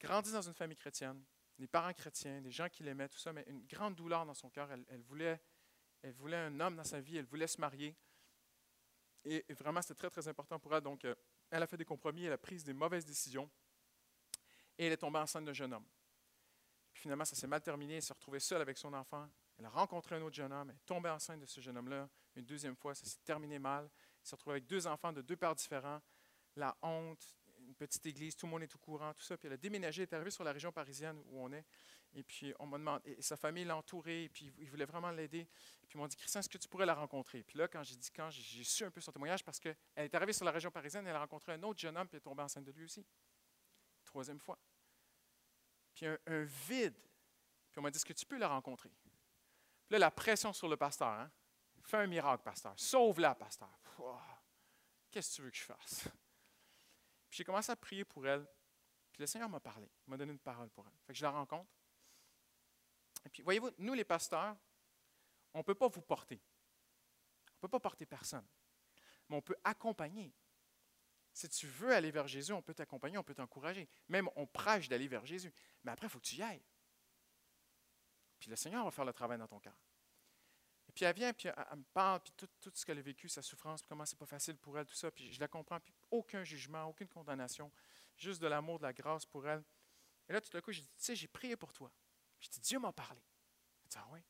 Grandie 0.00 0.32
dans 0.32 0.40
une 0.40 0.54
famille 0.54 0.78
chrétienne, 0.78 1.22
des 1.58 1.66
parents 1.66 1.92
chrétiens, 1.92 2.40
des 2.40 2.50
gens 2.50 2.70
qui 2.70 2.84
l'aimaient, 2.84 3.10
tout 3.10 3.18
ça, 3.18 3.34
mais 3.34 3.44
une 3.48 3.66
grande 3.66 3.96
douleur 3.96 4.24
dans 4.24 4.32
son 4.32 4.48
cœur. 4.48 4.72
Elle, 4.72 5.02
voulait, 5.02 5.38
elle 6.00 6.14
voulait 6.14 6.38
un 6.38 6.58
homme 6.58 6.74
dans 6.74 6.84
sa 6.84 7.02
vie, 7.02 7.18
elle 7.18 7.26
voulait 7.26 7.46
se 7.46 7.60
marier. 7.60 7.94
Et, 9.26 9.44
vraiment, 9.52 9.82
c'était 9.82 9.94
très, 9.94 10.08
très 10.08 10.26
important 10.26 10.58
pour 10.58 10.74
elle. 10.74 10.80
Donc, 10.80 11.04
euh, 11.04 11.14
elle 11.50 11.62
a 11.62 11.66
fait 11.66 11.76
des 11.76 11.84
compromis, 11.84 12.24
elle 12.24 12.32
a 12.32 12.38
pris 12.38 12.62
des 12.62 12.72
mauvaises 12.72 13.04
décisions, 13.04 13.50
et 14.78 14.86
elle 14.86 14.92
est 14.94 14.96
tombée 14.96 15.18
enceinte 15.18 15.44
d'un 15.44 15.52
jeune 15.52 15.74
homme. 15.74 15.86
Puis 16.94 17.02
finalement, 17.02 17.26
ça 17.26 17.36
s'est 17.36 17.46
mal 17.46 17.60
terminé, 17.60 17.96
elle 17.96 18.02
s'est 18.02 18.14
retrouvée 18.14 18.40
seule 18.40 18.62
avec 18.62 18.78
son 18.78 18.94
enfant. 18.94 19.28
Elle 19.58 19.66
a 19.66 19.70
rencontré 19.70 20.16
un 20.16 20.22
autre 20.22 20.34
jeune 20.34 20.52
homme, 20.52 20.70
elle 20.70 20.76
est 20.76 20.86
tombée 20.86 21.10
enceinte 21.10 21.40
de 21.40 21.46
ce 21.46 21.60
jeune 21.60 21.76
homme-là 21.76 22.08
une 22.36 22.44
deuxième 22.44 22.76
fois, 22.76 22.94
ça 22.94 23.04
s'est 23.06 23.18
terminé 23.24 23.58
mal. 23.58 23.84
Elle 23.84 24.26
s'est 24.26 24.36
retrouvée 24.36 24.54
avec 24.54 24.66
deux 24.66 24.86
enfants 24.86 25.12
de 25.12 25.22
deux 25.22 25.36
pères 25.36 25.54
différents, 25.54 26.00
la 26.56 26.76
honte, 26.82 27.36
une 27.66 27.74
petite 27.74 28.04
église, 28.06 28.36
tout 28.36 28.46
le 28.46 28.52
monde 28.52 28.62
est 28.62 28.74
au 28.74 28.78
courant, 28.78 29.12
tout 29.14 29.22
ça. 29.22 29.36
Puis 29.36 29.46
elle 29.46 29.54
a 29.54 29.56
déménagé, 29.56 30.02
elle 30.02 30.08
est 30.08 30.14
arrivée 30.14 30.30
sur 30.30 30.44
la 30.44 30.52
région 30.52 30.70
parisienne 30.72 31.20
où 31.26 31.40
on 31.40 31.52
est. 31.52 31.64
Et 32.12 32.22
puis 32.22 32.54
on 32.58 32.66
m'a 32.66 32.78
demandé, 32.78 33.10
et 33.10 33.22
sa 33.22 33.36
famille 33.36 33.64
l'a 33.64 33.76
entourée, 33.76 34.24
et 34.24 34.28
puis 34.28 34.52
ils 34.58 34.70
voulaient 34.70 34.84
vraiment 34.84 35.10
l'aider. 35.10 35.40
Et 35.82 35.86
puis 35.86 35.96
ils 35.96 35.98
m'ont 35.98 36.06
dit, 36.06 36.16
Christian, 36.16 36.40
est-ce 36.40 36.48
que 36.48 36.58
tu 36.58 36.68
pourrais 36.68 36.86
la 36.86 36.94
rencontrer? 36.94 37.42
Puis 37.42 37.58
là, 37.58 37.66
quand 37.66 37.82
j'ai 37.82 37.96
dit 37.96 38.10
quand, 38.10 38.30
j'ai 38.30 38.64
su 38.64 38.84
un 38.84 38.90
peu 38.90 39.00
son 39.00 39.12
témoignage 39.12 39.44
parce 39.44 39.58
qu'elle 39.58 39.76
est 39.96 40.14
arrivée 40.14 40.32
sur 40.32 40.44
la 40.44 40.52
région 40.52 40.70
parisienne, 40.70 41.06
elle 41.06 41.16
a 41.16 41.20
rencontré 41.20 41.52
un 41.52 41.62
autre 41.62 41.80
jeune 41.80 41.96
homme, 41.96 42.06
puis 42.06 42.16
elle 42.16 42.18
est 42.18 42.20
tombée 42.22 42.42
enceinte 42.42 42.64
de 42.64 42.72
lui 42.72 42.84
aussi. 42.84 43.04
Troisième 44.04 44.38
fois. 44.38 44.58
Puis 45.94 46.06
un, 46.06 46.18
un 46.26 46.42
vide. 46.42 46.98
Puis 47.70 47.78
on 47.78 47.82
m'a 47.82 47.90
dit, 47.90 47.96
est-ce 47.96 48.06
que 48.06 48.12
tu 48.12 48.26
peux 48.26 48.38
la 48.38 48.48
rencontrer? 48.48 48.90
Là, 49.90 49.98
la 49.98 50.10
pression 50.10 50.52
sur 50.52 50.68
le 50.68 50.76
pasteur. 50.76 51.08
Hein? 51.08 51.30
Fais 51.82 51.98
un 51.98 52.06
miracle, 52.06 52.42
pasteur. 52.42 52.74
Sauve-la, 52.76 53.34
pasteur. 53.34 53.70
Qu'est-ce 55.10 55.30
que 55.30 55.34
tu 55.36 55.42
veux 55.42 55.50
que 55.50 55.56
je 55.56 55.64
fasse? 55.64 56.08
Puis 57.30 57.38
j'ai 57.38 57.44
commencé 57.44 57.70
à 57.70 57.76
prier 57.76 58.04
pour 58.04 58.26
elle. 58.26 58.44
Puis 59.12 59.20
le 59.20 59.26
Seigneur 59.26 59.48
m'a 59.48 59.60
parlé. 59.60 59.88
M'a 60.06 60.16
donné 60.16 60.32
une 60.32 60.38
parole 60.38 60.70
pour 60.70 60.86
elle. 60.86 60.98
Fait 61.06 61.12
que 61.12 61.18
je 61.18 61.24
la 61.24 61.30
rencontre. 61.30 61.70
Et 63.24 63.28
puis, 63.28 63.42
voyez-vous, 63.42 63.70
nous, 63.78 63.94
les 63.94 64.04
pasteurs, 64.04 64.56
on 65.52 65.58
ne 65.58 65.62
peut 65.62 65.74
pas 65.74 65.88
vous 65.88 66.02
porter. 66.02 66.42
On 67.46 67.56
ne 67.56 67.60
peut 67.60 67.68
pas 67.68 67.80
porter 67.80 68.06
personne. 68.06 68.46
Mais 69.28 69.36
on 69.36 69.42
peut 69.42 69.56
accompagner. 69.62 70.34
Si 71.32 71.48
tu 71.48 71.66
veux 71.66 71.92
aller 71.92 72.10
vers 72.10 72.28
Jésus, 72.28 72.52
on 72.52 72.62
peut 72.62 72.74
t'accompagner, 72.74 73.18
on 73.18 73.24
peut 73.24 73.34
t'encourager. 73.34 73.88
Même 74.08 74.28
on 74.36 74.46
prêche 74.46 74.88
d'aller 74.88 75.08
vers 75.08 75.24
Jésus. 75.26 75.52
Mais 75.82 75.92
après, 75.92 76.06
il 76.06 76.10
faut 76.10 76.18
que 76.18 76.26
tu 76.26 76.36
y 76.36 76.42
ailles. 76.42 76.62
Puis 78.44 78.50
le 78.50 78.56
Seigneur 78.56 78.84
va 78.84 78.90
faire 78.90 79.06
le 79.06 79.12
travail 79.14 79.38
dans 79.38 79.46
ton 79.46 79.58
cœur. 79.58 79.72
Et 80.86 80.92
puis 80.92 81.06
elle 81.06 81.16
vient, 81.16 81.32
puis 81.32 81.48
elle, 81.48 81.78
me 81.78 81.84
parle, 81.94 82.20
puis 82.20 82.34
tout, 82.60 82.70
ce 82.74 82.84
qu'elle 82.84 82.98
a 82.98 83.00
vécu, 83.00 83.26
sa 83.26 83.40
souffrance, 83.40 83.80
puis 83.80 83.88
comment 83.88 84.04
c'est 84.04 84.18
pas 84.18 84.26
facile 84.26 84.58
pour 84.58 84.78
elle, 84.78 84.84
tout 84.84 84.94
ça. 84.94 85.10
Puis 85.10 85.32
je 85.32 85.40
la 85.40 85.48
comprends, 85.48 85.80
puis 85.80 85.94
aucun 86.10 86.44
jugement, 86.44 86.84
aucune 86.84 87.08
condamnation, 87.08 87.72
juste 88.18 88.42
de 88.42 88.46
l'amour, 88.46 88.76
de 88.80 88.82
la 88.82 88.92
grâce 88.92 89.24
pour 89.24 89.48
elle. 89.48 89.64
Et 90.28 90.34
là, 90.34 90.42
tout 90.42 90.54
à 90.54 90.60
coup, 90.60 90.72
je 90.72 90.82
dis, 90.82 90.88
tu 90.88 90.92
sais, 90.98 91.16
j'ai 91.16 91.26
prié 91.26 91.56
pour 91.56 91.72
toi. 91.72 91.90
Je 92.38 92.50
dis, 92.50 92.60
Dieu 92.60 92.78
m'a 92.78 92.92
parlé. 92.92 93.22
Je 93.84 93.88
dis, 93.88 93.96
ah 93.98 94.08
oui. 94.10 94.20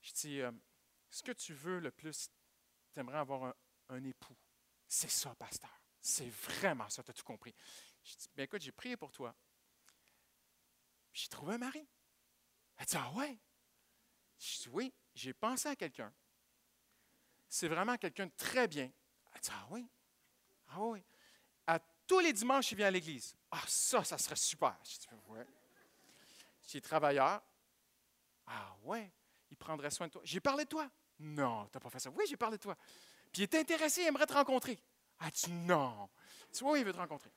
Je 0.00 0.12
dis, 0.12 0.40
euh, 0.40 0.50
ce 1.10 1.22
que 1.22 1.32
tu 1.32 1.52
veux 1.52 1.78
le 1.78 1.90
plus, 1.90 2.30
tu 2.94 3.00
aimerais 3.00 3.18
avoir 3.18 3.44
un, 3.44 3.54
un 3.90 4.02
époux. 4.02 4.38
C'est 4.88 5.10
ça, 5.10 5.34
pasteur. 5.34 5.78
C'est 6.00 6.30
vraiment 6.30 6.88
ça, 6.88 7.02
tu 7.02 7.10
as 7.10 7.12
tout 7.12 7.22
compris. 7.22 7.54
Je 8.02 8.16
dis, 8.16 8.30
bien 8.34 8.46
écoute, 8.46 8.62
j'ai 8.62 8.72
prié 8.72 8.96
pour 8.96 9.12
toi. 9.12 9.36
J'ai 11.12 11.28
trouvé 11.28 11.56
un 11.56 11.58
mari. 11.58 11.86
Elle 12.80 12.86
dit 12.86 12.96
Ah 12.96 13.12
ouais? 13.12 13.38
Je 14.38 14.62
dis 14.62 14.68
Oui, 14.70 14.92
j'ai 15.14 15.34
pensé 15.34 15.68
à 15.68 15.76
quelqu'un. 15.76 16.12
C'est 17.46 17.68
vraiment 17.68 17.96
quelqu'un 17.98 18.26
de 18.26 18.32
très 18.36 18.66
bien. 18.66 18.90
Elle 19.34 19.40
dit 19.40 19.50
Ah 19.52 19.66
oui 19.70 19.86
Ah 20.70 20.80
oui. 20.80 21.04
À 21.66 21.78
tous 22.06 22.20
les 22.20 22.32
dimanches, 22.32 22.72
il 22.72 22.76
vient 22.76 22.86
à 22.86 22.90
l'église. 22.90 23.36
Ah, 23.50 23.62
ça, 23.66 24.02
ça 24.02 24.16
serait 24.16 24.36
super. 24.36 24.76
Je 24.82 24.98
dis 24.98 25.08
Ouais. 25.28 25.46
J'ai 26.66 26.80
travailleur. 26.80 27.42
Ah 28.46 28.74
ouais, 28.84 29.12
il 29.50 29.56
prendrait 29.56 29.90
soin 29.90 30.06
de 30.06 30.12
toi. 30.12 30.22
J'ai 30.24 30.40
parlé 30.40 30.64
de 30.64 30.68
toi? 30.70 30.90
Non, 31.18 31.66
tu 31.66 31.76
n'as 31.76 31.80
pas 31.80 31.90
fait 31.90 31.98
ça. 31.98 32.10
Oui, 32.10 32.24
j'ai 32.26 32.36
parlé 32.36 32.56
de 32.56 32.62
toi. 32.62 32.76
Puis 33.30 33.42
il 33.42 33.44
est 33.44 33.54
intéressé, 33.54 34.00
il 34.02 34.06
aimerait 34.06 34.26
te 34.26 34.32
rencontrer. 34.32 34.82
Ah, 35.18 35.30
tu 35.30 35.50
non. 35.50 36.08
Tu 36.50 36.64
vois, 36.64 36.78
il 36.78 36.84
veut 36.84 36.92
te 36.92 36.98
rencontrer. 36.98 37.30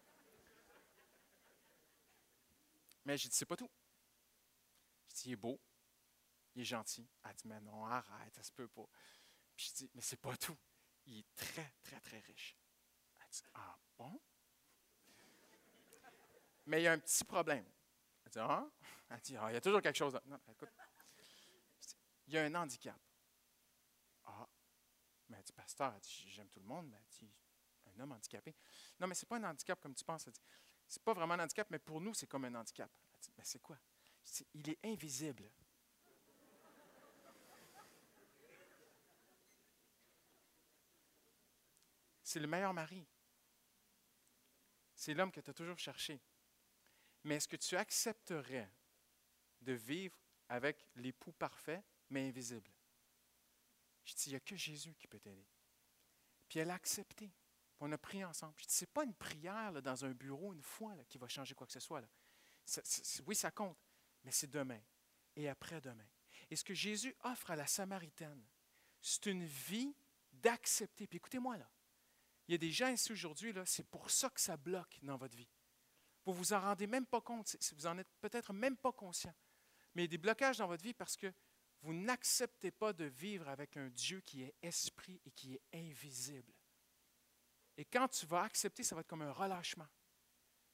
Mais 3.06 3.18
j'ai 3.18 3.28
dit, 3.28 3.36
c'est 3.36 3.46
pas 3.46 3.58
tout. 3.58 3.70
Il 5.26 5.32
est 5.34 5.36
beau, 5.36 5.60
il 6.56 6.62
est 6.62 6.66
gentil. 6.66 7.08
Elle 7.24 7.36
dit, 7.36 7.48
mais 7.48 7.62
non, 7.62 7.86
arrête, 7.86 8.34
ça 8.36 8.44
se 8.44 8.52
peut 8.52 8.68
pas. 8.68 8.88
Puis 9.56 9.68
je 9.68 9.74
dis, 9.74 9.92
mais 9.94 10.02
c'est 10.02 10.18
pas 10.18 10.36
tout. 10.38 10.58
Il 11.06 11.20
est 11.20 11.36
très, 11.36 11.74
très, 11.84 12.00
très 12.00 12.20
riche. 12.20 12.58
Elle 13.20 13.30
dit, 13.30 13.44
ah 13.54 13.78
bon? 13.98 14.20
Mais 16.66 16.82
il 16.82 16.84
y 16.84 16.88
a 16.88 16.94
un 16.94 17.00
petit 17.00 17.24
problème. 17.24 17.66
Elle 18.26 18.32
dit, 18.32 18.40
ah? 18.40 18.70
Elle 19.10 19.20
dit, 19.20 19.38
ah, 19.38 19.52
il 19.52 19.54
y 19.54 19.58
a 19.58 19.62
toujours 19.62 19.82
quelque 19.82 19.98
chose. 19.98 20.20
Non, 20.26 20.40
écoute. 20.50 20.70
il 22.28 22.34
y 22.34 22.38
a 22.38 22.44
un 22.44 22.56
handicap. 22.56 23.00
Ah. 24.26 24.48
Mais 25.30 25.38
elle 25.38 25.44
dit, 25.44 25.54
pasteur, 25.54 25.94
j'aime 26.02 26.50
tout 26.50 26.60
le 26.60 26.66
monde, 26.66 26.88
mais 26.88 26.98
elle 26.98 27.28
dit, 27.28 27.32
un 27.96 28.00
homme 28.00 28.14
handicapé. 28.14 28.56
Non, 29.00 29.08
mais 29.08 29.16
ce 29.16 29.26
n'est 29.26 29.28
pas 29.28 29.38
un 29.38 29.44
handicap 29.44 29.80
comme 29.82 29.94
tu 29.94 30.04
penses. 30.04 30.28
Elle 30.28 30.34
dit, 30.34 30.42
c'est 30.88 31.04
pas 31.04 31.14
vraiment 31.14 31.34
un 31.34 31.40
handicap, 31.40 31.68
mais 31.70 31.80
pour 31.80 32.02
nous, 32.02 32.14
c'est 32.14 32.28
comme 32.28 32.46
un 32.46 32.56
handicap. 32.56 32.92
Elle 33.14 33.20
dit, 33.20 33.32
mais 33.38 33.44
c'est 33.44 33.62
quoi? 33.62 33.78
Il 34.54 34.70
est 34.70 34.80
invisible. 34.84 35.52
C'est 42.24 42.40
le 42.40 42.48
meilleur 42.48 42.74
mari. 42.74 43.06
C'est 44.96 45.14
l'homme 45.14 45.32
que 45.32 45.42
tu 45.42 45.50
as 45.50 45.54
toujours 45.54 45.78
cherché. 45.78 46.20
Mais 47.24 47.36
est-ce 47.36 47.48
que 47.48 47.58
tu 47.58 47.76
accepterais 47.76 48.72
de 49.62 49.74
vivre 49.74 50.18
avec 50.50 50.88
l'époux 50.96 51.32
parfait, 51.34 51.84
mais 52.10 52.28
invisible? 52.28 52.72
Je 54.04 54.14
dis, 54.16 54.24
il 54.28 54.30
n'y 54.32 54.36
a 54.36 54.40
que 54.40 54.56
Jésus 54.56 54.96
qui 54.96 55.08
peut 55.08 55.20
t'aider. 55.20 55.48
Puis 56.48 56.60
elle 56.60 56.72
a 56.72 56.76
accepté. 56.76 57.32
On 57.80 57.92
a 57.92 57.98
prié 57.98 58.26
ensemble. 58.26 58.56
Je 58.58 58.66
dis, 58.66 58.74
ce 58.74 58.86
n'est 58.86 58.92
pas 58.92 59.04
une 59.04 59.14
prière 59.14 59.82
dans 59.82 60.06
un 60.06 60.12
bureau 60.12 60.54
une 60.54 60.62
fois 60.62 60.96
qui 61.06 61.18
va 61.18 61.28
changer 61.28 61.54
quoi 61.54 61.68
que 61.68 61.74
ce 61.74 61.80
soit. 61.80 62.02
Oui, 63.26 63.36
ça 63.36 63.52
compte, 63.52 63.78
mais 64.24 64.32
c'est 64.32 64.50
demain 64.50 64.82
et 65.36 65.50
après-demain. 65.50 66.08
Et 66.50 66.56
ce 66.56 66.64
que 66.64 66.74
Jésus 66.74 67.16
offre 67.24 67.52
à 67.52 67.56
la 67.56 67.68
Samaritaine, 67.68 68.44
c'est 69.02 69.26
une 69.26 69.46
vie 69.46 69.96
d'accepter. 70.32 71.08
Puis 71.08 71.18
écoutez-moi 71.18 71.58
là, 71.58 71.70
il 72.48 72.52
y 72.52 72.56
a 72.56 72.58
des 72.58 72.72
gens 72.72 72.90
ici 72.90 73.12
aujourd'hui, 73.12 73.54
c'est 73.66 73.88
pour 73.88 74.10
ça 74.10 74.30
que 74.30 74.42
ça 74.42 74.58
bloque 74.58 75.00
dans 75.02 75.18
votre 75.18 75.36
vie. 75.38 75.50
Vous 76.26 76.34
ne 76.34 76.38
vous 76.38 76.54
en 76.54 76.60
rendez 76.60 76.88
même 76.88 77.06
pas 77.06 77.22
compte, 77.22 77.56
vous 77.76 77.86
en 77.86 77.98
êtes 77.98 78.12
peut-être 78.22 78.54
même 78.54 78.78
pas 78.78 78.92
conscient. 78.92 79.34
Mais 79.96 80.04
il 80.04 80.06
y 80.06 80.10
a 80.10 80.12
des 80.12 80.18
blocages 80.18 80.58
dans 80.58 80.68
votre 80.68 80.84
vie 80.84 80.94
parce 80.94 81.16
que 81.16 81.34
vous 81.82 81.94
n'acceptez 81.94 82.72
pas 82.72 82.94
de 82.94 83.06
vivre 83.06 83.48
avec 83.50 83.76
un 83.78 83.90
Dieu 83.90 84.22
qui 84.22 84.44
est 84.44 84.56
esprit 84.62 85.22
et 85.26 85.32
qui 85.32 85.56
est 85.56 85.62
invisible. 85.74 86.54
Et 87.78 87.86
quand 87.86 88.08
tu 88.08 88.26
vas 88.26 88.44
accepter, 88.44 88.84
ça 88.84 88.96
va 88.96 89.02
être 89.02 89.08
comme 89.08 89.22
un 89.22 89.32
relâchement. 89.32 89.88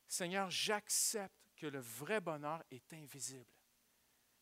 Seigneur, 0.07 0.49
j'accepte 0.49 1.48
que 1.59 1.67
le 1.67 1.79
vrai 1.79 2.19
bonheur 2.21 2.63
est 2.71 2.93
invisible. 2.93 3.51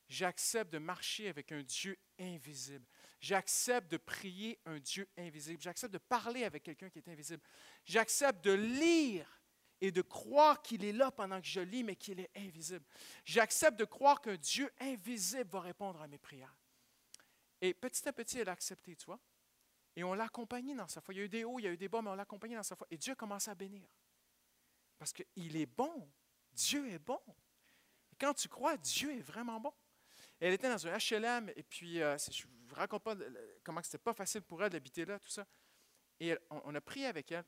J'accepte 0.07 0.71
de 0.71 0.77
marcher 0.77 1.27
avec 1.27 1.51
un 1.51 1.63
Dieu 1.63 1.97
invisible. 2.17 2.85
J'accepte 3.19 3.91
de 3.91 3.97
prier 3.97 4.57
un 4.65 4.79
Dieu 4.79 5.09
invisible. 5.17 5.61
J'accepte 5.61 5.93
de 5.93 5.97
parler 5.97 6.45
avec 6.45 6.63
quelqu'un 6.63 6.89
qui 6.89 6.99
est 6.99 7.09
invisible. 7.09 7.43
J'accepte 7.83 8.43
de 8.45 8.53
lire 8.53 9.41
et 9.81 9.91
de 9.91 10.01
croire 10.01 10.61
qu'il 10.61 10.85
est 10.85 10.93
là 10.93 11.11
pendant 11.11 11.41
que 11.41 11.47
je 11.47 11.59
lis, 11.59 11.83
mais 11.83 11.95
qu'il 11.95 12.19
est 12.21 12.31
invisible. 12.35 12.85
J'accepte 13.25 13.77
de 13.77 13.85
croire 13.85 14.21
qu'un 14.21 14.37
Dieu 14.37 14.71
invisible 14.79 15.49
va 15.49 15.59
répondre 15.59 16.01
à 16.01 16.07
mes 16.07 16.17
prières. 16.17 16.55
Et 17.59 17.73
petit 17.73 18.07
à 18.07 18.13
petit, 18.13 18.39
elle 18.39 18.49
a 18.49 18.53
accepté, 18.53 18.95
tu 18.95 19.05
vois. 19.05 19.19
Et 19.95 20.03
on 20.03 20.13
l'a 20.13 20.25
accompagné 20.25 20.75
dans 20.75 20.87
sa 20.87 21.01
foi. 21.01 21.13
Il 21.13 21.17
y 21.17 21.21
a 21.21 21.23
eu 21.25 21.29
des 21.29 21.43
hauts, 21.43 21.59
il 21.59 21.63
y 21.63 21.67
a 21.67 21.71
eu 21.71 21.77
des 21.77 21.89
bas, 21.89 22.01
mais 22.01 22.11
on 22.11 22.15
l'a 22.15 22.23
accompagné 22.23 22.55
dans 22.55 22.63
sa 22.63 22.75
foi. 22.75 22.87
Et 22.91 22.97
Dieu 22.97 23.13
a 23.13 23.15
commencé 23.15 23.49
à 23.49 23.55
bénir. 23.55 23.87
Parce 24.97 25.11
qu'il 25.11 25.55
est 25.55 25.65
bon. 25.65 26.09
Dieu 26.57 26.89
est 26.89 26.99
bon. 26.99 27.19
Et 28.11 28.15
quand 28.19 28.33
tu 28.33 28.49
crois, 28.49 28.77
Dieu 28.77 29.15
est 29.15 29.21
vraiment 29.21 29.59
bon. 29.59 29.73
Elle 30.39 30.53
était 30.53 30.69
dans 30.69 30.87
un 30.87 30.97
HLM, 30.97 31.51
et 31.55 31.63
puis 31.63 32.01
euh, 32.01 32.17
je 32.17 32.45
ne 32.47 32.67
vous 32.67 32.75
raconte 32.75 33.03
pas 33.03 33.15
comment 33.63 33.81
c'était 33.83 33.97
pas 33.97 34.13
facile 34.13 34.41
pour 34.41 34.63
elle 34.63 34.71
d'habiter 34.71 35.05
là, 35.05 35.19
tout 35.19 35.29
ça. 35.29 35.45
Et 36.19 36.35
on, 36.49 36.73
a 36.73 36.81
prié 36.81 37.05
avec 37.05 37.31
elle, 37.31 37.43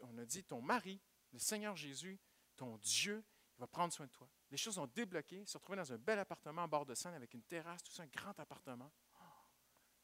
on 0.00 0.18
a 0.18 0.24
dit, 0.24 0.42
ton 0.42 0.62
mari 0.62 1.00
le 1.32 1.38
Seigneur 1.38 1.76
Jésus, 1.76 2.18
ton 2.56 2.76
Dieu, 2.78 3.22
il 3.56 3.60
va 3.60 3.66
prendre 3.66 3.92
soin 3.92 4.06
de 4.06 4.10
toi. 4.10 4.28
Les 4.50 4.56
choses 4.56 4.78
ont 4.78 4.86
débloqué, 4.88 5.44
se 5.46 5.56
retrouver 5.56 5.76
dans 5.76 5.92
un 5.92 5.98
bel 5.98 6.18
appartement 6.18 6.62
en 6.64 6.68
bord 6.68 6.84
de 6.84 6.94
Seine 6.94 7.14
avec 7.14 7.34
une 7.34 7.42
terrasse, 7.42 7.82
tout 7.82 7.92
ça, 7.92 8.02
un 8.02 8.06
grand 8.06 8.38
appartement. 8.40 8.90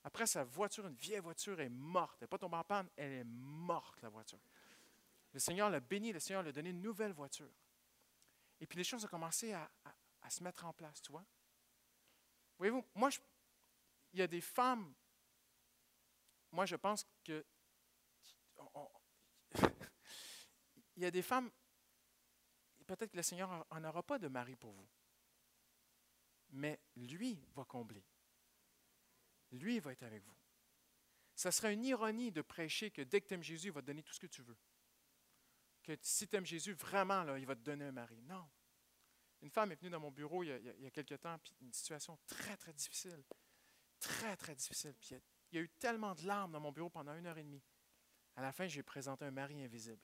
Après, 0.04 0.26
sa 0.26 0.44
voiture, 0.44 0.86
une 0.86 0.94
vieille 0.94 1.18
voiture, 1.18 1.60
est 1.60 1.68
morte. 1.68 2.18
Elle 2.20 2.24
n'est 2.24 2.28
pas 2.28 2.38
tombée 2.38 2.56
en 2.56 2.62
panne, 2.62 2.88
elle 2.96 3.12
est 3.12 3.24
morte, 3.24 4.00
la 4.02 4.08
voiture. 4.08 4.38
Le 5.32 5.40
Seigneur 5.40 5.68
l'a 5.68 5.80
béni, 5.80 6.12
le 6.12 6.20
Seigneur 6.20 6.42
lui 6.42 6.50
a 6.50 6.52
donné 6.52 6.70
une 6.70 6.80
nouvelle 6.80 7.12
voiture. 7.12 7.50
Et 8.60 8.66
puis 8.66 8.78
les 8.78 8.84
choses 8.84 9.04
ont 9.04 9.08
commencé 9.08 9.52
à, 9.52 9.70
se 10.28 10.42
mettre 10.42 10.64
en 10.64 10.72
place, 10.72 11.00
tu 11.00 11.12
vois. 11.12 11.24
Voyez-vous, 12.58 12.84
moi, 12.94 13.10
il 14.12 14.18
y 14.18 14.22
a 14.22 14.26
des 14.26 14.40
femmes, 14.40 14.92
moi, 16.50 16.66
je 16.66 16.74
pense 16.74 17.06
que 17.22 17.44
il 20.96 21.02
y 21.02 21.06
a 21.06 21.10
des 21.10 21.22
femmes, 21.22 21.50
peut-être 22.86 23.12
que 23.12 23.16
le 23.16 23.22
Seigneur 23.22 23.66
n'en 23.70 23.84
aura 23.84 24.02
pas 24.02 24.18
de 24.18 24.28
mari 24.28 24.56
pour 24.56 24.72
vous. 24.72 24.88
Mais 26.50 26.80
lui 26.96 27.44
va 27.54 27.64
combler. 27.64 28.04
Lui 29.52 29.78
va 29.78 29.92
être 29.92 30.02
avec 30.02 30.24
vous. 30.24 30.36
Ça 31.34 31.52
serait 31.52 31.74
une 31.74 31.84
ironie 31.84 32.32
de 32.32 32.40
prêcher 32.42 32.90
que 32.90 33.02
dès 33.02 33.20
que 33.20 33.28
tu 33.28 33.34
aimes 33.34 33.42
Jésus, 33.42 33.68
il 33.68 33.72
va 33.72 33.82
te 33.82 33.86
donner 33.86 34.02
tout 34.02 34.14
ce 34.14 34.20
que 34.20 34.26
tu 34.26 34.42
veux. 34.42 34.56
Que 35.86 35.96
si 36.02 36.26
tu 36.26 36.34
aimes 36.34 36.46
Jésus, 36.46 36.72
vraiment, 36.72 37.36
il 37.36 37.46
va 37.46 37.54
te 37.54 37.60
donner 37.60 37.84
un 37.84 37.92
mari. 37.92 38.20
Non. 38.22 38.48
Une 39.40 39.50
femme 39.50 39.70
est 39.70 39.76
venue 39.76 39.90
dans 39.90 40.00
mon 40.00 40.10
bureau 40.10 40.42
il 40.42 40.48
y 40.48 40.52
a, 40.52 40.56
il 40.56 40.82
y 40.82 40.86
a 40.86 40.90
quelque 40.90 41.14
temps, 41.14 41.38
puis 41.38 41.54
une 41.60 41.72
situation 41.72 42.18
très, 42.26 42.56
très 42.56 42.72
difficile. 42.72 43.22
Très, 44.00 44.36
très 44.36 44.54
difficile. 44.54 44.94
Puis 44.94 45.14
il 45.52 45.56
y, 45.56 45.58
a, 45.58 45.62
eu 45.62 45.68
tellement 45.68 46.14
de 46.14 46.26
larmes 46.26 46.50
dans 46.50 46.60
mon 46.60 46.72
bureau 46.72 46.90
pendant 46.90 47.14
une 47.14 47.26
heure 47.26 47.38
et 47.38 47.44
demie. 47.44 47.62
À 48.34 48.42
la 48.42 48.52
fin, 48.52 48.66
j'ai 48.66 48.82
présenté 48.82 49.24
un 49.24 49.30
mari 49.30 49.62
invisible. 49.62 50.02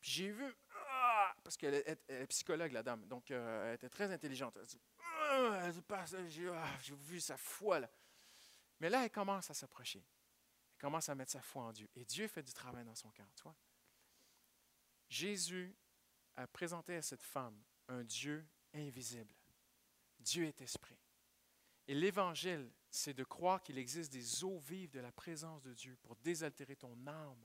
Puis 0.00 0.12
j'ai 0.12 0.30
vu, 0.30 0.54
ah, 0.70 1.34
parce 1.42 1.56
qu'elle 1.56 1.74
est, 1.74 2.26
psychologue, 2.28 2.72
la 2.72 2.82
dame, 2.82 3.06
donc 3.08 3.30
euh, 3.30 3.68
elle 3.68 3.74
était 3.74 3.90
très 3.90 4.12
intelligente. 4.12 4.56
Elle 4.56 4.66
dit, 4.66 4.80
ah, 5.00 5.70
ah, 5.90 6.78
j'ai 6.80 6.94
vu 6.94 7.20
sa 7.20 7.36
foi 7.36 7.80
là. 7.80 7.90
Mais 8.80 8.90
là, 8.90 9.04
elle 9.04 9.10
commence 9.10 9.50
à 9.50 9.54
s'approcher. 9.54 10.04
Elle 10.72 10.80
commence 10.80 11.08
à 11.08 11.14
mettre 11.14 11.32
sa 11.32 11.42
foi 11.42 11.64
en 11.64 11.72
Dieu. 11.72 11.88
Et 11.94 12.04
Dieu 12.04 12.28
fait 12.28 12.42
du 12.42 12.52
travail 12.52 12.84
dans 12.84 12.94
son 12.94 13.10
cœur, 13.10 13.32
tu 13.34 13.42
vois. 13.42 13.56
Jésus 15.08 15.74
a 16.36 16.46
présenté 16.46 16.96
à 16.96 17.02
cette 17.02 17.22
femme 17.22 17.62
un 17.88 18.02
Dieu 18.02 18.46
invisible. 18.72 19.34
Dieu 20.18 20.46
est 20.46 20.60
esprit. 20.60 20.98
Et 21.86 21.94
l'évangile, 21.94 22.70
c'est 22.90 23.14
de 23.14 23.24
croire 23.24 23.62
qu'il 23.62 23.78
existe 23.78 24.12
des 24.12 24.42
eaux 24.44 24.58
vives 24.58 24.90
de 24.90 25.00
la 25.00 25.12
présence 25.12 25.62
de 25.62 25.74
Dieu 25.74 25.96
pour 26.02 26.16
désaltérer 26.16 26.76
ton 26.76 26.96
âme, 27.06 27.44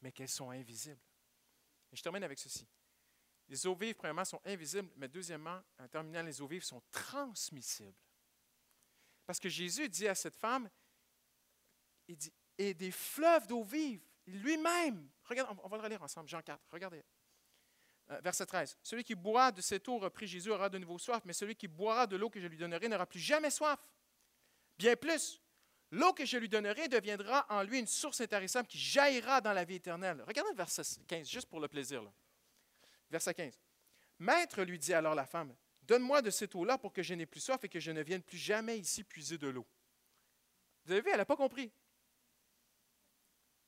mais 0.00 0.12
qu'elles 0.12 0.28
sont 0.28 0.50
invisibles. 0.50 1.02
Et 1.90 1.96
je 1.96 2.02
termine 2.02 2.22
avec 2.22 2.38
ceci. 2.38 2.66
Les 3.48 3.66
eaux 3.66 3.74
vives, 3.74 3.94
premièrement, 3.94 4.24
sont 4.24 4.40
invisibles, 4.44 4.90
mais 4.96 5.08
deuxièmement, 5.08 5.60
en 5.78 5.88
terminant, 5.88 6.22
les 6.22 6.40
eaux 6.40 6.46
vives 6.46 6.62
sont 6.62 6.82
transmissibles. 6.90 7.96
Parce 9.26 9.40
que 9.40 9.48
Jésus 9.48 9.88
dit 9.88 10.06
à 10.06 10.14
cette 10.14 10.36
femme, 10.36 10.70
il 12.06 12.16
dit, 12.16 12.32
et 12.56 12.74
des 12.74 12.90
fleuves 12.90 13.46
d'eau 13.46 13.62
vive, 13.62 14.02
lui-même, 14.26 15.10
regarde, 15.28 15.56
on 15.62 15.68
va 15.68 15.76
le 15.76 15.82
relire 15.82 16.02
ensemble, 16.02 16.28
Jean 16.28 16.42
4, 16.42 16.60
regardez. 16.70 17.04
Euh, 18.10 18.20
verset 18.20 18.46
13. 18.46 18.78
Celui 18.82 19.04
qui 19.04 19.14
boira 19.14 19.52
de 19.52 19.60
cette 19.60 19.86
eau, 19.88 19.98
reprit 19.98 20.26
Jésus, 20.26 20.50
aura 20.50 20.68
de 20.68 20.78
nouveau 20.78 20.98
soif, 20.98 21.22
mais 21.24 21.32
celui 21.32 21.54
qui 21.54 21.68
boira 21.68 22.06
de 22.06 22.16
l'eau 22.16 22.30
que 22.30 22.40
je 22.40 22.46
lui 22.46 22.56
donnerai 22.56 22.88
n'aura 22.88 23.06
plus 23.06 23.20
jamais 23.20 23.50
soif. 23.50 23.78
Bien 24.78 24.96
plus, 24.96 25.42
L'eau 25.90 26.12
que 26.12 26.26
je 26.26 26.36
lui 26.36 26.48
donnerai 26.48 26.88
deviendra 26.88 27.46
en 27.48 27.62
lui 27.62 27.78
une 27.78 27.86
source 27.86 28.20
intarissable 28.20 28.68
qui 28.68 28.78
jaillira 28.78 29.40
dans 29.40 29.54
la 29.54 29.64
vie 29.64 29.76
éternelle. 29.76 30.22
Regardez 30.26 30.50
le 30.50 30.56
verset 30.56 30.82
15, 31.06 31.26
juste 31.26 31.48
pour 31.48 31.60
le 31.60 31.68
plaisir. 31.68 32.02
Verset 33.10 33.32
15. 33.32 33.58
Maître, 34.18 34.62
lui 34.62 34.78
dit 34.78 34.92
alors 34.92 35.14
la 35.14 35.24
femme, 35.24 35.54
donne-moi 35.82 36.20
de 36.20 36.30
cette 36.30 36.54
eau-là 36.54 36.76
pour 36.76 36.92
que 36.92 37.02
je 37.02 37.14
n'ai 37.14 37.24
plus 37.24 37.40
soif 37.40 37.64
et 37.64 37.68
que 37.68 37.80
je 37.80 37.90
ne 37.90 38.02
vienne 38.02 38.22
plus 38.22 38.36
jamais 38.36 38.78
ici 38.78 39.02
puiser 39.02 39.38
de 39.38 39.48
l'eau. 39.48 39.66
Vous 40.84 40.92
avez 40.92 41.00
vu, 41.00 41.08
elle 41.10 41.18
n'a 41.18 41.24
pas 41.24 41.36
compris. 41.36 41.72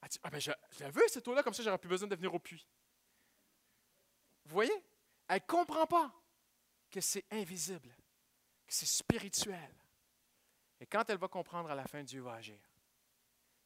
Elle 0.02 0.08
dit, 0.08 0.18
ah 0.22 0.30
ben 0.30 0.40
je, 0.40 0.50
la 0.78 0.90
veux, 0.90 1.06
cette 1.08 1.26
eau-là, 1.28 1.42
comme 1.42 1.54
ça, 1.54 1.62
j'aurai 1.62 1.78
plus 1.78 1.88
besoin 1.88 2.08
de 2.08 2.14
venir 2.14 2.32
au 2.32 2.38
puits. 2.38 2.66
Vous 4.44 4.54
voyez? 4.54 4.84
Elle 5.28 5.40
ne 5.42 5.46
comprend 5.46 5.86
pas 5.86 6.12
que 6.90 7.00
c'est 7.00 7.24
invisible, 7.30 7.94
que 8.66 8.74
c'est 8.74 8.86
spirituel. 8.86 9.74
Et 10.80 10.86
quand 10.86 11.08
elle 11.10 11.18
va 11.18 11.28
comprendre 11.28 11.70
à 11.70 11.74
la 11.74 11.86
fin, 11.86 12.02
Dieu 12.02 12.22
va 12.22 12.34
agir. 12.34 12.58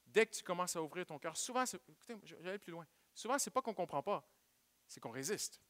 Dès 0.06 0.26
que 0.26 0.34
tu 0.34 0.42
commences 0.42 0.76
à 0.76 0.82
ouvrir 0.82 1.06
ton 1.06 1.18
cœur, 1.18 1.36
souvent, 1.36 1.64
écoutez, 1.64 2.16
j'allais 2.24 2.58
plus 2.58 2.72
loin. 2.72 2.86
Souvent, 3.14 3.38
ce 3.38 3.48
n'est 3.48 3.52
pas 3.52 3.62
qu'on 3.62 3.70
ne 3.70 3.76
comprend 3.76 4.02
pas, 4.02 4.28
c'est 4.86 5.00
qu'on 5.00 5.10
résiste. 5.10 5.60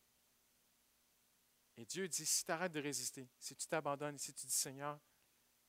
Et 1.76 1.84
Dieu 1.84 2.08
dit, 2.08 2.26
si 2.26 2.44
tu 2.44 2.50
arrêtes 2.50 2.72
de 2.72 2.80
résister, 2.80 3.28
si 3.38 3.54
tu 3.54 3.66
t'abandonnes, 3.66 4.18
si 4.18 4.32
tu 4.32 4.46
dis, 4.46 4.52
Seigneur, 4.52 4.98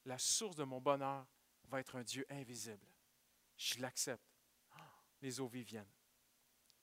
la 0.06 0.18
source 0.18 0.56
de 0.56 0.64
mon 0.64 0.80
bonheur 0.80 1.26
va 1.66 1.80
être 1.80 1.96
un 1.96 2.04
Dieu 2.04 2.26
invisible. 2.30 2.88
Je 3.58 3.80
l'accepte. 3.80 4.35
Les 5.22 5.40
eaux 5.40 5.48
vives 5.48 5.66
viennent. 5.66 5.92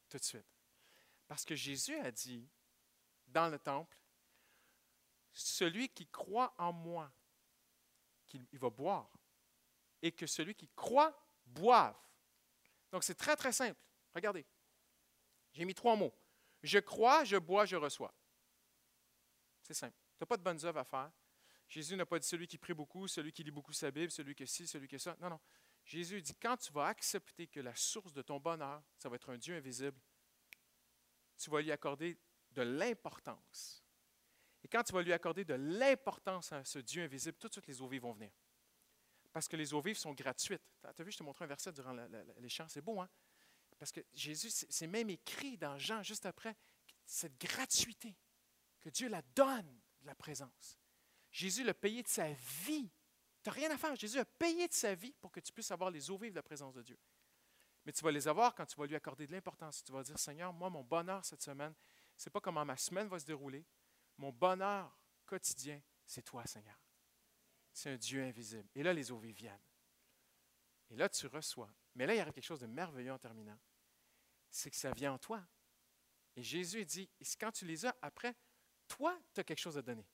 Tout 0.08 0.18
de 0.18 0.22
suite. 0.22 0.46
Parce 1.26 1.44
que 1.44 1.54
Jésus 1.54 1.96
a 1.98 2.10
dit 2.10 2.48
dans 3.26 3.48
le 3.48 3.58
temple, 3.58 3.96
celui 5.32 5.88
qui 5.88 6.06
croit 6.08 6.54
en 6.58 6.72
moi, 6.72 7.10
qu'il 8.26 8.58
va 8.58 8.70
boire 8.70 9.10
et 10.02 10.12
que 10.12 10.26
celui 10.26 10.54
qui 10.54 10.68
croit 10.74 11.18
boive. 11.46 11.96
Donc 12.90 13.04
c'est 13.04 13.14
très 13.14 13.36
très 13.36 13.52
simple. 13.52 13.80
Regardez. 14.14 14.44
J'ai 15.52 15.64
mis 15.64 15.74
trois 15.74 15.96
mots. 15.96 16.14
Je 16.62 16.78
crois, 16.78 17.24
je 17.24 17.36
bois, 17.36 17.64
je 17.66 17.76
reçois. 17.76 18.14
C'est 19.62 19.74
simple. 19.74 19.96
Tu 20.16 20.22
n'as 20.22 20.26
pas 20.26 20.36
de 20.36 20.42
bonnes 20.42 20.64
œuvres 20.64 20.80
à 20.80 20.84
faire. 20.84 21.10
Jésus 21.68 21.96
n'a 21.96 22.04
pas 22.04 22.18
dit 22.18 22.26
celui 22.26 22.46
qui 22.46 22.58
prie 22.58 22.74
beaucoup, 22.74 23.08
celui 23.08 23.32
qui 23.32 23.42
lit 23.42 23.50
beaucoup 23.50 23.72
sa 23.72 23.90
Bible, 23.90 24.10
celui 24.10 24.34
qui 24.34 24.46
ci, 24.46 24.66
celui 24.66 24.86
qui 24.86 24.98
ça. 24.98 25.16
Non, 25.20 25.30
non. 25.30 25.40
Jésus 25.84 26.22
dit 26.22 26.34
quand 26.34 26.56
tu 26.56 26.72
vas 26.72 26.86
accepter 26.86 27.46
que 27.46 27.60
la 27.60 27.74
source 27.74 28.12
de 28.12 28.22
ton 28.22 28.38
bonheur, 28.38 28.82
ça 28.98 29.08
va 29.08 29.16
être 29.16 29.30
un 29.30 29.38
Dieu 29.38 29.56
invisible, 29.56 29.98
tu 31.36 31.50
vas 31.50 31.60
lui 31.60 31.72
accorder 31.72 32.18
de 32.50 32.62
l'importance 32.62 33.82
et 34.64 34.68
quand 34.68 34.82
tu 34.82 34.92
vas 34.92 35.02
lui 35.02 35.12
accorder 35.12 35.44
de 35.44 35.54
l'importance 35.54 36.52
à 36.52 36.64
ce 36.64 36.78
Dieu 36.78 37.02
invisible, 37.02 37.36
tout 37.38 37.48
de 37.48 37.52
suite 37.52 37.66
les 37.66 37.80
eaux 37.82 37.88
vives 37.88 38.02
vont 38.02 38.12
venir. 38.12 38.30
Parce 39.32 39.48
que 39.48 39.56
les 39.56 39.74
eaux 39.74 39.80
vives 39.80 39.96
sont 39.96 40.12
gratuites. 40.12 40.62
Tu 40.94 41.02
as 41.02 41.04
vu, 41.04 41.10
je 41.10 41.18
te 41.18 41.22
montré 41.22 41.44
un 41.44 41.48
verset 41.48 41.72
durant 41.72 41.92
les 41.92 42.48
chants. 42.48 42.68
C'est 42.68 42.82
beau, 42.82 43.00
hein? 43.00 43.08
Parce 43.78 43.90
que 43.90 44.00
Jésus, 44.12 44.50
c'est 44.50 44.86
même 44.86 45.10
écrit 45.10 45.56
dans 45.56 45.78
Jean, 45.78 46.02
juste 46.02 46.26
après, 46.26 46.54
cette 47.04 47.36
gratuité, 47.40 48.14
que 48.80 48.90
Dieu 48.90 49.08
la 49.08 49.22
donne, 49.34 49.80
la 50.02 50.14
présence. 50.14 50.78
Jésus 51.32 51.64
l'a 51.64 51.74
payé 51.74 52.02
de 52.02 52.08
sa 52.08 52.32
vie. 52.32 52.90
Tu 53.42 53.48
n'as 53.48 53.54
rien 53.54 53.70
à 53.70 53.76
faire. 53.76 53.94
Jésus 53.96 54.18
a 54.18 54.24
payé 54.24 54.68
de 54.68 54.72
sa 54.72 54.94
vie 54.94 55.14
pour 55.20 55.32
que 55.32 55.40
tu 55.40 55.52
puisses 55.52 55.70
avoir 55.70 55.90
les 55.90 56.10
eaux 56.10 56.18
de 56.18 56.34
la 56.34 56.42
présence 56.42 56.74
de 56.74 56.82
Dieu. 56.82 56.98
Mais 57.84 57.92
tu 57.92 58.04
vas 58.04 58.12
les 58.12 58.28
avoir 58.28 58.54
quand 58.54 58.66
tu 58.66 58.76
vas 58.76 58.86
lui 58.86 58.94
accorder 58.94 59.26
de 59.26 59.32
l'importance. 59.32 59.82
Tu 59.82 59.90
vas 59.92 60.02
dire, 60.02 60.18
Seigneur, 60.18 60.52
moi, 60.52 60.70
mon 60.70 60.84
bonheur 60.84 61.24
cette 61.24 61.42
semaine, 61.42 61.74
ce 62.16 62.28
n'est 62.28 62.32
pas 62.32 62.40
comment 62.40 62.64
ma 62.64 62.76
semaine 62.76 63.08
va 63.08 63.18
se 63.18 63.24
dérouler. 63.26 63.64
Mon 64.18 64.30
bonheur 64.30 64.96
quotidien, 65.26 65.82
c'est 66.06 66.22
toi, 66.22 66.46
Seigneur. 66.46 66.78
C'est 67.72 67.90
un 67.90 67.96
Dieu 67.96 68.22
invisible. 68.22 68.68
Et 68.74 68.82
là, 68.82 68.92
les 68.92 69.10
eaux 69.10 69.18
vives 69.18 69.34
viennent. 69.34 69.64
Et 70.90 70.96
là, 70.96 71.08
tu 71.08 71.26
reçois. 71.26 71.72
Mais 71.94 72.06
là, 72.06 72.14
il 72.14 72.18
y 72.18 72.20
a 72.20 72.24
quelque 72.30 72.44
chose 72.44 72.60
de 72.60 72.66
merveilleux 72.66 73.12
en 73.12 73.18
terminant. 73.18 73.58
C'est 74.50 74.70
que 74.70 74.76
ça 74.76 74.92
vient 74.92 75.14
en 75.14 75.18
toi. 75.18 75.42
Et 76.36 76.42
Jésus 76.42 76.84
dit, 76.84 77.10
quand 77.40 77.50
tu 77.50 77.64
les 77.64 77.86
as, 77.86 77.96
après, 78.02 78.36
toi, 78.86 79.18
tu 79.34 79.40
as 79.40 79.44
quelque 79.44 79.58
chose 79.58 79.78
à 79.78 79.82
donner. 79.82 80.06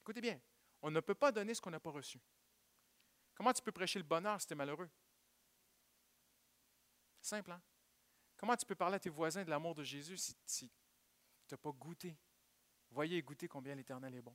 Écoutez 0.00 0.20
bien, 0.20 0.40
on 0.80 0.90
ne 0.90 1.00
peut 1.00 1.14
pas 1.14 1.32
donner 1.32 1.54
ce 1.54 1.60
qu'on 1.60 1.70
n'a 1.70 1.80
pas 1.80 1.90
reçu. 1.90 2.20
Comment 3.36 3.52
tu 3.52 3.62
peux 3.62 3.70
prêcher 3.70 3.98
le 3.98 4.04
bonheur 4.04 4.40
si 4.40 4.46
tu 4.46 4.54
es 4.54 4.56
malheureux? 4.56 4.88
Simple, 7.20 7.52
hein? 7.52 7.62
Comment 8.36 8.56
tu 8.56 8.66
peux 8.66 8.74
parler 8.74 8.96
à 8.96 8.98
tes 8.98 9.10
voisins 9.10 9.44
de 9.44 9.50
l'amour 9.50 9.74
de 9.74 9.84
Jésus 9.84 10.16
si, 10.46 10.70
tu 11.46 11.54
n'as 11.54 11.58
pas 11.58 11.70
goûté? 11.70 12.16
Voyez 12.90 13.18
et 13.18 13.22
goûtez 13.22 13.46
combien 13.46 13.74
l'Éternel 13.74 14.14
est 14.14 14.22
bon. 14.22 14.34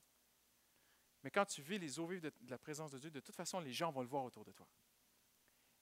Mais 1.24 1.32
quand 1.32 1.46
tu 1.46 1.62
vis 1.62 1.80
les 1.80 2.00
eaux 2.00 2.06
vives 2.08 2.22
de, 2.22 2.32
la 2.48 2.58
présence 2.58 2.92
de 2.92 3.00
Dieu, 3.00 3.12
de 3.12 3.20
toute 3.20 3.36
façon, 3.36 3.60
les 3.60 3.74
gens 3.74 3.92
vont 3.92 4.02
le 4.02 4.08
voir 4.08 4.24
autour 4.24 4.46
de 4.46 4.52
toi. 4.52 4.68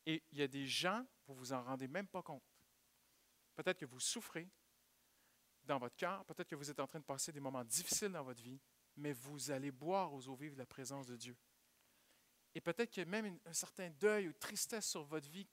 Et 0.06 0.24
il 0.32 0.38
y 0.38 0.42
a 0.42 0.48
des 0.48 0.66
gens, 0.66 1.06
vous 1.28 1.36
vous 1.36 1.54
en 1.54 1.64
rendez 1.64 1.88
même 1.88 2.08
pas 2.08 2.22
compte. 2.22 2.44
Peut-être 3.56 3.80
que 3.80 3.86
vous 3.86 4.00
souffrez 4.00 4.50
dans 5.64 5.78
votre 5.78 5.96
cœur, 5.96 6.24
peut-être 6.26 6.48
que 6.48 6.56
vous 6.56 6.70
êtes 6.70 6.80
en 6.80 6.88
train 6.88 7.00
de 7.00 7.06
passer 7.06 7.32
des 7.32 7.40
moments 7.40 7.64
difficiles 7.66 8.12
dans 8.12 8.24
votre 8.24 8.42
vie, 8.42 8.60
mais 8.96 9.12
vous 9.14 9.52
allez 9.52 9.72
boire 9.72 10.14
aux 10.14 10.28
eaux 10.28 10.36
vives 10.36 10.54
de 10.54 10.60
la 10.60 10.66
présence 10.66 11.06
de 11.06 11.16
Dieu. 11.16 11.36
Et 12.56 12.62
peut-être 12.62 12.90
qu'il 12.90 13.04
y 13.04 13.06
a 13.06 13.10
même 13.10 13.40
un 13.46 13.54
certain 13.54 13.90
deuil 13.92 14.28
ou 14.28 14.34
tristesse 14.34 14.88
sur 14.88 15.04
votre 15.04 15.30
vie, 15.30 15.48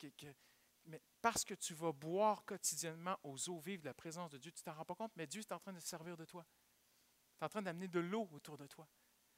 mais 0.85 1.01
parce 1.21 1.43
que 1.43 1.53
tu 1.53 1.73
vas 1.73 1.91
boire 1.91 2.43
quotidiennement 2.45 3.17
aux 3.23 3.49
eaux 3.49 3.59
vives 3.59 3.81
de 3.81 3.85
la 3.85 3.93
présence 3.93 4.31
de 4.31 4.37
Dieu, 4.37 4.51
tu 4.51 4.61
ne 4.61 4.65
t'en 4.65 4.73
rends 4.73 4.85
pas 4.85 4.95
compte, 4.95 5.11
mais 5.15 5.27
Dieu 5.27 5.41
est 5.41 5.51
en 5.51 5.59
train 5.59 5.73
de 5.73 5.79
servir 5.79 6.17
de 6.17 6.25
toi. 6.25 6.45
Tu 7.37 7.43
es 7.43 7.45
en 7.45 7.49
train 7.49 7.61
d'amener 7.61 7.87
de 7.87 7.99
l'eau 7.99 8.27
autour 8.31 8.57
de 8.57 8.65
toi, 8.65 8.87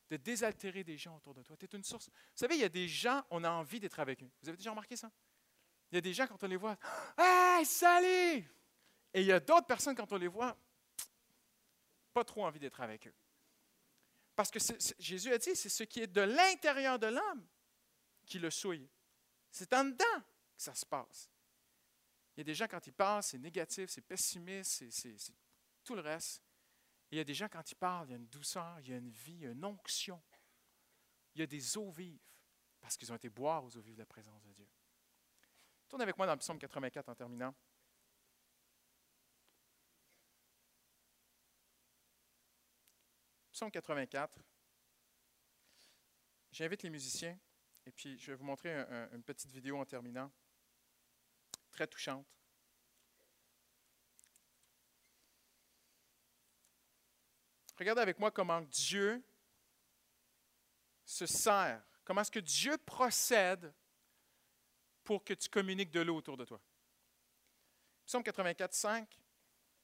de 0.09 0.17
désaltérer 0.17 0.83
des 0.83 0.97
gens 0.97 1.17
autour 1.17 1.33
de 1.33 1.43
toi. 1.43 1.57
Tu 1.57 1.65
es 1.65 1.75
une 1.75 1.83
source. 1.83 2.07
Vous 2.07 2.13
savez, 2.35 2.55
il 2.55 2.61
y 2.61 2.65
a 2.65 2.69
des 2.69 2.87
gens, 2.87 3.23
on 3.29 3.43
a 3.43 3.49
envie 3.49 3.79
d'être 3.79 3.99
avec 3.99 4.23
eux. 4.23 4.29
Vous 4.41 4.49
avez 4.49 4.57
déjà 4.57 4.69
remarqué 4.69 4.95
ça? 4.95 5.11
Il 5.91 5.95
y 5.95 5.97
a 5.97 6.01
des 6.01 6.13
gens, 6.13 6.27
quand 6.27 6.41
on 6.43 6.47
les 6.47 6.55
voit, 6.55 6.77
Hey, 7.17 7.65
salut! 7.65 8.47
Et 9.13 9.21
il 9.21 9.25
y 9.25 9.31
a 9.31 9.39
d'autres 9.39 9.67
personnes, 9.67 9.95
quand 9.95 10.11
on 10.13 10.17
les 10.17 10.27
voit, 10.27 10.55
pas 12.13 12.23
trop 12.23 12.45
envie 12.45 12.59
d'être 12.59 12.79
avec 12.81 13.07
eux. 13.07 13.13
Parce 14.39 14.51
que 14.51 14.59
Jésus 14.99 15.33
a 15.33 15.37
dit, 15.37 15.53
c'est 15.53 15.67
ce 15.67 15.83
qui 15.83 15.99
est 15.99 16.07
de 16.07 16.21
l'intérieur 16.21 16.97
de 16.97 17.07
l'homme 17.07 17.45
qui 18.25 18.39
le 18.39 18.49
souille. 18.49 18.87
C'est 19.51 19.73
en 19.73 19.83
dedans 19.83 20.21
que 20.55 20.63
ça 20.63 20.73
se 20.73 20.85
passe. 20.85 21.29
Il 22.33 22.39
y 22.39 22.41
a 22.41 22.43
des 22.45 22.55
gens, 22.55 22.67
quand 22.69 22.87
ils 22.87 22.93
parlent, 22.93 23.21
c'est 23.21 23.37
négatif, 23.37 23.89
c'est 23.89 23.99
pessimiste, 23.99 24.89
c'est 24.91 25.33
tout 25.83 25.93
le 25.93 25.99
reste. 25.99 26.41
Et 27.11 27.15
il 27.15 27.17
y 27.17 27.19
a 27.19 27.25
des 27.25 27.33
gens, 27.33 27.49
quand 27.49 27.69
ils 27.69 27.75
parlent, 27.75 28.07
il 28.07 28.11
y 28.11 28.13
a 28.13 28.17
une 28.17 28.29
douceur, 28.29 28.79
il 28.79 28.91
y 28.91 28.93
a 28.93 28.95
une 28.95 29.11
vie, 29.11 29.33
il 29.33 29.41
y 29.41 29.47
a 29.47 29.51
une 29.51 29.65
onction. 29.65 30.23
Il 31.35 31.41
y 31.41 31.43
a 31.43 31.45
des 31.45 31.77
eaux 31.77 31.91
vives, 31.91 32.23
parce 32.79 32.95
qu'ils 32.95 33.11
ont 33.11 33.17
été 33.17 33.27
boire 33.27 33.65
aux 33.65 33.75
eaux 33.75 33.81
vives 33.81 33.95
de 33.95 33.99
la 33.99 34.05
présence 34.05 34.41
de 34.45 34.53
Dieu. 34.53 34.69
Tourne 35.89 36.01
avec 36.01 36.17
moi 36.17 36.25
dans 36.25 36.31
le 36.31 36.39
psaume 36.39 36.59
84 36.59 37.09
en 37.09 37.15
terminant. 37.15 37.53
Psaume 43.59 43.71
84. 43.71 44.41
J'invite 46.49 46.81
les 46.81 46.89
musiciens 46.89 47.37
et 47.85 47.91
puis 47.91 48.17
je 48.17 48.31
vais 48.31 48.37
vous 48.37 48.45
montrer 48.45 48.73
une 49.11 49.21
petite 49.21 49.51
vidéo 49.51 49.77
en 49.77 49.83
terminant, 49.83 50.31
très 51.69 51.85
touchante. 51.85 52.25
Regardez 57.77 58.01
avec 58.01 58.17
moi 58.17 58.31
comment 58.31 58.61
Dieu 58.61 59.21
se 61.03 61.25
sert, 61.25 61.83
comment 62.05 62.21
est-ce 62.21 62.31
que 62.31 62.39
Dieu 62.39 62.77
procède 62.77 63.73
pour 65.03 65.21
que 65.21 65.33
tu 65.33 65.49
communiques 65.49 65.91
de 65.91 65.99
l'eau 65.99 66.15
autour 66.15 66.37
de 66.37 66.45
toi. 66.45 66.61
Psaume 68.05 68.23
84, 68.23 68.73
5. 68.73 69.19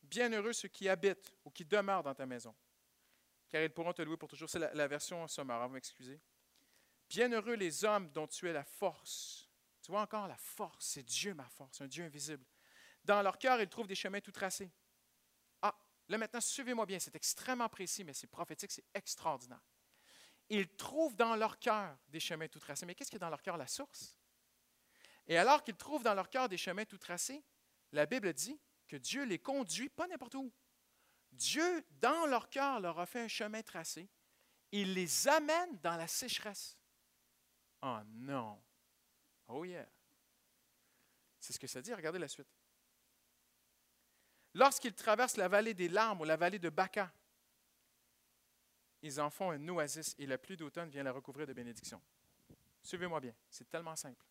Bienheureux 0.01 0.53
ceux 0.53 0.69
qui 0.69 0.87
habitent 0.87 1.35
ou 1.43 1.51
qui 1.51 1.65
demeurent 1.65 2.03
dans 2.03 2.15
ta 2.15 2.25
maison 2.25 2.55
car 3.49 3.61
ils 3.61 3.69
pourront 3.69 3.93
te 3.93 4.01
louer 4.01 4.17
pour 4.17 4.29
toujours. 4.29 4.49
C'est 4.49 4.59
la, 4.59 4.87
version 4.87 5.27
sommaire, 5.27 5.61
hein, 5.61 5.67
vous 5.67 5.73
m'excusez. 5.73 6.19
Bienheureux 7.09 7.55
les 7.55 7.85
hommes 7.85 8.09
dont 8.11 8.27
tu 8.27 8.49
es 8.49 8.53
la 8.53 8.63
force. 8.63 9.49
Tu 9.81 9.91
vois 9.91 10.01
encore 10.01 10.27
la 10.27 10.37
force, 10.37 10.85
c'est 10.85 11.03
Dieu 11.03 11.33
ma 11.33 11.47
force, 11.49 11.81
un 11.81 11.87
Dieu 11.87 12.03
invisible. 12.03 12.43
Dans 13.03 13.21
leur 13.21 13.37
cœur, 13.37 13.61
ils 13.61 13.69
trouvent 13.69 13.87
des 13.87 13.95
chemins 13.95 14.19
tout 14.19 14.31
tracés. 14.31 14.71
Ah, 15.61 15.77
là 16.07 16.17
maintenant, 16.17 16.41
suivez-moi 16.41 16.87
bien, 16.87 16.97
c'est 16.97 17.15
extrêmement 17.15 17.69
précis, 17.69 18.03
mais 18.03 18.13
c'est 18.13 18.27
prophétique, 18.27 18.71
c'est 18.71 18.85
extraordinaire. 18.95 19.61
Ils 20.49 20.67
trouvent 20.75 21.15
dans 21.15 21.35
leur 21.35 21.59
cœur 21.59 21.97
des 22.07 22.19
chemins 22.19 22.47
tout 22.47 22.59
tracés. 22.59 22.85
Mais 22.85 22.95
qu'est-ce 22.95 23.09
qui 23.09 23.15
est 23.15 23.19
dans 23.19 23.29
leur 23.29 23.41
cœur? 23.41 23.57
La 23.57 23.67
source? 23.67 24.17
Et 25.27 25.37
alors 25.37 25.63
qu'ils 25.63 25.75
trouvent 25.75 26.03
dans 26.03 26.13
leur 26.13 26.29
cœur 26.29 26.49
des 26.49 26.57
chemins 26.57 26.85
tout 26.85 26.97
tracés, 26.97 27.43
la 27.91 28.05
Bible 28.05 28.33
dit 28.33 28.59
que 28.87 28.95
Dieu 28.95 29.23
les 29.25 29.39
conduit 29.39 29.89
pas 29.89 30.07
n'importe 30.07 30.35
où. 30.35 30.53
Dieu, 31.35 31.85
dans 31.99 32.25
leur 32.25 32.49
cœur, 32.49 32.79
leur 32.79 32.99
a 32.99 33.05
fait 33.05 33.21
un 33.21 33.27
chemin 33.27 33.61
tracé. 33.61 34.09
Il 34.71 34.93
les 34.93 35.27
amène 35.27 35.77
dans 35.79 35.95
la 35.95 36.07
sécheresse. 36.07 36.77
Oh 37.81 37.99
non. 38.07 38.61
Oh 39.47 39.63
yeah. 39.63 39.87
C'est 41.39 41.53
ce 41.53 41.59
que 41.59 41.67
ça 41.67 41.81
dit. 41.81 41.93
Regardez 41.93 42.19
la 42.19 42.27
suite. 42.27 42.47
Lorsqu'ils 44.53 44.95
traversent 44.95 45.37
la 45.37 45.47
vallée 45.47 45.73
des 45.73 45.89
larmes 45.89 46.21
ou 46.21 46.23
la 46.23 46.37
vallée 46.37 46.59
de 46.59 46.69
Baca, 46.69 47.13
ils 49.01 49.19
en 49.19 49.29
font 49.29 49.51
un 49.51 49.67
oasis 49.67 50.15
et 50.17 50.25
la 50.25 50.37
pluie 50.37 50.57
d'automne 50.57 50.89
vient 50.89 51.03
la 51.03 51.11
recouvrir 51.11 51.45
de 51.45 51.53
bénédictions. 51.53 52.01
Suivez-moi 52.81 53.19
bien, 53.19 53.35
c'est 53.49 53.69
tellement 53.69 53.95
simple. 53.95 54.25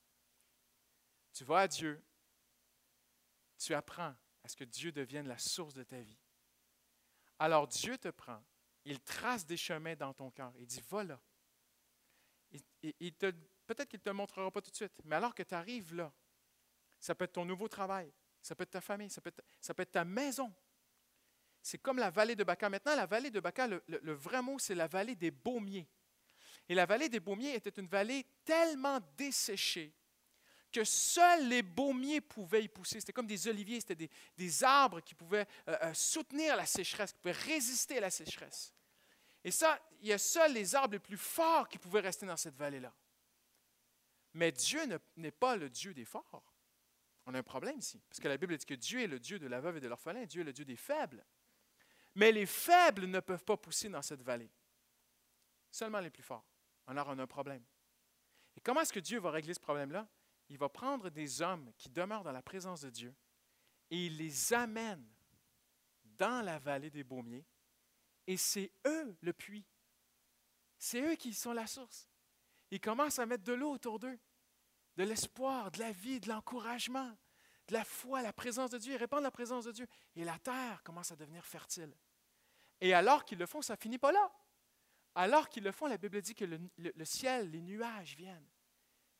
Tu 1.32 1.44
vas 1.44 1.61
à 1.61 1.68
Dieu, 1.68 2.02
tu 3.59 3.74
apprends 3.74 4.14
à 4.42 4.48
ce 4.48 4.57
que 4.57 4.64
Dieu 4.64 4.92
devienne 4.92 5.28
la 5.28 5.38
source 5.38 5.74
de 5.74 5.82
ta 5.82 6.00
vie. 6.00 6.18
Alors 7.39 7.66
Dieu 7.66 7.99
te 7.99 8.09
prend, 8.09 8.43
il 8.85 9.01
trace 9.01 9.47
des 9.47 9.57
chemins 9.57 9.97
dans 9.97 10.12
ton 10.12 10.30
cœur. 10.30 10.53
Il 10.59 10.66
dit, 10.66 10.82
voilà. 10.89 11.20
peut-être 12.51 13.89
qu'il 13.89 13.99
ne 13.99 14.05
te 14.05 14.11
montrera 14.11 14.51
pas 14.51 14.62
tout 14.62 14.70
de 14.70 14.76
suite, 14.76 15.01
mais 15.05 15.16
alors 15.16 15.35
que 15.35 15.43
tu 15.43 15.55
arrives 15.55 15.95
là, 15.95 16.12
ça 17.01 17.14
peut 17.14 17.24
être 17.24 17.32
ton 17.32 17.45
nouveau 17.45 17.68
travail, 17.68 18.12
ça 18.41 18.55
peut 18.55 18.62
être 18.62 18.70
ta 18.70 18.80
famille, 18.80 19.11
ça 19.11 19.20
peut 19.20 19.32
être, 19.39 19.91
ta 19.91 20.05
maison. 20.05 20.55
C'est 21.62 21.78
comme 21.78 21.99
la 21.99 22.11
vallée 22.11 22.37
de 22.37 22.45
Baca. 22.45 22.68
Maintenant, 22.68 22.95
la 22.95 23.07
vallée 23.07 23.30
de 23.30 23.41
Baca, 23.41 23.66
le 23.66 24.12
vrai 24.12 24.43
mot, 24.43 24.59
c'est 24.59 24.74
la 24.74 24.87
vallée 24.87 25.16
des 25.16 25.30
baumiers. 25.30 25.89
Et 26.68 26.74
la 26.74 26.87
vallée 26.87 27.09
des 27.09 27.20
baumiers 27.20 27.55
était 27.55 27.80
une 27.80 27.87
vallée 27.87 28.26
tellement 28.45 29.01
desséchée 29.16 29.95
que 30.75 30.83
seuls 30.83 31.49
les 31.49 31.62
baumiers 31.62 32.20
pouvaient 32.20 32.64
y 32.64 32.68
pousser. 32.68 32.99
C'était 32.99 33.12
comme 33.12 33.29
des 33.29 33.47
oliviers, 33.47 33.81
c'était 33.81 34.11
des, 34.37 34.64
arbres 34.64 35.01
qui 35.01 35.14
pouvaient 35.14 35.47
euh, 35.68 35.77
euh, 35.83 35.95
soutenir 35.95 36.57
la 36.57 36.66
sécheresse, 36.66 37.12
qui 37.12 37.18
pouvaient 37.18 37.33
résister 37.33 37.99
à 37.99 38.01
la 38.01 38.11
sécheresse. 38.11 38.75
Et 39.45 39.53
ça, 39.53 39.81
il 40.01 40.09
y 40.09 40.12
a 40.12 40.18
seuls 40.18 40.53
les 40.53 40.75
arbres 40.75 40.95
les 40.95 40.99
plus 40.99 41.16
forts 41.16 41.68
qui 41.68 41.79
pouvaient 41.79 42.01
rester 42.01 42.27
dans 42.27 42.37
cette 42.37 42.57
vallée-là. 42.57 42.93
Mais 44.33 44.51
Dieu 44.51 44.81
n'est 45.16 45.31
pas 45.31 45.55
le 45.55 45.70
Dieu 45.70 45.95
des 45.95 46.05
forts. 46.05 46.53
On 47.27 47.35
a 47.35 47.39
un 47.39 47.45
problème 47.45 47.79
ici, 47.79 48.03
parce 48.09 48.18
que 48.18 48.27
la 48.27 48.37
Bible 48.37 48.57
dit 48.57 48.66
que 48.66 48.75
Dieu 48.75 49.01
est 49.01 49.07
le 49.07 49.20
Dieu 49.20 49.39
de 49.39 49.47
la 49.47 49.61
veuve 49.61 49.77
et 49.77 49.81
de 49.81 49.87
l'orphelin, 49.87 50.25
Dieu 50.25 50.41
est 50.41 50.45
le 50.45 50.53
Dieu 50.53 50.64
des 50.64 50.77
faibles. 50.77 51.25
Mais 52.16 52.33
les 52.33 52.47
faibles 52.47 53.07
ne 53.07 53.20
peuvent 53.20 53.45
pas 53.45 53.57
pousser 53.57 53.89
dans 53.89 54.03
cette 54.03 54.22
vallée. 54.22 54.51
Seulement 55.70 56.01
les 56.01 56.11
plus 56.11 56.25
forts. 56.25 56.45
Alors 56.89 57.07
on 57.09 57.18
a 57.18 57.22
un 57.22 57.29
problème. 57.29 57.64
Et 58.57 58.61
comment 58.61 58.81
est-ce 58.81 58.93
que 58.93 59.01
Dieu 59.01 59.20
va 59.20 59.31
régler 59.31 59.55
ce 59.55 59.61
problème-là? 59.61 60.09
Il 60.49 60.59
va 60.59 60.68
prendre 60.68 61.11
des 61.11 61.42
hommes 61.42 61.72
qui 61.76 61.88
demeurent 61.88 62.24
dans 62.24 62.32
la 62.32 62.42
présence 62.42 62.82
de 62.82 62.90
Dieu 62.90 63.14
et 63.90 64.07
il 64.07 64.16
les 64.16 64.53
amène 64.53 65.05
dans 66.05 66.45
la 66.45 66.59
vallée 66.59 66.90
des 66.90 67.05
baumiers 67.05 67.47
et 68.26 68.36
c'est 68.36 68.72
eux 68.86 69.16
le 69.20 69.32
puits. 69.32 69.66
C'est 70.78 71.01
eux 71.01 71.16
qui 71.16 71.32
sont 71.32 71.53
la 71.53 71.66
source. 71.66 72.09
Ils 72.70 72.80
commencent 72.80 73.18
à 73.18 73.26
mettre 73.26 73.45
de 73.45 73.53
l'eau 73.53 73.72
autour 73.72 73.99
d'eux, 73.99 74.18
de 74.97 75.05
l'espoir, 75.05 75.70
de 75.70 75.78
la 75.78 75.92
vie, 75.92 76.20
de 76.20 76.28
l'encouragement, 76.28 77.16
de 77.68 77.72
la 77.72 77.84
foi, 77.84 78.22
la 78.22 78.32
présence 78.32 78.70
de 78.70 78.78
Dieu. 78.78 78.95
Ils 78.95 78.99
répandent 78.99 79.22
la 79.22 79.30
présence 79.30 79.64
de 79.64 79.72
Dieu 79.72 79.86
et 80.14 80.24
la 80.24 80.38
terre 80.38 80.82
commence 80.82 81.12
à 81.12 81.16
devenir 81.16 81.45
fertile. 81.45 81.95
Et 82.80 82.92
alors 82.92 83.24
qu'ils 83.24 83.38
le 83.38 83.47
font, 83.47 83.62
ça 83.62 83.76
finit 83.76 83.99
pas 83.99 84.12
là. 84.12 84.30
Alors 85.14 85.49
qu'ils 85.49 85.62
le 85.62 85.72
font, 85.72 85.86
la 85.86 85.97
Bible 85.97 86.20
dit 86.20 86.34
que 86.34 86.45
le, 86.45 86.59
le 86.76 87.05
ciel, 87.05 87.51
les 87.51 87.62
nuages 87.62 88.16
viennent 88.16 88.49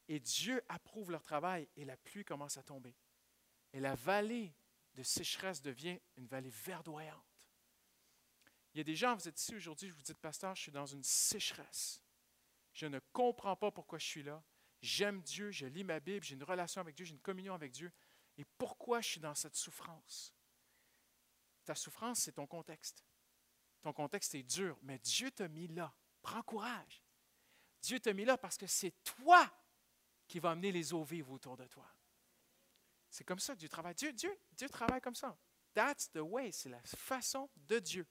et 0.09 0.21
Dieu 0.21 0.63
approuve 0.69 1.11
leur 1.11 1.23
travail 1.23 1.69
et 1.77 1.85
la 1.85 1.97
pluie 1.97 2.25
commence 2.25 2.57
à 2.57 2.63
tomber. 2.63 2.95
Et 3.73 3.81
la 3.81 3.95
vallée 3.95 4.55
de 4.95 5.03
sécheresse 5.03 5.63
devient 5.63 5.99
une 6.17 6.27
vallée 6.27 6.51
verdoyante. 6.51 7.49
Il 8.73 8.79
y 8.79 8.81
a 8.81 8.85
des 8.85 8.97
gens, 8.97 9.15
vous 9.15 9.29
êtes 9.29 9.41
ici 9.41 9.55
aujourd'hui, 9.55 9.91
vous 9.91 10.03
dites, 10.03 10.19
pasteur, 10.19 10.55
je 10.55 10.63
suis 10.63 10.73
dans 10.73 10.87
une 10.87 11.03
sécheresse. 11.03 12.03
Je 12.73 12.87
ne 12.87 12.99
comprends 13.13 13.57
pas 13.57 13.71
pourquoi 13.71 13.99
je 13.99 14.07
suis 14.07 14.23
là. 14.23 14.43
J'aime 14.83 15.23
Dieu, 15.23 15.51
je 15.51 15.67
lis 15.67 15.85
ma 15.85 16.01
Bible, 16.01 16.25
j'ai 16.25 16.35
une 16.35 16.43
relation 16.43 16.81
avec 16.81 16.95
Dieu, 16.97 17.07
j'ai 17.07 17.15
une 17.15 17.21
communion 17.21 17.55
avec 17.55 17.73
Dieu. 17.73 17.93
Et 18.37 18.45
pourquoi 18.59 19.01
je 19.01 19.11
suis 19.11 19.21
dans 19.21 19.35
cette 19.35 19.55
souffrance? 19.55 20.35
Ta 21.65 21.75
souffrance, 21.75 22.21
c'est 22.21 22.33
ton 22.33 22.47
contexte. 22.47 23.05
Ton 23.81 23.93
contexte 23.93 24.35
est 24.35 24.43
dur, 24.43 24.77
mais 24.83 24.99
Dieu 24.99 25.31
t'a 25.31 25.49
mis 25.49 25.69
là. 25.69 25.95
Prends 26.21 26.43
courage. 26.43 27.03
Dieu 27.81 28.01
t'a 28.01 28.13
mis 28.13 28.25
là 28.25 28.37
parce 28.37 28.57
que 28.59 28.67
c'est 28.67 28.93
toi 29.05 29.51
qui 30.27 30.39
vas 30.39 30.51
amener 30.51 30.73
les 30.73 30.93
eaux 30.93 31.05
vives 31.05 31.31
autour 31.31 31.57
de 31.57 31.67
toi. 31.67 31.87
C'est 33.11 33.25
comme 33.25 33.39
ça 33.39 33.55
que 33.55 33.61
Dieu 33.61 33.69
travaille. 33.69 33.95
Dieu, 33.95 34.13
Dieu, 34.13 34.37
Dieu 34.53 34.69
travaille 34.69 35.01
comme 35.01 35.15
ça. 35.15 35.37
That's 35.73 36.11
the 36.11 36.19
way. 36.19 36.51
C'est 36.53 36.69
la 36.69 36.83
façon 36.83 37.49
de 37.57 37.79
Dieu. 37.79 38.07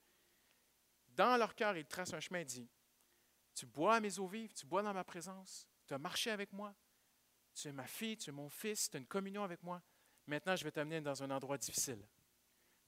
Dans 1.10 1.38
leur 1.38 1.56
cœur, 1.56 1.76
il 1.78 1.86
trace 1.86 2.14
un 2.14 2.20
chemin 2.20 2.40
et 2.40 2.46
dit 2.46 2.70
Tu 3.54 3.66
bois 3.66 3.96
à 3.96 4.00
mes 4.00 4.18
eaux 4.20 4.28
vives, 4.28 4.54
tu 4.54 4.66
bois 4.66 4.82
dans 4.82 4.94
ma 4.94 5.04
présence, 5.04 5.68
tu 5.86 5.94
as 5.94 5.98
marché 5.98 6.32
avec 6.32 6.52
moi, 6.54 6.74
tu 7.54 7.68
es 7.68 7.72
ma 7.72 7.86
fille, 7.86 8.18
tu 8.18 8.30
es 8.30 8.34
mon 8.34 8.50
fils, 8.50 8.90
tu 8.90 8.98
as 8.98 9.00
une 9.00 9.06
communion 9.06 9.44
avec 9.44 9.62
moi. 9.62 9.82
Maintenant, 10.26 10.56
je 10.56 10.64
vais 10.64 10.72
t'amener 10.72 11.02
dans 11.02 11.22
un 11.22 11.30
endroit 11.32 11.58
difficile. 11.58 12.08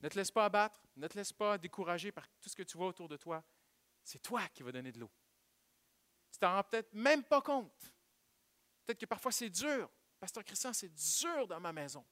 Ne 0.01 0.09
te 0.09 0.15
laisse 0.15 0.31
pas 0.31 0.45
abattre, 0.45 0.81
ne 0.95 1.07
te 1.07 1.15
laisse 1.15 1.33
pas 1.33 1.57
décourager 1.57 2.11
par 2.11 2.27
tout 2.41 2.49
ce 2.49 2.55
que 2.55 2.63
tu 2.63 2.77
vois 2.77 2.87
autour 2.87 3.09
de 3.09 3.17
toi. 3.17 3.43
C'est 4.03 4.19
toi 4.19 4.47
qui 4.49 4.63
vas 4.63 4.71
donner 4.71 4.91
de 4.91 4.99
l'eau. 4.99 5.11
Tu 6.31 6.39
t'en 6.39 6.53
rends 6.55 6.63
peut-être 6.63 6.93
même 6.93 7.23
pas 7.23 7.41
compte. 7.41 7.94
Peut-être 8.85 8.99
que 8.99 9.05
parfois 9.05 9.31
c'est 9.31 9.49
dur. 9.49 9.89
Pasteur 10.19 10.43
Christian, 10.43 10.73
c'est 10.73 10.93
dur 10.93 11.47
dans 11.47 11.59
ma 11.59 11.73
maison. 11.73 12.05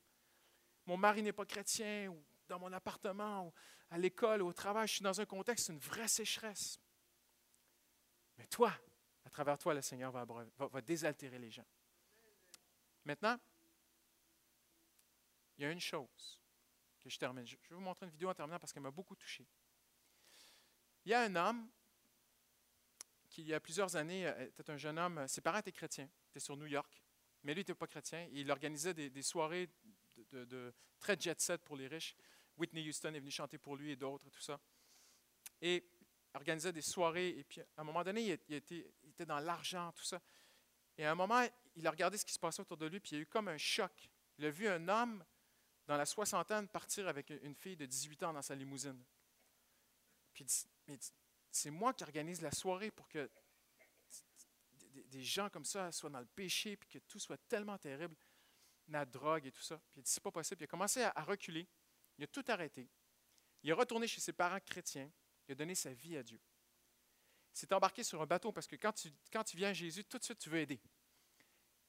Mon 0.85 0.97
mari 0.97 1.21
n'est 1.21 1.33
pas 1.33 1.45
chrétien, 1.45 2.09
ou 2.09 2.23
dans 2.47 2.59
mon 2.59 2.71
appartement, 2.73 3.47
ou 3.47 3.53
à 3.89 3.97
l'école, 3.97 4.41
ou 4.41 4.47
au 4.47 4.53
travail, 4.53 4.87
je 4.87 4.93
suis 4.95 5.03
dans 5.03 5.21
un 5.21 5.25
contexte, 5.25 5.69
une 5.69 5.79
vraie 5.79 6.07
sécheresse. 6.07 6.79
Mais 8.37 8.47
toi, 8.47 8.73
à 9.25 9.29
travers 9.29 9.57
toi, 9.57 9.73
le 9.73 9.81
Seigneur 9.81 10.11
va, 10.11 10.81
désaltérer 10.81 11.39
les 11.39 11.51
gens. 11.51 11.65
Maintenant, 13.05 13.39
il 15.57 15.63
y 15.63 15.65
a 15.65 15.71
une 15.71 15.79
chose 15.79 16.41
que 16.99 17.09
je 17.09 17.17
termine. 17.17 17.45
Je 17.45 17.55
vais 17.55 17.75
vous 17.75 17.81
montrer 17.81 18.05
une 18.05 18.11
vidéo 18.11 18.29
en 18.29 18.33
terminant 18.33 18.59
parce 18.59 18.73
qu'elle 18.73 18.83
m'a 18.83 18.91
beaucoup 18.91 19.15
touché. 19.15 19.47
Il 21.05 21.11
y 21.11 21.13
a 21.13 21.21
un 21.21 21.35
homme 21.35 21.69
qui, 23.33 23.41
il 23.41 23.47
y 23.47 23.53
a 23.53 23.59
plusieurs 23.59 23.95
années, 23.95 24.27
euh, 24.27 24.47
était 24.47 24.69
un 24.69 24.77
jeune 24.77 24.99
homme, 24.99 25.27
ses 25.27 25.41
parents 25.41 25.57
étaient 25.57 25.71
chrétiens, 25.71 26.09
était 26.29 26.39
sur 26.39 26.55
New 26.55 26.67
York, 26.67 27.01
mais 27.43 27.53
lui 27.53 27.61
n'était 27.61 27.73
pas 27.73 27.87
chrétien. 27.87 28.27
il 28.31 28.49
organisait 28.51 28.93
des, 28.93 29.21
soirées 29.21 29.69
de, 30.31 30.73
très 30.99 31.19
jet 31.19 31.39
set 31.41 31.61
pour 31.63 31.75
les 31.75 31.87
riches. 31.87 32.15
Whitney 32.57 32.87
Houston 32.87 33.13
est 33.13 33.19
venu 33.19 33.31
chanter 33.31 33.57
pour 33.57 33.75
lui 33.75 33.91
et 33.91 33.95
d'autres, 33.95 34.29
tout 34.29 34.41
ça. 34.41 34.59
Et 35.61 35.83
organisait 36.35 36.71
des 36.71 36.81
soirées. 36.81 37.29
Et 37.29 37.43
puis, 37.43 37.59
à 37.61 37.65
un 37.77 37.83
moment 37.83 38.03
donné, 38.03 38.21
il, 38.21 38.53
était, 38.53 38.87
il 39.03 39.09
était 39.09 39.25
dans 39.25 39.39
l'argent, 39.39 39.91
tout 39.91 40.03
ça. 40.03 40.21
Et 40.97 41.05
à 41.05 41.11
un 41.11 41.15
moment, 41.15 41.43
il 41.75 41.87
a 41.87 41.91
regardé 41.91 42.17
ce 42.17 42.25
qui 42.25 42.33
se 42.33 42.39
passait 42.39 42.61
autour 42.61 42.77
de 42.77 42.85
lui, 42.85 42.99
puis 42.99 43.11
il 43.13 43.15
y 43.15 43.17
a 43.17 43.21
eu 43.23 43.25
comme 43.25 43.47
un 43.47 43.57
choc. 43.57 44.09
Il 44.37 44.45
a 44.45 44.51
vu 44.51 44.67
un 44.67 44.87
homme 44.87 45.25
dans 45.87 45.97
la 45.97 46.05
soixantaine 46.05 46.67
partir 46.67 47.07
avec 47.07 47.31
une 47.31 47.55
fille 47.55 47.75
de 47.75 47.87
18 47.87 48.23
ans 48.23 48.33
dans 48.33 48.41
sa 48.43 48.55
limousine. 48.55 49.03
Puis 50.33 50.45
il 50.87 50.97
dit, 50.97 51.11
c'est 51.55 51.69
moi 51.69 51.93
qui 51.93 52.03
organise 52.03 52.41
la 52.41 52.51
soirée 52.51 52.91
pour 52.91 53.07
que 53.07 53.29
des 55.05 55.23
gens 55.23 55.49
comme 55.49 55.65
ça 55.65 55.91
soient 55.91 56.09
dans 56.09 56.19
le 56.19 56.25
péché, 56.25 56.75
puis 56.75 56.89
que 56.89 56.99
tout 56.99 57.19
soit 57.19 57.37
tellement 57.47 57.77
terrible, 57.77 58.15
la 58.87 59.05
drogue 59.05 59.45
et 59.45 59.51
tout 59.51 59.61
ça. 59.61 59.79
Puis 59.91 60.01
il 60.01 60.03
dit, 60.03 60.11
c'est 60.11 60.23
pas 60.23 60.31
possible. 60.31 60.61
Il 60.61 60.65
a 60.65 60.67
commencé 60.67 61.03
à, 61.03 61.23
reculer. 61.23 61.67
Il 62.17 62.23
a 62.23 62.27
tout 62.27 62.43
arrêté. 62.47 62.89
Il 63.61 63.69
est 63.69 63.73
retourné 63.73 64.07
chez 64.07 64.19
ses 64.19 64.33
parents 64.33 64.59
chrétiens. 64.59 65.09
Il 65.47 65.51
a 65.51 65.55
donné 65.55 65.75
sa 65.75 65.93
vie 65.93 66.17
à 66.17 66.23
Dieu. 66.23 66.39
Il 67.53 67.59
s'est 67.59 67.73
embarqué 67.73 68.03
sur 68.03 68.21
un 68.21 68.25
bateau 68.25 68.51
parce 68.51 68.67
que 68.67 68.75
quand 68.75 68.93
tu, 68.93 69.11
quand 69.31 69.43
tu 69.43 69.55
viens 69.55 69.69
à 69.69 69.73
Jésus, 69.73 70.03
tout 70.03 70.17
de 70.17 70.23
suite, 70.23 70.39
tu 70.39 70.49
veux 70.49 70.59
aider. 70.59 70.81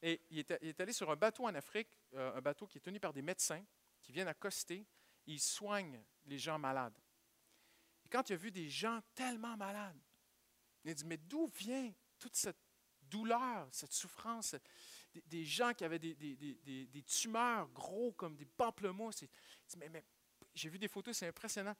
Et 0.01 0.21
il 0.29 0.39
est, 0.39 0.79
allé 0.79 0.93
sur 0.93 1.09
un 1.09 1.15
bateau 1.15 1.45
en 1.45 1.55
Afrique, 1.55 1.89
euh, 2.13 2.35
un 2.35 2.41
bateau 2.41 2.67
qui 2.67 2.77
est 2.77 2.81
tenu 2.81 2.99
par 2.99 3.13
des 3.13 3.23
médecins 3.23 3.65
qui 4.01 4.11
viennent 4.11 4.27
accoster. 4.27 4.85
Ils 5.25 5.39
soignent 5.39 6.03
les 6.25 6.37
gens 6.37 6.59
malades. 6.59 6.97
Et 8.05 8.09
quand 8.09 8.29
il 8.29 8.33
a 8.33 8.37
vu 8.37 8.51
des 8.51 8.69
gens 8.69 9.01
tellement 9.13 9.57
malades, 9.57 9.99
il 10.83 10.91
a 10.91 10.93
dit, 10.93 11.05
mais 11.05 11.17
d'où 11.17 11.47
vient 11.47 11.91
toute 12.19 12.35
cette 12.35 12.59
douleur, 13.01 13.67
cette 13.71 13.93
souffrance, 13.93 14.55
des, 15.25 15.43
gens 15.43 15.73
qui 15.73 15.83
avaient 15.83 15.99
des, 15.99 17.03
tumeurs 17.07 17.67
gros 17.69 18.11
comme 18.13 18.35
des 18.35 18.45
pamplemousses. 18.45 19.23
Il 19.23 19.29
dit, 19.67 19.77
mais, 19.89 20.05
j'ai 20.53 20.69
vu 20.69 20.77
des 20.77 20.87
photos, 20.87 21.17
c'est 21.17 21.27
impressionnant. 21.27 21.75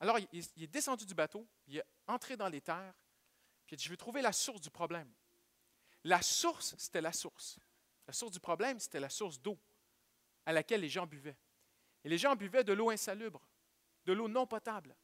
Alors, 0.00 0.18
il, 0.18 0.28
il, 0.32 0.62
est 0.62 0.68
descendu 0.68 1.04
du 1.04 1.14
bateau, 1.14 1.46
il 1.66 1.78
est 1.78 1.84
entré 2.06 2.36
dans 2.36 2.48
les 2.48 2.60
terres, 2.60 2.94
puis 3.66 3.74
il 3.74 3.76
a 3.76 3.78
dit, 3.78 3.84
je 3.84 3.90
veux 3.90 3.96
trouver 3.96 4.22
la 4.22 4.32
source 4.32 4.60
du 4.60 4.70
problème. 4.70 5.12
La 6.04 6.22
source, 6.22 6.74
c'était 6.78 7.00
la 7.00 7.12
source. 7.12 7.58
La 8.06 8.12
source 8.12 8.32
du 8.32 8.40
problème, 8.40 8.78
c'était 8.78 9.00
la 9.00 9.10
source 9.10 9.40
d'eau 9.40 9.58
à 10.44 10.52
laquelle 10.52 10.80
les 10.80 10.88
gens 10.88 11.06
buvaient. 11.06 11.36
Et 12.04 12.08
les 12.08 12.18
gens 12.18 12.36
buvaient 12.36 12.62
de 12.62 12.72
l'eau 12.72 12.90
insalubre, 12.90 13.46
de 14.04 14.12
l'eau 14.12 14.28
non 14.28 14.46
potable. 14.46 14.94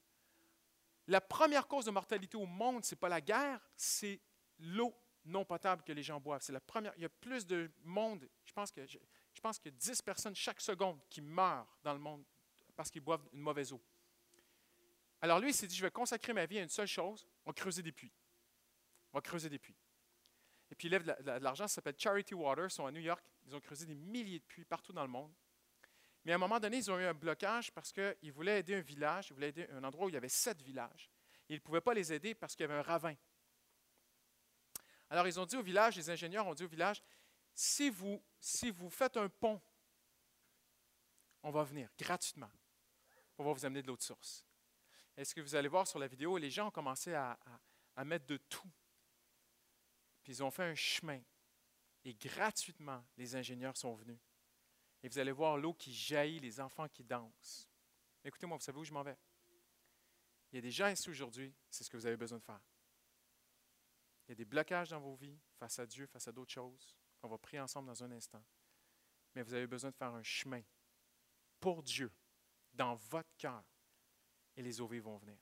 La 1.13 1.21
première 1.21 1.69
cause 1.69 1.85
de 1.85 1.91
mortalité 1.91 2.39
au 2.39 2.47
monde, 2.47 2.87
ce 2.87 2.95
n'est 2.95 2.99
pas 2.99 3.11
la 3.11 3.21
guerre, 3.21 3.61
c'est 3.77 4.19
l'eau 4.59 4.99
non 5.27 5.45
potable 5.45 5.83
que 5.83 5.93
les 5.93 6.03
gens 6.03 6.19
boivent. 6.19 6.41
C'est 6.41 6.55
la 6.55 6.61
première. 6.61 6.95
Il 6.97 7.03
y 7.03 7.05
a 7.05 7.11
plus 7.11 7.47
de 7.47 7.71
monde, 7.83 8.27
je 8.47 8.53
pense, 8.55 8.73
que, 8.73 8.87
je, 8.87 8.97
pense 9.43 9.59
qu'il 9.59 9.71
y 9.71 9.75
a 9.75 9.79
10 9.79 10.01
personnes 10.01 10.35
chaque 10.35 10.63
seconde 10.63 10.99
qui 11.11 11.21
meurent 11.21 11.69
dans 11.83 11.93
le 11.93 11.99
monde 11.99 12.25
parce 12.75 12.91
qu'ils 12.91 13.03
boivent 13.03 13.29
une 13.35 13.41
mauvaise 13.41 13.75
eau. 13.75 13.83
Alors 15.21 15.39
lui, 15.39 15.51
il 15.51 15.55
s'est 15.55 15.67
dit, 15.67 15.77
je 15.77 15.83
vais 15.83 15.91
consacrer 15.91 16.33
ma 16.33 16.47
vie 16.47 16.59
à 16.59 16.63
une 16.63 16.71
seule 16.71 16.87
chose, 16.87 17.29
on 17.45 17.51
va 17.51 17.53
creuser 17.53 17.83
des 17.83 17.93
puits. 17.93 18.15
On 19.13 19.19
va 19.19 19.21
creuser 19.21 19.51
des 19.51 19.59
puits. 19.59 19.77
Et 20.71 20.75
puis 20.75 20.89
il 20.89 20.93
lève 20.93 21.05
de 21.05 21.31
l'argent, 21.45 21.69
ça 21.69 21.75
s'appelle 21.75 21.97
Charity 21.99 22.33
Water, 22.33 22.65
ils 22.65 22.71
sont 22.71 22.87
à 22.87 22.91
New 22.91 23.03
York, 23.03 23.23
ils 23.45 23.55
ont 23.55 23.61
creusé 23.61 23.85
des 23.85 23.95
milliers 23.95 24.39
de 24.39 24.45
puits 24.47 24.65
partout 24.65 24.95
dans 24.95 25.03
le 25.03 25.11
monde. 25.11 25.35
Mais 26.25 26.33
à 26.33 26.35
un 26.37 26.39
moment 26.39 26.61
donné, 26.61 26.77
ils 26.77 26.91
ont 26.91 26.99
eu 26.99 27.05
un 27.05 27.15
blocage 27.15 27.73
parce 27.73 27.93
qu'ils 27.93 28.33
voulaient 28.33 28.61
aider 28.61 28.77
un 28.77 28.81
village, 28.81 29.29
ils 29.31 29.35
voulaient 29.35 29.49
aider 29.49 29.67
un 29.73 29.83
endroit 29.83 30.07
où 30.07 30.09
il 30.09 30.15
y 30.15 30.17
avait 30.17 30.29
sept 30.29 30.61
villages. 30.63 31.11
ils 31.49 31.57
ne 31.57 31.61
pouvaient 31.61 31.81
pas 31.81 31.95
les 31.95 32.13
aider 32.13 32.35
parce 32.35 32.55
qu'il 32.55 32.63
y 32.63 32.71
avait 32.71 32.79
un 32.79 32.83
ravin. 32.83 33.15
Alors 35.11 35.27
ils 35.27 35.39
ont 35.39 35.47
dit 35.47 35.57
au 35.57 35.63
village, 35.63 35.97
les 35.97 36.09
ingénieurs 36.11 36.47
ont 36.47 36.55
dit 36.55 36.65
au 36.65 36.69
village, 36.69 37.03
si 37.55 37.91
vous, 37.91 38.23
si 38.41 38.71
vous 38.71 38.89
faites 38.89 39.17
un 39.17 39.29
pont, 39.29 39.61
on 41.43 41.51
va 41.51 41.65
venir 41.65 41.91
gratuitement. 41.99 42.51
On 43.37 43.45
va 43.45 43.53
vous 43.53 43.67
amener 43.67 43.83
de 43.83 43.89
l'autre 43.89 44.05
source. 44.05 44.47
Est-ce 45.17 45.35
que 45.35 45.41
vous 45.41 45.55
allez 45.55 45.69
voir 45.69 45.87
sur 45.87 45.99
la 45.99 46.07
vidéo, 46.07 46.39
les 46.39 46.51
gens 46.51 46.69
ont 46.69 46.71
commencé 46.71 47.13
à, 47.13 47.39
à 47.97 48.05
mettre 48.05 48.27
de 48.27 48.37
tout. 48.37 48.71
Puis 50.23 50.35
ils 50.35 50.43
ont 50.43 50.51
fait 50.51 50.65
un 50.65 50.75
chemin. 50.75 51.21
Et 52.05 52.15
gratuitement, 52.15 53.05
les 53.17 53.37
ingénieurs 53.37 53.77
sont 53.77 53.95
venus. 53.95 54.19
Et 55.03 55.09
vous 55.09 55.19
allez 55.19 55.33
voir 55.33 55.57
l'eau 55.57 55.75
qui 55.75 55.93
jaillit, 55.93 56.41
les 56.41 56.61
enfants 56.61 56.89
qui 56.89 57.03
dansent. 57.03 57.69
Écoutez-moi, 58.25 58.57
vous 58.57 58.63
savez 58.63 58.79
où 58.79 58.85
je 58.85 58.93
m'en 58.93 59.03
vais? 59.03 59.19
Il 60.53 60.57
y 60.57 60.59
a 60.59 60.63
des 60.63 60.71
gens 60.71 60.89
ici 60.89 61.11
aujourd'hui, 61.11 61.53
c'est 61.71 61.83
ce 61.83 61.91
que 61.91 61.97
vous 61.97 62.07
avez 62.07 62.17
besoin 62.17 62.39
de 62.39 62.45
faire. 62.45 62.61
Il 64.27 64.31
y 64.31 64.33
a 64.33 64.35
des 64.37 64.45
blocages 64.45 64.91
dans 64.91 65.01
vos 65.01 65.15
vies 65.15 65.39
face 65.59 65.79
à 65.79 65.87
Dieu, 65.87 66.07
face 66.07 66.29
à 66.29 66.33
d'autres 66.33 66.53
choses, 66.53 66.97
qu'on 67.21 67.29
va 67.29 67.39
prier 67.39 67.61
ensemble 67.61 67.89
dans 67.89 68.05
un 68.05 68.13
instant. 68.13 68.45
Mais 69.35 69.43
vous 69.43 69.55
avez 69.55 69.67
besoin 69.67 69.91
de 69.91 69.97
faire 69.97 70.15
un 70.15 70.23
chemin 70.23 70.63
pour 71.59 71.83
Dieu, 71.83 72.13
dans 72.73 72.95
votre 72.95 73.35
cœur, 73.37 73.65
et 74.57 74.63
les 74.63 74.81
eaux 74.81 74.87
vont 74.87 75.17
venir. 75.17 75.39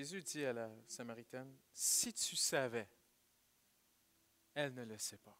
Jésus 0.00 0.22
dit 0.22 0.46
à 0.46 0.54
la 0.54 0.70
Samaritaine, 0.86 1.54
si 1.74 2.10
tu 2.14 2.34
savais, 2.34 2.88
elle 4.54 4.72
ne 4.72 4.82
le 4.84 4.96
sait 4.96 5.18
pas. 5.18 5.38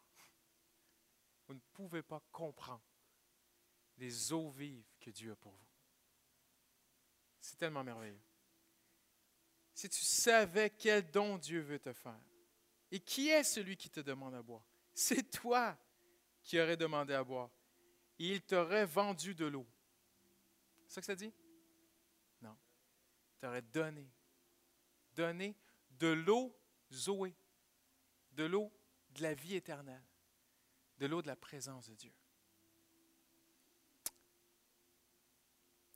Vous 1.46 1.54
ne 1.54 1.60
pouvez 1.72 2.02
pas 2.02 2.20
comprendre 2.30 2.84
les 3.96 4.34
eaux 4.34 4.50
vives 4.50 4.84
que 5.00 5.08
Dieu 5.08 5.32
a 5.32 5.36
pour 5.36 5.52
vous. 5.52 5.66
C'est 7.40 7.56
tellement 7.56 7.82
merveilleux. 7.82 8.20
Si 9.72 9.88
tu 9.88 10.04
savais 10.04 10.68
quel 10.68 11.10
don 11.10 11.38
Dieu 11.38 11.62
veut 11.62 11.78
te 11.78 11.94
faire, 11.94 12.20
et 12.90 13.00
qui 13.00 13.30
est 13.30 13.44
celui 13.44 13.78
qui 13.78 13.88
te 13.88 14.00
demande 14.00 14.34
à 14.34 14.42
boire? 14.42 14.66
C'est 14.92 15.30
toi 15.30 15.74
qui 16.42 16.60
aurais 16.60 16.76
demandé 16.76 17.14
à 17.14 17.24
boire. 17.24 17.48
Et 18.18 18.34
il 18.34 18.42
t'aurait 18.42 18.84
vendu 18.84 19.34
de 19.34 19.46
l'eau. 19.46 19.66
C'est 20.86 20.96
ça 20.96 21.00
que 21.00 21.06
ça 21.06 21.14
dit? 21.14 21.32
Non. 22.42 22.54
Il 23.32 23.38
t'aurait 23.38 23.62
donné. 23.62 24.06
Donné 25.14 25.56
de 25.90 26.08
l'eau 26.08 26.56
Zoé. 26.92 27.34
De 28.32 28.44
l'eau 28.44 28.72
de 29.10 29.22
la 29.22 29.34
vie 29.34 29.56
éternelle. 29.56 30.04
De 30.98 31.06
l'eau 31.06 31.22
de 31.22 31.26
la 31.26 31.36
présence 31.36 31.88
de 31.88 31.94
Dieu. 31.94 32.12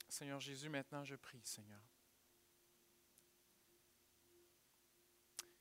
Seigneur 0.08 0.40
Jésus, 0.40 0.68
maintenant 0.68 1.04
je 1.04 1.16
prie, 1.16 1.40
Seigneur. 1.44 1.82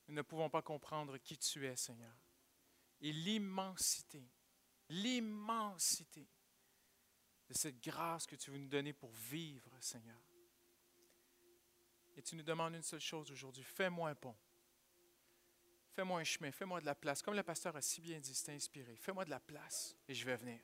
Nous 0.08 0.14
ne 0.14 0.22
pouvons 0.22 0.50
pas 0.50 0.62
comprendre 0.62 1.18
qui 1.18 1.38
tu 1.38 1.66
es, 1.66 1.76
Seigneur. 1.76 2.16
Et 3.02 3.12
l'immensité, 3.12 4.30
l'immensité 4.90 6.28
de 7.48 7.54
cette 7.54 7.82
grâce 7.82 8.28
que 8.28 8.36
tu 8.36 8.52
veux 8.52 8.60
nous 8.60 8.68
donner 8.68 8.94
pour 8.94 9.12
vivre, 9.12 9.76
Seigneur. 9.80 10.20
Et 12.16 12.22
tu 12.22 12.36
nous 12.36 12.44
demandes 12.44 12.76
une 12.76 12.84
seule 12.84 13.00
chose 13.00 13.32
aujourd'hui, 13.32 13.64
fais-moi 13.64 14.10
un 14.10 14.16
pont. 14.16 14.36
Fais-moi 15.94 16.20
un 16.20 16.24
chemin, 16.24 16.52
fais-moi 16.52 16.82
de 16.82 16.86
la 16.86 16.96
place. 16.96 17.22
Comme 17.22 17.36
le 17.36 17.44
pasteur 17.44 17.76
a 17.76 17.82
si 17.82 18.02
bien 18.02 18.20
dit, 18.20 18.34
c'est 18.34 18.52
inspiré. 18.52 18.96
Fais-moi 18.96 19.26
de 19.26 19.30
la 19.30 19.40
place 19.40 19.96
et 20.08 20.14
je 20.14 20.26
vais 20.26 20.36
venir. 20.36 20.60